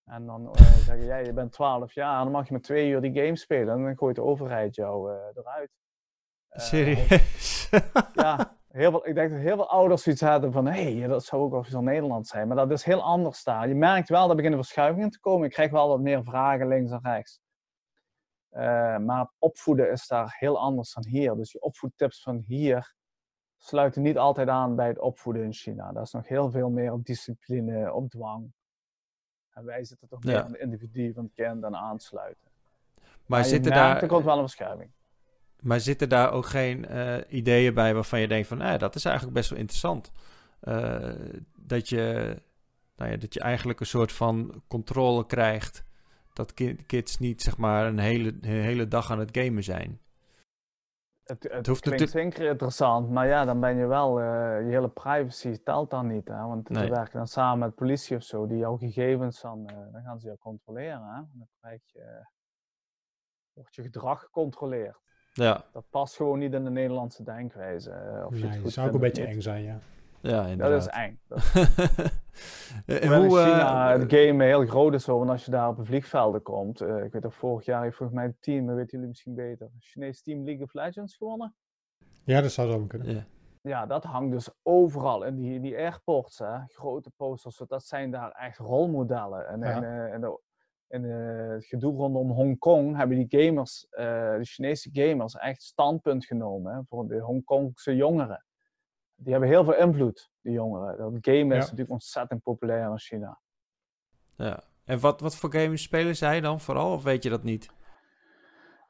En 0.05 0.25
dan 0.25 0.49
eh, 0.55 0.61
zeggen 0.61 1.05
jij, 1.05 1.25
je 1.25 1.33
bent 1.33 1.51
12 1.51 1.93
jaar, 1.93 2.23
dan 2.23 2.31
mag 2.31 2.45
je 2.45 2.51
maar 2.51 2.61
twee 2.61 2.89
uur 2.89 3.01
die 3.01 3.13
game 3.23 3.35
spelen. 3.35 3.73
En 3.73 3.83
dan 3.83 3.97
gooit 3.97 4.15
de 4.15 4.21
overheid 4.23 4.75
jou 4.75 5.11
eh, 5.11 5.17
eruit. 5.33 5.69
Serieus? 6.49 7.69
ja, 8.13 8.57
heel 8.67 8.91
veel, 8.91 9.07
ik 9.07 9.15
denk 9.15 9.29
dat 9.31 9.39
heel 9.39 9.55
veel 9.55 9.69
ouders 9.69 10.03
zoiets 10.03 10.21
hadden 10.21 10.51
van, 10.51 10.65
hé, 10.67 10.97
hey, 10.99 11.07
dat 11.07 11.25
zou 11.25 11.41
ook 11.41 11.67
wel 11.67 11.81
Nederland 11.81 12.27
zijn. 12.27 12.47
Maar 12.47 12.57
dat 12.57 12.71
is 12.71 12.83
heel 12.83 13.01
anders 13.01 13.43
daar. 13.43 13.67
Je 13.67 13.75
merkt 13.75 14.09
wel, 14.09 14.27
dat 14.27 14.35
beginnen 14.35 14.59
verschuivingen 14.59 15.09
te 15.09 15.19
komen. 15.19 15.45
Ik 15.47 15.53
krijg 15.53 15.71
wel 15.71 15.87
wat 15.87 15.99
meer 15.99 16.23
vragen 16.23 16.67
links 16.67 16.91
en 16.91 16.99
rechts. 17.03 17.39
Eh, 18.49 18.97
maar 18.97 19.31
opvoeden 19.37 19.91
is 19.91 20.07
daar 20.07 20.35
heel 20.39 20.59
anders 20.59 20.93
dan 20.93 21.05
hier. 21.07 21.35
Dus 21.35 21.51
je 21.51 21.61
opvoedtips 21.61 22.21
van 22.21 22.43
hier 22.47 22.93
sluiten 23.57 24.01
niet 24.01 24.17
altijd 24.17 24.47
aan 24.47 24.75
bij 24.75 24.87
het 24.87 24.99
opvoeden 24.99 25.43
in 25.43 25.53
China. 25.53 25.91
Dat 25.91 26.05
is 26.05 26.11
nog 26.11 26.27
heel 26.27 26.51
veel 26.51 26.69
meer 26.69 26.91
op 26.91 27.05
discipline, 27.05 27.93
op 27.93 28.09
dwang. 28.09 28.53
En 29.49 29.65
wij 29.65 29.83
zitten 29.83 30.07
toch 30.07 30.23
meer 30.23 30.33
Ja. 30.33 30.43
aan 30.43 30.51
het 30.51 30.61
individu 30.61 31.13
van 31.13 31.23
het 31.23 31.33
kind 31.33 31.63
en 31.63 31.75
aansluiten. 31.75 32.47
maar, 33.25 33.39
je 33.39 33.45
zitten 33.45 33.71
daar, 33.71 34.01
er 34.01 34.07
komt 34.07 34.25
wel 34.25 34.33
een 34.33 34.39
verschuiving. 34.39 34.91
maar 35.59 35.79
zitten 35.79 36.09
daar 36.09 36.31
ook 36.31 36.45
geen 36.45 36.85
eh, 36.85 37.17
ideeën 37.27 37.73
bij 37.73 37.93
waarvan 37.93 38.19
je 38.19 38.27
denkt 38.27 38.47
van, 38.47 38.57
ja, 38.57 38.77
dat 38.77 38.95
is 38.95 39.05
eigenlijk 39.05 39.35
best 39.35 39.49
wel 39.49 39.59
interessant. 39.59 40.11
Eh, 40.59 41.13
dat, 41.55 41.89
je, 41.89 42.35
nou 42.95 43.11
ja, 43.11 43.17
dat 43.17 43.33
je 43.33 43.39
eigenlijk 43.39 43.79
een 43.79 43.85
soort 43.85 44.11
van 44.11 44.63
controle 44.67 45.25
krijgt. 45.25 45.83
Dat 46.39 46.53
ki- 46.53 46.75
kids 46.85 47.17
niet 47.19 47.41
zeg 47.41 47.57
maar 47.57 47.85
een 47.85 47.99
hele, 47.99 48.27
een 48.41 48.49
hele 48.61 48.87
dag 48.87 49.11
aan 49.11 49.19
het 49.19 49.37
gamen 49.37 49.63
zijn. 49.63 49.99
Het, 51.23 51.43
het, 51.51 51.67
hoeft 51.67 51.81
klinkt 51.81 52.09
zeker 52.09 52.45
interessant, 52.49 53.09
maar 53.09 53.27
ja, 53.27 53.45
dan 53.45 53.59
ben 53.59 53.75
je 53.77 53.85
wel, 53.85 54.19
eh, 54.19 54.25
je 54.65 54.69
hele 54.69 54.89
privacy 54.89 55.57
telt 55.63 55.89
dan 55.89 56.07
niet. 56.07 56.27
Hè? 56.27 56.41
Want 56.45 56.69
Nee. 56.69 56.83
we 56.83 56.89
werken 56.95 57.17
dan 57.17 57.27
samen 57.27 57.59
met 57.59 57.75
politie 57.75 58.15
of 58.17 58.23
zo, 58.23 58.47
die 58.47 58.57
jouw 58.57 58.77
gegevens 58.77 59.41
dan, 59.41 59.67
eh, 59.69 59.75
dan 59.91 60.01
gaan 60.01 60.19
ze 60.19 60.25
jou 60.25 60.37
controleren. 60.37 61.01
Hè? 61.03 61.21
Dan 61.33 61.47
krijg 61.59 61.81
je, 61.91 62.27
wordt 63.53 63.75
je 63.75 63.81
gedrag 63.81 64.19
gecontroleerd. 64.19 64.99
Ja, 65.33 65.65
Dat 65.71 65.85
past 65.89 66.15
gewoon 66.15 66.39
niet 66.39 66.53
in 66.53 66.63
de 66.63 66.69
Nederlandse 66.71 67.23
denkwijze. 67.23 67.91
eh, 67.91 68.25
Of 68.25 68.35
je 68.35 68.41
het 68.41 68.43
Nee, 68.43 68.53
goed 68.53 68.63
dat 68.63 68.71
zou 68.73 68.87
ook 68.87 68.93
een 68.93 68.99
beetje 68.99 69.25
niet. 69.25 69.35
eng 69.35 69.41
zijn, 69.41 69.63
ja. 69.63 69.79
ja 70.21 70.41
Dat 70.41 70.49
inderdaad. 70.49 70.79
is 70.81 70.87
eng. 70.87 71.19
Dat 71.27 71.43
en 72.89 73.01
in 73.01 73.11
hoe, 73.27 73.37
China 73.39 73.93
eh, 73.93 73.99
het 73.99 74.13
game 74.13 74.43
heel 74.43 74.65
groot 74.65 74.93
is, 74.93 75.05
hoor, 75.05 75.17
want 75.17 75.29
als 75.29 75.45
je 75.45 75.51
daar 75.51 75.69
op 75.69 75.77
een 75.77 75.85
vliegvelden 75.85 76.41
komt, 76.41 76.81
eh, 76.81 77.03
ik 77.03 77.11
weet 77.11 77.21
dat 77.21 77.33
vorig 77.33 77.65
jaar 77.65 77.83
heeft 77.83 77.95
volgens 77.95 78.17
mij 78.17 78.27
een 78.27 78.37
team, 78.39 78.65
dat 78.65 78.75
weten 78.75 78.91
jullie 78.91 79.07
misschien 79.07 79.35
beter, 79.35 79.65
een 79.65 79.79
Chinees 79.81 80.21
team 80.21 80.43
League 80.45 80.63
of 80.63 80.73
Legends 80.73 81.15
gewonnen. 81.15 81.55
Ja, 82.23 82.41
dat 82.41 82.51
zou 82.51 82.71
zo 82.71 82.85
kunnen. 82.85 83.13
ja. 83.15 83.25
Ja, 83.61 83.85
dat 83.85 84.03
hangt 84.03 84.31
dus 84.31 84.49
overal 84.63 85.23
in 85.23 85.35
die, 85.35 85.53
in 85.53 85.61
die 85.61 85.77
airports, 85.77 86.39
hè, 86.39 86.57
grote 86.67 87.11
posters, 87.15 87.61
dat 87.67 87.83
zijn 87.83 88.11
daar 88.11 88.31
echt 88.31 88.57
rolmodellen. 88.57 89.47
En, 89.47 89.59
Ja. 89.59 89.75
en, 89.75 89.83
eh, 89.83 90.13
en, 90.13 90.21
de- 90.21 90.39
en 90.87 91.05
eh, 91.05 91.49
het 91.49 91.65
gedoe 91.65 91.95
rondom 91.95 92.31
Hongkong 92.31 92.97
hebben 92.97 93.27
die 93.27 93.41
gamers, 93.43 93.87
eh, 93.89 94.05
de 94.37 94.39
Chinese 94.45 94.89
gamers, 94.93 95.35
echt 95.35 95.61
standpunt 95.61 96.25
genomen 96.25 96.73
hè, 96.75 96.79
voor 96.83 97.07
de 97.07 97.19
Hongkongse 97.19 97.95
jongeren. 97.95 98.45
Die 99.19 99.31
hebben 99.31 99.49
heel 99.49 99.63
veel 99.63 99.75
invloed, 99.75 100.31
die 100.41 100.53
jongeren. 100.53 100.97
Dat 100.97 101.13
gamen 101.21 101.47
Ja. 101.47 101.55
is 101.55 101.61
natuurlijk 101.63 101.89
ontzettend 101.91 102.41
populair 102.43 102.91
in 102.91 102.99
China. 102.99 103.39
ja. 104.35 104.63
En 104.85 104.99
wat, 104.99 105.19
wat 105.21 105.35
voor 105.35 105.51
games 105.53 105.81
spelen 105.81 106.15
zij 106.15 106.41
dan 106.41 106.59
vooral, 106.59 106.93
of 106.93 107.03
weet 107.03 107.23
je 107.23 107.29
dat 107.29 107.43
niet? 107.43 107.69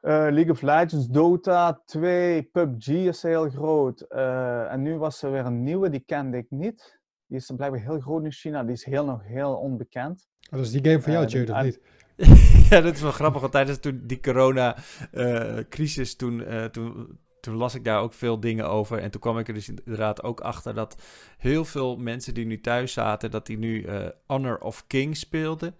Eh, 0.00 0.10
League 0.12 0.50
of 0.50 0.62
Legends, 0.62 1.06
Dota 1.08 1.82
2, 1.84 2.42
PUBG 2.42 2.88
is 2.88 3.22
heel 3.22 3.48
groot. 3.50 4.00
Eh, 4.00 4.72
en 4.72 4.82
nu 4.82 4.98
was 4.98 5.22
er 5.22 5.30
weer 5.32 5.44
een 5.46 5.62
nieuwe, 5.62 5.88
die 5.90 6.00
kende 6.06 6.36
ik 6.36 6.46
niet. 6.50 6.98
Die 7.26 7.36
is 7.38 7.46
dan 7.46 7.56
blijkbaar 7.56 7.80
heel 7.80 8.00
groot 8.00 8.24
in 8.24 8.32
China, 8.32 8.62
die 8.62 8.72
is 8.72 8.84
heel 8.84 9.04
nog 9.04 9.24
heel 9.24 9.54
onbekend. 9.56 10.28
Oh, 10.50 10.50
dat 10.56 10.60
is 10.60 10.70
die 10.70 10.84
game 10.84 11.00
van 11.02 11.12
jou, 11.12 11.24
Eh, 11.24 11.30
Jared, 11.30 11.46
de- 11.46 11.54
of 11.54 11.62
niet? 11.62 11.80
ja, 12.70 12.80
dat 12.80 12.94
is 12.94 13.02
wel 13.02 13.10
grappig, 13.12 13.40
want 13.40 13.52
tijdens 13.52 13.78
toen 13.78 14.00
die 14.06 14.20
corona-crisis, 14.20 16.16
toen, 16.16 16.44
eh, 16.44 16.64
toen, 16.64 17.18
toen 17.40 17.54
las 17.54 17.74
ik 17.74 17.84
daar 17.84 18.00
ook 18.00 18.12
veel 18.12 18.40
dingen 18.40 18.68
over. 18.68 18.98
En 18.98 19.10
toen 19.10 19.20
kwam 19.20 19.38
ik 19.38 19.48
er 19.48 19.54
dus 19.54 19.68
inderdaad 19.68 20.22
ook 20.22 20.40
achter 20.40 20.74
dat 20.74 21.02
heel 21.38 21.64
veel 21.64 21.96
mensen 21.96 22.34
die 22.34 22.46
nu 22.46 22.60
thuis 22.60 22.92
zaten, 22.92 23.30
dat 23.30 23.46
die 23.46 23.58
nu 23.58 23.82
eh, 23.82 24.06
Honor 24.26 24.58
of 24.58 24.86
King 24.86 25.16
speelden. 25.16 25.74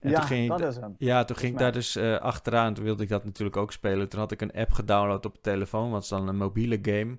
En 0.00 0.10
ja, 0.10 0.18
toen 0.18 0.26
ging 0.28 0.48
dat 0.48 0.58
da- 0.58 0.66
is 0.68 0.76
hem. 0.76 0.94
ja, 0.98 1.24
toen 1.24 1.36
ging 1.36 1.52
ik 1.52 1.58
daar 1.58 1.72
dus 1.72 1.96
eh, 1.96 2.16
achteraan. 2.18 2.74
Toen 2.74 2.84
wilde 2.84 3.02
ik 3.02 3.08
dat 3.08 3.24
natuurlijk 3.24 3.56
ook 3.56 3.72
spelen. 3.72 4.08
Toen 4.08 4.20
had 4.20 4.32
ik 4.32 4.40
een 4.40 4.52
app 4.52 4.72
gedownload 4.72 5.24
op 5.26 5.34
de 5.34 5.40
telefoon, 5.40 5.82
want 5.82 5.94
het 5.94 6.02
is 6.02 6.08
dan 6.08 6.28
een 6.28 6.36
mobiele 6.36 6.78
game. 6.82 7.18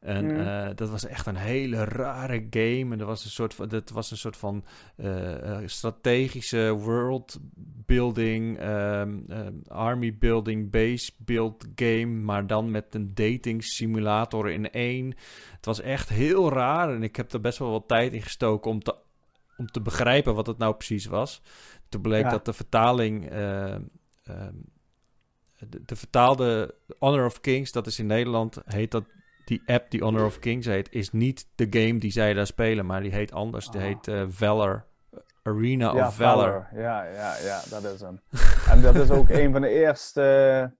En 0.00 0.24
Mm. 0.24 0.36
eh, 0.40 0.68
dat 0.74 0.90
was 0.90 1.06
echt 1.06 1.26
een 1.26 1.36
hele 1.36 1.84
rare 1.84 2.46
game. 2.50 2.92
En 2.92 2.98
dat 2.98 3.06
was 3.06 3.24
een 3.24 3.30
soort 3.30 3.54
van, 3.54 3.68
dat 3.68 3.90
was 3.90 4.10
een 4.10 4.16
soort 4.16 4.36
van 4.36 4.64
eh, 4.96 5.52
eh, 5.56 5.62
strategische 5.68 6.72
world 6.72 7.38
building, 7.86 8.58
ehm, 8.58 9.18
army 9.66 10.14
building, 10.18 10.70
base 10.70 11.10
build 11.16 11.66
game. 11.74 12.06
Maar 12.06 12.46
dan 12.46 12.70
met 12.70 12.94
een 12.94 13.14
dating 13.14 13.64
simulator 13.64 14.50
in 14.50 14.70
één. 14.70 15.14
Het 15.56 15.64
was 15.64 15.80
echt 15.80 16.08
heel 16.08 16.52
raar. 16.52 16.94
En 16.94 17.02
ik 17.02 17.16
heb 17.16 17.32
er 17.32 17.40
best 17.40 17.58
wel 17.58 17.70
wat 17.70 17.88
tijd 17.88 18.12
in 18.12 18.22
gestoken 18.22 18.70
om 18.70 18.82
te, 18.82 18.94
om 19.56 19.66
te 19.66 19.80
begrijpen 19.80 20.34
wat 20.34 20.46
het 20.46 20.58
nou 20.58 20.74
precies 20.74 21.06
was. 21.06 21.42
Toen 21.88 22.00
bleek 22.02 22.22
Ja. 22.24 22.30
dat 22.30 22.44
de 22.44 22.52
vertaling. 22.52 23.28
de, 25.68 25.84
de 25.84 25.96
vertaalde 25.96 26.74
Honor 26.98 27.24
of 27.26 27.40
Kings, 27.40 27.72
dat 27.72 27.86
is 27.86 27.98
in 27.98 28.06
Nederland, 28.06 28.58
heet 28.64 28.90
dat 28.90 29.04
die 29.48 29.62
app 29.66 29.90
die 29.90 30.00
Honor 30.02 30.24
of 30.24 30.38
Kings 30.38 30.66
heet, 30.66 30.92
is 30.92 31.10
niet 31.12 31.48
de 31.54 31.66
game 31.70 31.98
die 31.98 32.10
zij 32.10 32.34
daar 32.34 32.46
spelen, 32.46 32.86
maar 32.86 33.00
die 33.00 33.12
heet 33.12 33.32
anders. 33.32 33.70
Die 33.70 33.80
Ah. 33.80 33.86
heet 33.86 34.08
eh, 34.08 34.24
Valor. 34.28 34.86
Arena 35.42 35.94
ja, 35.94 36.06
of 36.06 36.14
Valor. 36.16 36.68
Ja, 36.74 37.04
ja, 37.04 37.36
ja, 37.36 37.60
dat 37.70 37.84
is 37.84 38.00
hem. 38.00 38.20
en 38.72 38.82
dat 38.82 38.94
is 38.94 39.10
ook 39.10 39.28
een 39.28 39.52
van 39.52 39.60
de 39.60 39.68
eerste 39.68 40.22
eh, 40.22 40.78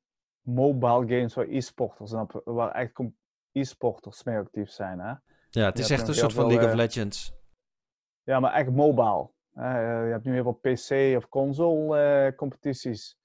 mobile 0.55 1.07
games 1.17 1.35
waar 1.35 1.47
e-sporters, 1.49 2.13
waar 2.45 2.71
echt 2.71 3.01
e-sporters 3.53 4.23
mee 4.25 4.37
actief 4.37 4.71
zijn. 4.71 4.99
Hè? 4.99 5.13
Ja, 5.51 5.65
het 5.65 5.79
is 5.79 5.91
echt 5.91 6.09
een 6.09 6.15
soort 6.15 6.33
van 6.33 6.47
League 6.47 6.65
of 6.65 6.71
eh, 6.71 6.77
Legends. 6.77 7.33
Ja, 8.23 8.41
maar 8.41 8.53
echt 8.53 8.71
mobile. 8.71 9.31
Je 9.55 10.09
hebt 10.11 10.25
nu 10.25 10.33
heel 10.33 10.43
veel 10.43 10.73
PC- 10.73 11.17
of 11.17 11.29
console-competities. 11.29 13.17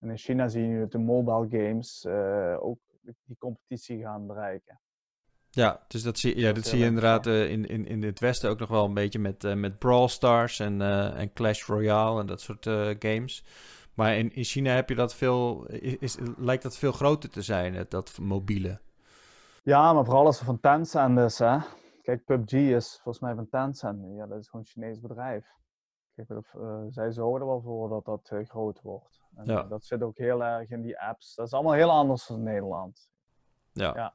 en 0.00 0.10
in 0.10 0.16
China 0.18 0.48
zie 0.48 0.62
je 0.62 0.68
nu 0.68 0.78
dat 0.80 0.92
de 0.92 0.98
mobile 0.98 1.46
games 1.62 2.06
ook 2.60 2.78
die 3.24 3.36
competitie 3.38 4.02
gaan 4.02 4.26
bereiken. 4.26 4.80
Ja, 5.50 5.84
dus 5.88 6.02
dat 6.02 6.18
zie, 6.18 6.38
ja, 6.38 6.52
Dat 6.52 6.66
zie 6.66 6.78
je 6.78 6.84
inderdaad 6.84 7.26
eh, 7.26 7.50
in, 7.50 7.66
in, 7.66 7.86
in 7.86 8.02
het 8.02 8.20
Westen 8.20 8.50
ook 8.50 8.58
nog 8.58 8.68
wel 8.68 8.84
een 8.84 8.94
beetje 8.94 9.18
met, 9.18 9.44
eh, 9.44 9.54
met 9.54 9.78
Brawl 9.78 10.06
Stars 10.06 10.60
en, 10.60 10.80
eh, 10.82 11.20
en 11.20 11.32
Clash 11.32 11.66
Royale 11.66 12.20
en 12.20 12.26
dat 12.26 12.40
soort 12.40 12.64
games. 12.98 13.44
Maar 13.94 14.16
in, 14.16 14.32
in 14.32 14.44
China 14.44 14.74
heb 14.74 14.88
je 14.88 14.94
dat 14.94 15.14
veel, 15.14 15.66
is, 15.66 15.96
is- 15.98 16.16
lijkt 16.36 16.62
dat 16.62 16.76
veel 16.78 16.92
groter 16.92 17.30
te 17.30 17.42
zijn, 17.42 17.86
dat 17.88 18.18
mobiele. 18.18 18.80
Ja, 19.62 19.92
maar 19.92 20.04
vooral 20.04 20.26
als 20.26 20.36
het 20.36 20.46
van 20.46 20.60
Tencent 20.60 21.18
is, 21.18 21.38
hè. 21.38 21.58
Kijk, 22.02 22.24
PUBG 22.24 22.52
is 22.52 23.00
volgens 23.02 23.20
mij 23.24 23.34
van 23.34 23.48
Tencent. 23.48 23.98
Ja, 24.16 24.26
dat 24.26 24.38
is 24.38 24.48
gewoon 24.48 24.64
een 24.66 24.72
Chinees 24.72 25.00
bedrijf. 25.00 25.46
Kijk, 26.14 26.28
eh, 26.30 26.84
zij 26.88 27.12
zorgen 27.12 27.40
er 27.40 27.46
wel 27.46 27.60
voor 27.60 27.88
dat 27.88 28.04
dat 28.04 28.48
groot 28.48 28.80
wordt. 28.82 29.23
En 29.36 29.44
Ja. 29.46 29.62
dat 29.62 29.84
zit 29.84 30.02
ook 30.02 30.16
heel 30.18 30.44
erg 30.44 30.70
in 30.70 30.82
die 30.82 31.00
apps. 31.00 31.34
Dat 31.34 31.46
is 31.46 31.52
allemaal 31.52 31.72
heel 31.72 31.90
anders 31.90 32.26
dan 32.26 32.42
Nederland. 32.42 33.08
Ja. 33.72 33.92
Ja. 33.96 34.12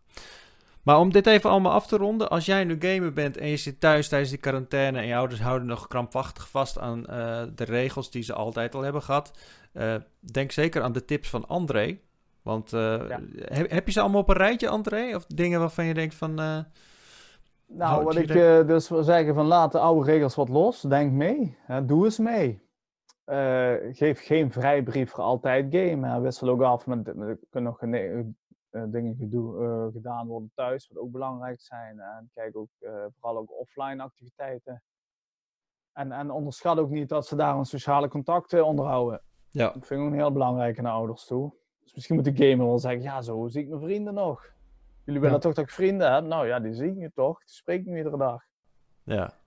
Maar 0.83 0.99
om 0.99 1.11
dit 1.11 1.27
even 1.27 1.49
allemaal 1.49 1.71
af 1.71 1.87
te 1.87 1.97
ronden, 1.97 2.29
als 2.29 2.45
jij 2.45 2.63
nu 2.63 2.75
gamer 2.79 3.13
bent 3.13 3.37
en 3.37 3.47
je 3.47 3.57
zit 3.57 3.79
thuis 3.79 4.07
tijdens 4.07 4.29
die 4.29 4.39
quarantaine 4.39 4.99
en 4.99 5.05
je 5.07 5.15
ouders 5.15 5.41
houden 5.41 5.67
nog 5.67 5.87
krampachtig 5.87 6.49
vast 6.49 6.79
aan 6.79 7.05
eh, 7.05 7.43
de 7.55 7.63
regels 7.63 8.11
die 8.11 8.23
ze 8.23 8.33
altijd 8.33 8.75
al 8.75 8.81
hebben 8.81 9.01
gehad, 9.01 9.37
eh, 9.73 9.95
denk 10.19 10.51
zeker 10.51 10.81
aan 10.81 10.91
de 10.91 11.05
tips 11.05 11.29
van 11.29 11.47
André. 11.47 11.99
Want 12.41 12.73
eh, 12.73 12.79
Ja. 13.09 13.19
heb, 13.39 13.69
heb 13.69 13.85
je 13.85 13.91
ze 13.91 14.01
allemaal 14.01 14.21
op 14.21 14.29
een 14.29 14.35
rijtje, 14.35 14.69
André? 14.69 15.15
Of 15.15 15.25
dingen 15.25 15.59
waarvan 15.59 15.85
je 15.85 15.93
denkt 15.93 16.15
van... 16.15 16.33
Nou, 17.71 18.03
wat 18.03 18.15
ik 18.15 18.27
dus 18.67 18.89
wil 18.89 19.03
zeggen 19.03 19.33
van 19.33 19.45
laat 19.45 19.71
de 19.71 19.79
oude 19.79 20.11
regels 20.11 20.35
wat 20.35 20.49
los. 20.49 20.81
Denk 20.81 21.11
mee. 21.11 21.57
Hè, 21.61 21.85
doe 21.85 22.05
eens 22.05 22.17
mee. 22.17 22.61
Eh, 23.29 23.73
geef 23.95 24.25
geen 24.25 24.51
vrijbrief 24.51 25.11
voor 25.11 25.23
altijd 25.23 25.65
gamen. 25.75 26.11
hè. 26.11 26.19
Wissel 26.21 26.49
ook 26.49 26.61
af 26.61 26.87
met, 26.87 27.07
er 27.07 27.39
kunnen 27.49 27.69
nog 27.71 27.79
gene- 27.79 28.33
eh, 28.69 28.83
dingen 28.87 29.15
gedoe- 29.15 29.63
eh, 29.65 29.93
gedaan 29.93 30.27
worden 30.27 30.51
thuis, 30.55 30.87
wat 30.87 30.97
ook 31.03 31.11
belangrijk 31.11 31.61
zijn. 31.61 31.99
En 31.99 32.29
kijk 32.33 32.57
ook 32.57 32.69
eh, 32.79 33.05
vooral 33.19 33.37
ook 33.41 33.59
offline 33.59 34.03
activiteiten. 34.03 34.83
En, 35.93 36.11
en 36.11 36.31
onderschat 36.31 36.77
ook 36.79 36.89
niet 36.89 37.09
dat 37.09 37.27
ze 37.27 37.35
daar 37.35 37.55
een 37.57 37.65
sociale 37.65 38.07
contacten 38.07 38.65
onderhouden. 38.65 39.21
ja, 39.49 39.71
Dat 39.71 39.85
vind 39.87 40.01
ik 40.01 40.07
ook 40.07 40.13
heel 40.13 40.31
belangrijk 40.31 40.81
naar 40.81 40.91
ouders 40.93 41.25
toe. 41.25 41.53
Dus 41.83 41.93
misschien 41.93 42.15
moet 42.15 42.25
de 42.25 42.49
gamer 42.49 42.65
wel 42.65 42.79
zeggen, 42.79 43.01
ja, 43.01 43.21
zo 43.21 43.47
zie 43.47 43.61
ik 43.63 43.69
mijn 43.69 43.81
vrienden 43.81 44.13
nog. 44.13 44.51
Jullie 45.03 45.21
willen 45.21 45.35
Ja. 45.35 45.41
toch 45.41 45.53
dat 45.53 45.63
ik 45.65 45.71
vrienden 45.71 46.13
heb? 46.13 46.23
Nou 46.23 46.47
ja, 46.47 46.59
die 46.59 46.73
zie 46.73 46.89
ik 46.89 46.95
nu 46.95 47.09
toch. 47.13 47.39
Die 47.39 47.53
spreek 47.53 47.79
ik 47.79 47.85
nu 47.85 47.97
iedere 47.97 48.17
dag. 48.17 48.43
ja, 49.03 49.38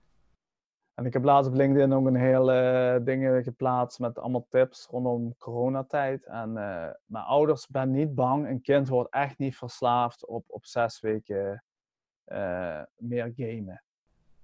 En 0.93 1.05
ik 1.05 1.13
heb 1.13 1.23
laatst 1.23 1.49
op 1.51 1.55
LinkedIn 1.57 1.93
ook 1.93 2.05
een 2.07 2.15
heel 2.15 2.51
eh 2.51 2.95
dingen 3.03 3.43
geplaatst 3.43 3.99
met 3.99 4.19
allemaal 4.19 4.45
tips 4.49 4.87
rondom 4.89 5.35
coronatijd. 5.37 6.25
En 6.25 6.57
eh 6.57 6.89
mijn 7.05 7.25
ouders, 7.25 7.67
ben 7.67 7.91
niet 7.91 8.15
bang. 8.15 8.47
Een 8.47 8.61
kind 8.61 8.87
wordt 8.87 9.13
echt 9.13 9.37
niet 9.37 9.57
verslaafd 9.57 10.25
op, 10.27 10.43
op 10.47 10.65
zes 10.65 10.99
weken 10.99 11.63
eh, 12.23 12.81
meer 12.97 13.33
gamen. 13.35 13.83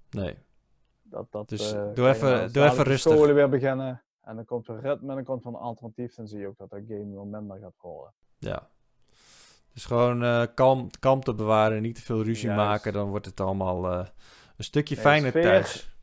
nee. 0.09 0.37
Dat, 1.01 1.31
dat, 1.31 1.49
Dus 1.49 1.73
eh, 1.73 1.93
doe 1.93 2.07
even- 2.07 2.33
en 2.35 2.41
als 2.41 2.51
doe 2.51 2.63
even 2.63 2.83
de 2.83 2.89
rustig. 2.89 3.11
scholen 3.13 3.35
weer 3.35 3.49
beginnen. 3.49 4.03
En 4.21 4.35
dan 4.35 4.45
komt 4.45 4.67
er 4.67 4.79
ritme 4.81 5.09
en 5.09 5.15
dan 5.15 5.23
komt 5.23 5.43
er 5.43 5.49
een 5.49 5.55
alternatief. 5.55 6.15
Dan 6.15 6.27
zie 6.27 6.39
je 6.39 6.47
ook 6.47 6.57
dat 6.57 6.69
dat 6.69 6.81
game 6.87 7.13
wel 7.13 7.25
minder 7.25 7.59
gaat 7.59 7.73
worden. 7.77 8.13
Ja. 8.37 8.69
Dus 9.73 9.85
gewoon 9.85 10.23
eh 10.23 10.43
kalm, 10.53 10.89
kalmte 10.99 11.33
bewaren, 11.33 11.81
niet 11.81 11.95
te 11.95 12.01
veel 12.01 12.23
ruzie 12.23 12.49
Juist. 12.49 12.65
maken. 12.65 12.93
Dan 12.93 13.09
wordt 13.09 13.25
het 13.25 13.39
allemaal 13.39 13.91
eh, 13.91 14.07
een 14.57 14.63
stukje 14.63 14.95
Nee, 14.95 15.03
fijner 15.03 15.31
thuis. 15.31 15.97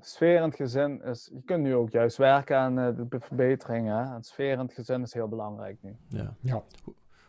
Sfeer 0.00 0.36
in 0.36 0.42
het 0.42 0.54
gezin 0.56 1.02
is... 1.02 1.30
Je 1.32 1.42
kunt 1.44 1.62
nu 1.62 1.74
ook 1.74 1.90
juist 1.90 2.16
werken 2.16 2.56
aan 2.58 2.78
eh, 2.78 2.86
de 2.96 3.20
verbeteringen. 3.20 3.96
Hè? 3.96 4.14
Het 4.14 4.26
sfeer 4.26 4.52
in 4.52 4.58
het 4.58 4.72
gezin 4.72 5.02
is 5.02 5.12
heel 5.14 5.28
belangrijk 5.28 5.76
nu. 5.82 5.96
Ja. 6.08 6.34
Ja. 6.40 6.62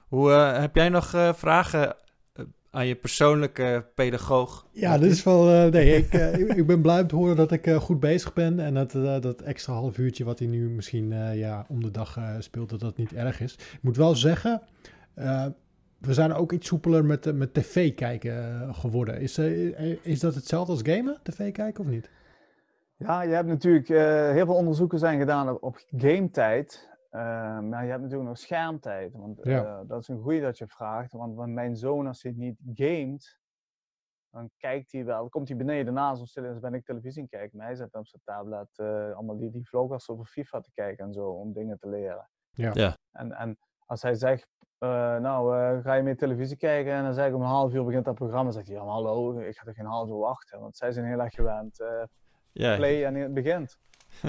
Hoe, 0.08 0.32
eh, 0.32 0.60
heb 0.60 0.76
jij 0.76 0.90
nog 0.90 1.14
eh, 1.14 1.34
vragen 1.34 1.96
aan 2.72 2.88
je 2.88 2.96
persoonlijke 2.96 3.86
pedagoog? 3.96 4.68
Ja, 4.72 4.98
dit 4.98 5.12
is 5.12 5.24
wel. 5.24 5.50
eh, 5.50 5.72
nee, 5.72 5.96
ik, 5.96 6.14
ik- 6.58 6.68
ben 6.68 6.82
blij 6.82 7.02
om 7.02 7.08
te 7.08 7.16
horen 7.16 7.36
dat 7.36 7.52
ik 7.52 7.68
eh, 7.68 7.76
goed 7.76 8.00
bezig 8.00 8.34
ben. 8.34 8.60
En 8.60 8.74
dat, 8.74 8.96
eh, 8.96 9.22
dat 9.22 9.42
extra 9.42 9.74
half 9.74 9.98
uurtje 9.98 10.24
wat 10.24 10.40
hij 10.40 10.48
nu 10.48 10.70
misschien 10.70 11.12
eh, 11.12 11.36
ja, 11.38 11.66
om 11.70 11.84
de 11.84 11.92
dag 11.92 12.18
eh, 12.18 12.36
speelt, 12.40 12.70
dat 12.70 12.80
dat 12.80 12.98
niet 12.98 13.14
erg 13.14 13.40
is. 13.42 13.54
Ik 13.54 13.80
moet 13.82 13.98
wel 13.98 14.16
zeggen, 14.16 14.62
eh, 15.14 15.46
we 15.98 16.14
zijn 16.14 16.34
ook 16.34 16.52
iets 16.52 16.68
soepeler 16.68 17.06
met, 17.06 17.36
met 17.36 17.54
tv 17.54 17.94
kijken 17.96 18.70
geworden. 18.76 19.20
Is, 19.22 19.38
eh, 19.38 20.06
is 20.06 20.20
dat 20.20 20.36
hetzelfde 20.36 20.72
als 20.72 20.82
gamen, 20.84 21.20
tv 21.24 21.52
kijken 21.52 21.84
of 21.84 21.90
niet? 21.90 22.10
Ja, 22.98 23.22
je 23.22 23.34
hebt 23.34 23.48
natuurlijk... 23.48 23.90
eh, 23.90 24.32
heel 24.32 24.46
veel 24.46 24.56
onderzoeken 24.56 25.00
zijn 25.00 25.20
gedaan 25.20 25.50
op, 25.50 25.64
op 25.64 25.78
gametijd. 25.98 26.96
Eh, 27.10 27.60
maar 27.60 27.84
je 27.84 27.90
hebt 27.90 28.02
natuurlijk 28.02 28.30
nog 28.30 28.38
schermtijd. 28.38 29.14
Want 29.14 29.40
Ja. 29.44 29.64
eh, 29.66 29.80
dat 29.88 30.02
is 30.02 30.08
een 30.08 30.22
goeie 30.22 30.42
dat 30.42 30.58
je 30.58 30.68
vraagt. 30.68 31.12
Want, 31.12 31.36
want 31.36 31.54
mijn 31.54 31.76
zoon, 31.76 32.08
als 32.08 32.22
hij 32.24 32.32
niet 32.36 32.58
gamet... 32.74 33.40
Dan 34.32 34.50
kijkt 34.58 34.92
hij 34.92 35.06
wel, 35.06 35.20
dan 35.20 35.30
komt 35.30 35.48
hij 35.48 35.58
beneden 35.58 35.94
naast 35.94 36.20
ons 36.20 36.32
zitten 36.32 36.54
en 36.54 36.60
ben 36.60 36.74
ik 36.74 36.86
televisie 36.86 37.18
aan 37.22 37.28
het 37.32 37.38
kijken. 37.40 37.58
Maar 37.58 37.68
hij 37.68 37.76
zit 37.76 37.94
op 37.94 38.08
zijn 38.08 38.22
tablet 38.26 38.68
eh, 38.80 39.14
allemaal 39.16 39.38
die, 39.38 39.52
die 39.52 39.68
vloggers 39.68 40.10
over 40.10 40.26
FIFA 40.26 40.60
te 40.60 40.72
kijken 40.74 41.06
en 41.06 41.14
zo, 41.14 41.30
om 41.30 41.54
dingen 41.54 41.78
te 41.80 41.90
leren. 41.90 42.30
Ja. 42.52 42.72
Ja. 42.74 42.98
En, 43.12 43.32
en 43.32 43.58
als 43.86 44.02
hij 44.02 44.16
zegt, 44.16 44.48
eh, 44.78 45.18
nou, 45.18 45.58
eh, 45.58 45.84
ga 45.84 45.94
je 45.94 46.04
mee 46.04 46.16
televisie 46.16 46.58
kijken? 46.58 46.94
En 46.94 47.04
dan 47.04 47.14
zeg 47.14 47.28
ik 47.28 47.34
om 47.36 47.42
een 47.42 47.48
half 47.48 47.74
uur 47.74 47.84
begint 47.86 48.06
dat 48.06 48.16
programma. 48.16 48.44
Dan 48.44 48.54
zegt 48.54 48.68
hij, 48.68 48.76
ja, 48.76 48.84
hallo, 48.84 49.40
ik 49.40 49.58
ga 49.58 49.66
er 49.66 49.74
geen 49.74 49.86
half 49.86 50.10
uur 50.10 50.18
wachten. 50.18 50.60
Want 50.60 50.78
zij 50.78 50.92
zijn 50.92 51.06
heel 51.06 51.20
erg 51.20 51.34
gewend. 51.34 51.80
eh, 51.80 52.04
Ja, 52.58 52.76
play 52.76 53.06
en 53.06 53.16
het 53.16 53.34
begint. 53.34 53.78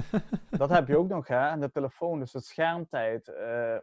dat 0.50 0.70
heb 0.70 0.88
je 0.88 0.96
ook 0.96 1.08
nog, 1.08 1.28
hè? 1.28 1.48
En 1.48 1.60
de 1.60 1.70
telefoon, 1.70 2.18
dus 2.18 2.32
het 2.32 2.44
schermtijd. 2.44 3.28
eh, 3.28 3.78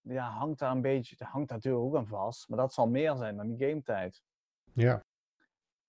ja, 0.00 0.30
hangt 0.30 0.58
daar 0.58 0.70
een 0.70 0.80
beetje, 0.80 1.16
hangt 1.18 1.48
daar 1.48 1.56
natuurlijk 1.58 1.84
ook 1.84 1.96
aan 1.96 2.06
vast. 2.06 2.48
Maar 2.48 2.58
dat 2.58 2.72
zal 2.72 2.88
meer 2.88 3.16
zijn 3.16 3.36
dan 3.36 3.46
die 3.54 3.68
gametijd. 3.68 4.22
Ja. 4.72 5.04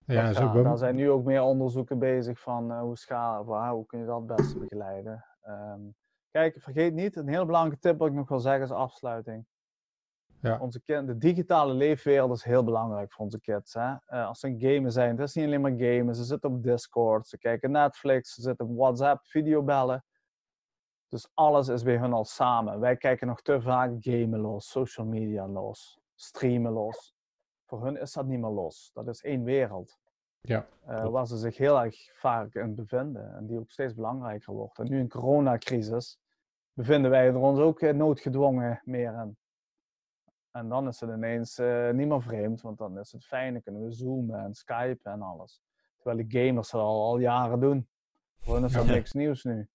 Ja, 0.05 0.33
gaat. 0.33 0.63
Daar 0.63 0.77
zijn 0.77 0.95
nu 0.95 1.09
ook 1.09 1.23
meer 1.23 1.41
onderzoeken 1.41 1.99
bezig 1.99 2.39
van 2.39 2.71
eh, 2.71 2.79
hoe 2.79 2.97
schaal, 2.97 3.71
hoe 3.73 3.85
kun 3.85 3.99
je 3.99 4.05
dat 4.05 4.17
het 4.27 4.35
beste 4.35 4.59
begeleiden. 4.59 5.25
Ehm, 5.41 5.81
kijk, 6.31 6.61
vergeet 6.61 6.93
niet, 6.93 7.15
een 7.15 7.27
heel 7.27 7.45
belangrijke 7.45 7.79
tip 7.79 7.97
wat 7.97 8.07
ik 8.07 8.13
nog 8.13 8.29
wil 8.29 8.39
zeggen 8.39 8.63
is 8.63 8.71
afsluiting. 8.71 9.45
Ja. 10.41 10.59
Onze 10.59 10.81
kind, 10.81 11.07
de 11.07 11.17
digitale 11.17 11.73
leefwereld 11.73 12.31
is 12.31 12.43
heel 12.43 12.63
belangrijk 12.63 13.13
voor 13.13 13.25
onze 13.25 13.39
kids. 13.39 13.73
Hè? 13.73 13.95
Eh, 14.05 14.27
als 14.27 14.39
ze 14.39 14.47
een 14.47 14.59
gamer 14.59 14.91
zijn, 14.91 15.17
het 15.17 15.27
is 15.27 15.35
niet 15.35 15.45
alleen 15.45 15.61
maar 15.61 15.75
gamen. 15.77 16.15
Ze 16.15 16.23
zitten 16.23 16.49
op 16.49 16.63
Discord, 16.63 17.27
ze 17.27 17.37
kijken 17.37 17.71
Netflix, 17.71 18.33
ze 18.33 18.41
zitten 18.41 18.67
op 18.67 18.77
WhatsApp, 18.77 19.25
videobellen. 19.25 20.05
Dus 21.07 21.29
alles 21.33 21.67
is 21.67 21.83
bij 21.83 21.97
hun 21.97 22.13
al 22.13 22.25
samen. 22.25 22.79
Wij 22.79 22.97
kijken 22.97 23.27
nog 23.27 23.41
te 23.41 23.61
vaak 23.61 23.91
gamen 23.99 24.39
los, 24.39 24.69
social 24.69 25.05
media 25.05 25.47
los, 25.47 25.99
streamen 26.15 26.71
los. 26.71 27.15
Voor 27.65 27.83
hun 27.83 27.97
is 27.97 28.13
dat 28.13 28.25
niet 28.25 28.39
meer 28.39 28.49
los. 28.49 28.91
Dat 28.93 29.07
is 29.07 29.21
één 29.21 29.43
wereld. 29.43 29.99
Ja, 30.41 30.67
eh, 30.85 31.07
waar 31.07 31.27
ze 31.27 31.37
zich 31.37 31.57
heel 31.57 31.81
erg 31.81 32.19
vaak 32.19 32.53
in 32.53 32.75
bevinden. 32.75 33.35
En 33.35 33.47
die 33.47 33.59
ook 33.59 33.71
steeds 33.71 33.93
belangrijker 33.93 34.53
wordt. 34.53 34.79
En 34.79 34.89
nu 34.89 34.99
in 34.99 35.09
coronacrisis 35.09 36.19
bevinden 36.73 37.11
wij 37.11 37.27
er 37.27 37.37
ons 37.37 37.59
ook 37.59 37.81
eh, 37.81 37.93
noodgedwongen 37.93 38.81
meer 38.83 39.13
in. 39.13 39.37
En 40.51 40.69
dan 40.69 40.87
is 40.87 40.99
het 40.99 41.09
ineens 41.09 41.57
eh, 41.57 41.89
niet 41.91 42.07
meer 42.07 42.21
vreemd, 42.21 42.61
want 42.61 42.77
dan 42.77 42.99
is 42.99 43.11
het 43.11 43.25
fijn. 43.25 43.53
Dan 43.53 43.61
kunnen 43.61 43.83
we 43.83 43.91
zoomen 43.91 44.39
en 44.39 44.53
skypen 44.53 45.11
en 45.11 45.21
alles. 45.21 45.61
Terwijl 45.97 46.27
de 46.27 46.39
gamers 46.39 46.69
dat 46.69 46.81
al, 46.81 47.03
al 47.03 47.17
jaren 47.19 47.59
doen. 47.59 47.87
Hen 48.39 48.63
is 48.63 48.71
dat 48.71 48.85
Ja. 48.85 48.91
niks 48.91 49.11
nieuws 49.11 49.43
nu. 49.43 49.69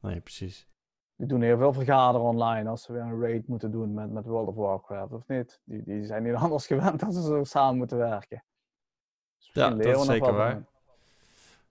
nee, 0.00 0.20
precies. 0.20 0.68
Die 1.16 1.26
doen 1.26 1.42
heel 1.42 1.58
veel 1.58 1.72
vergaderen 1.72 2.26
online 2.26 2.68
als 2.68 2.82
ze 2.82 2.92
weer 2.92 3.02
een 3.02 3.20
raid 3.20 3.48
moeten 3.48 3.70
doen 3.70 3.94
met, 3.94 4.10
met 4.10 4.26
World 4.26 4.48
of 4.48 4.54
Warcraft, 4.54 5.12
of 5.12 5.28
niet? 5.28 5.60
Die, 5.64 5.82
die 5.82 6.04
zijn 6.04 6.22
niet 6.22 6.34
anders 6.44 6.66
gewend 6.66 7.00
dat 7.00 7.14
ze 7.14 7.22
zo 7.22 7.44
samen 7.44 7.76
moeten 7.76 7.98
werken. 7.98 8.44
Dus 9.36 9.50
Ja, 9.52 9.70
dat 9.70 9.86
is 9.86 10.04
zeker 10.04 10.32
waar. 10.32 10.64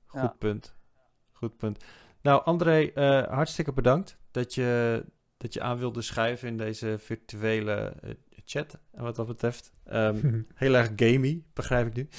Goed 0.06 0.22
Ja. 0.22 0.36
punt. 0.40 0.76
Goed 1.32 1.58
punt. 1.58 1.84
Nou, 2.22 2.44
André, 2.44 2.92
eh, 2.92 3.24
hartstikke 3.28 3.74
bedankt 3.74 4.18
dat 4.32 4.54
je, 4.54 5.06
dat 5.44 5.54
je 5.54 5.62
aan 5.62 5.78
wilde 5.78 6.02
schuiven 6.02 6.48
in 6.48 6.58
deze 6.58 6.98
virtuele 7.00 7.94
eh, 8.02 8.10
chat. 8.46 8.78
En 8.92 9.04
wat 9.04 9.16
dat 9.16 9.28
betreft. 9.28 9.74
Ehm, 9.86 10.42
heel 10.54 10.74
erg 10.74 10.92
gamey, 10.96 11.44
begrijp 11.54 11.88
ik 11.88 11.94
nu. 11.94 12.08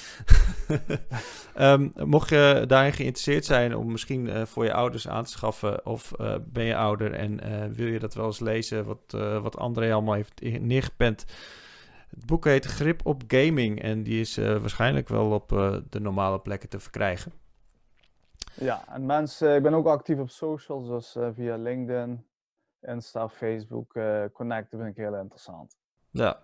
Ehm, 1.55 1.89
mocht 1.95 2.29
je 2.29 2.63
daarin 2.67 2.93
geïnteresseerd 2.93 3.45
zijn 3.45 3.75
om 3.75 3.91
misschien 3.91 4.29
eh, 4.29 4.45
voor 4.45 4.63
je 4.63 4.73
ouders 4.73 5.07
aan 5.07 5.23
te 5.23 5.31
schaffen, 5.31 5.85
of 5.85 6.11
eh, 6.11 6.35
ben 6.45 6.63
je 6.63 6.75
ouder 6.75 7.13
en 7.13 7.39
eh, 7.39 7.69
wil 7.71 7.87
je 7.87 7.99
dat 7.99 8.13
wel 8.13 8.25
eens 8.25 8.39
lezen, 8.39 8.85
wat, 8.85 9.13
eh, 9.13 9.41
wat 9.41 9.57
André 9.57 9.93
allemaal 9.93 10.13
heeft 10.13 10.41
neergepend. 10.41 11.25
Het 12.15 12.25
boek 12.25 12.45
heet 12.45 12.65
Grip 12.65 13.05
op 13.05 13.23
Gaming 13.27 13.81
en 13.81 14.03
die 14.03 14.19
is 14.19 14.37
eh, 14.37 14.57
waarschijnlijk 14.57 15.07
wel 15.07 15.31
op 15.31 15.51
eh, 15.51 15.77
de 15.89 15.99
normale 15.99 16.39
plekken 16.39 16.69
te 16.69 16.79
verkrijgen. 16.79 17.31
Ja, 18.53 18.83
en 18.87 19.05
mensen, 19.05 19.55
ik 19.55 19.63
ben 19.63 19.73
ook 19.73 19.87
actief 19.87 20.19
op 20.19 20.29
socials, 20.29 20.87
dus 20.87 21.15
eh, 21.15 21.29
via 21.33 21.55
LinkedIn, 21.55 22.25
Insta, 22.87 23.29
Facebook, 23.29 23.95
eh 23.95 24.23
connecten 24.33 24.79
vind 24.79 24.89
ik 24.97 25.03
heel 25.03 25.15
interessant. 25.15 25.77
Ja. 26.11 26.41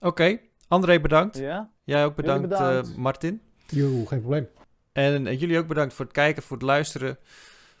Oké, 0.00 0.38
André 0.68 1.00
bedankt. 1.00 1.38
Ja? 1.38 1.70
Jij 1.84 2.04
ook 2.04 2.14
bedankt, 2.16 2.48
bedankt. 2.48 2.88
eh, 2.88 2.96
Martin. 2.96 3.42
Jo, 3.68 4.04
geen 4.04 4.20
probleem. 4.20 4.48
En 4.92 5.26
eh, 5.26 5.40
jullie 5.40 5.58
ook 5.58 5.66
bedankt 5.66 5.94
voor 5.94 6.04
het 6.04 6.14
kijken, 6.14 6.42
voor 6.42 6.56
het 6.56 6.66
luisteren. 6.66 7.18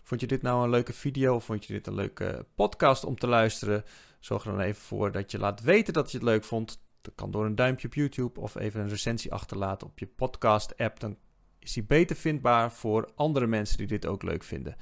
Vond 0.02 0.20
je 0.20 0.26
dit 0.26 0.42
nou 0.42 0.64
een 0.64 0.70
leuke 0.70 0.92
video 0.92 1.34
of 1.34 1.44
vond 1.44 1.64
je 1.64 1.72
dit 1.72 1.86
een 1.86 1.94
leuke 1.94 2.46
podcast 2.54 3.04
om 3.04 3.18
te 3.18 3.26
luisteren? 3.26 3.84
Zorg 4.20 4.44
er 4.44 4.50
dan 4.50 4.60
even 4.60 4.82
voor 4.82 5.12
dat 5.12 5.30
je 5.30 5.38
laat 5.38 5.60
weten 5.60 5.92
dat 5.92 6.10
je 6.10 6.16
het 6.18 6.26
leuk 6.26 6.44
vond. 6.44 6.80
Dat 7.00 7.14
kan 7.14 7.30
door 7.30 7.44
een 7.44 7.54
duimpje 7.54 7.86
op 7.86 7.94
YouTube 7.94 8.40
of 8.40 8.54
even 8.54 8.80
een 8.80 8.88
recensie 8.88 9.32
achterlaten 9.32 9.86
op 9.86 9.98
je 9.98 10.06
podcast-app. 10.06 11.00
Dan 11.00 11.16
is 11.58 11.72
die 11.72 11.84
beter 11.84 12.16
vindbaar 12.16 12.72
voor 12.72 13.10
andere 13.14 13.46
mensen 13.46 13.78
die 13.78 13.86
dit 13.86 14.06
ook 14.06 14.22
leuk 14.22 14.42
vinden. 14.42 14.76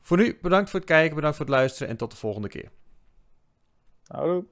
Voor 0.00 0.16
nu, 0.16 0.38
bedankt 0.42 0.70
voor 0.70 0.80
het 0.80 0.88
kijken, 0.88 1.14
bedankt 1.14 1.36
voor 1.36 1.46
het 1.46 1.54
luisteren 1.54 1.88
en 1.88 1.96
tot 1.96 2.10
de 2.10 2.16
volgende 2.16 2.48
keer. 2.48 2.70
Houdoe. 4.06 4.44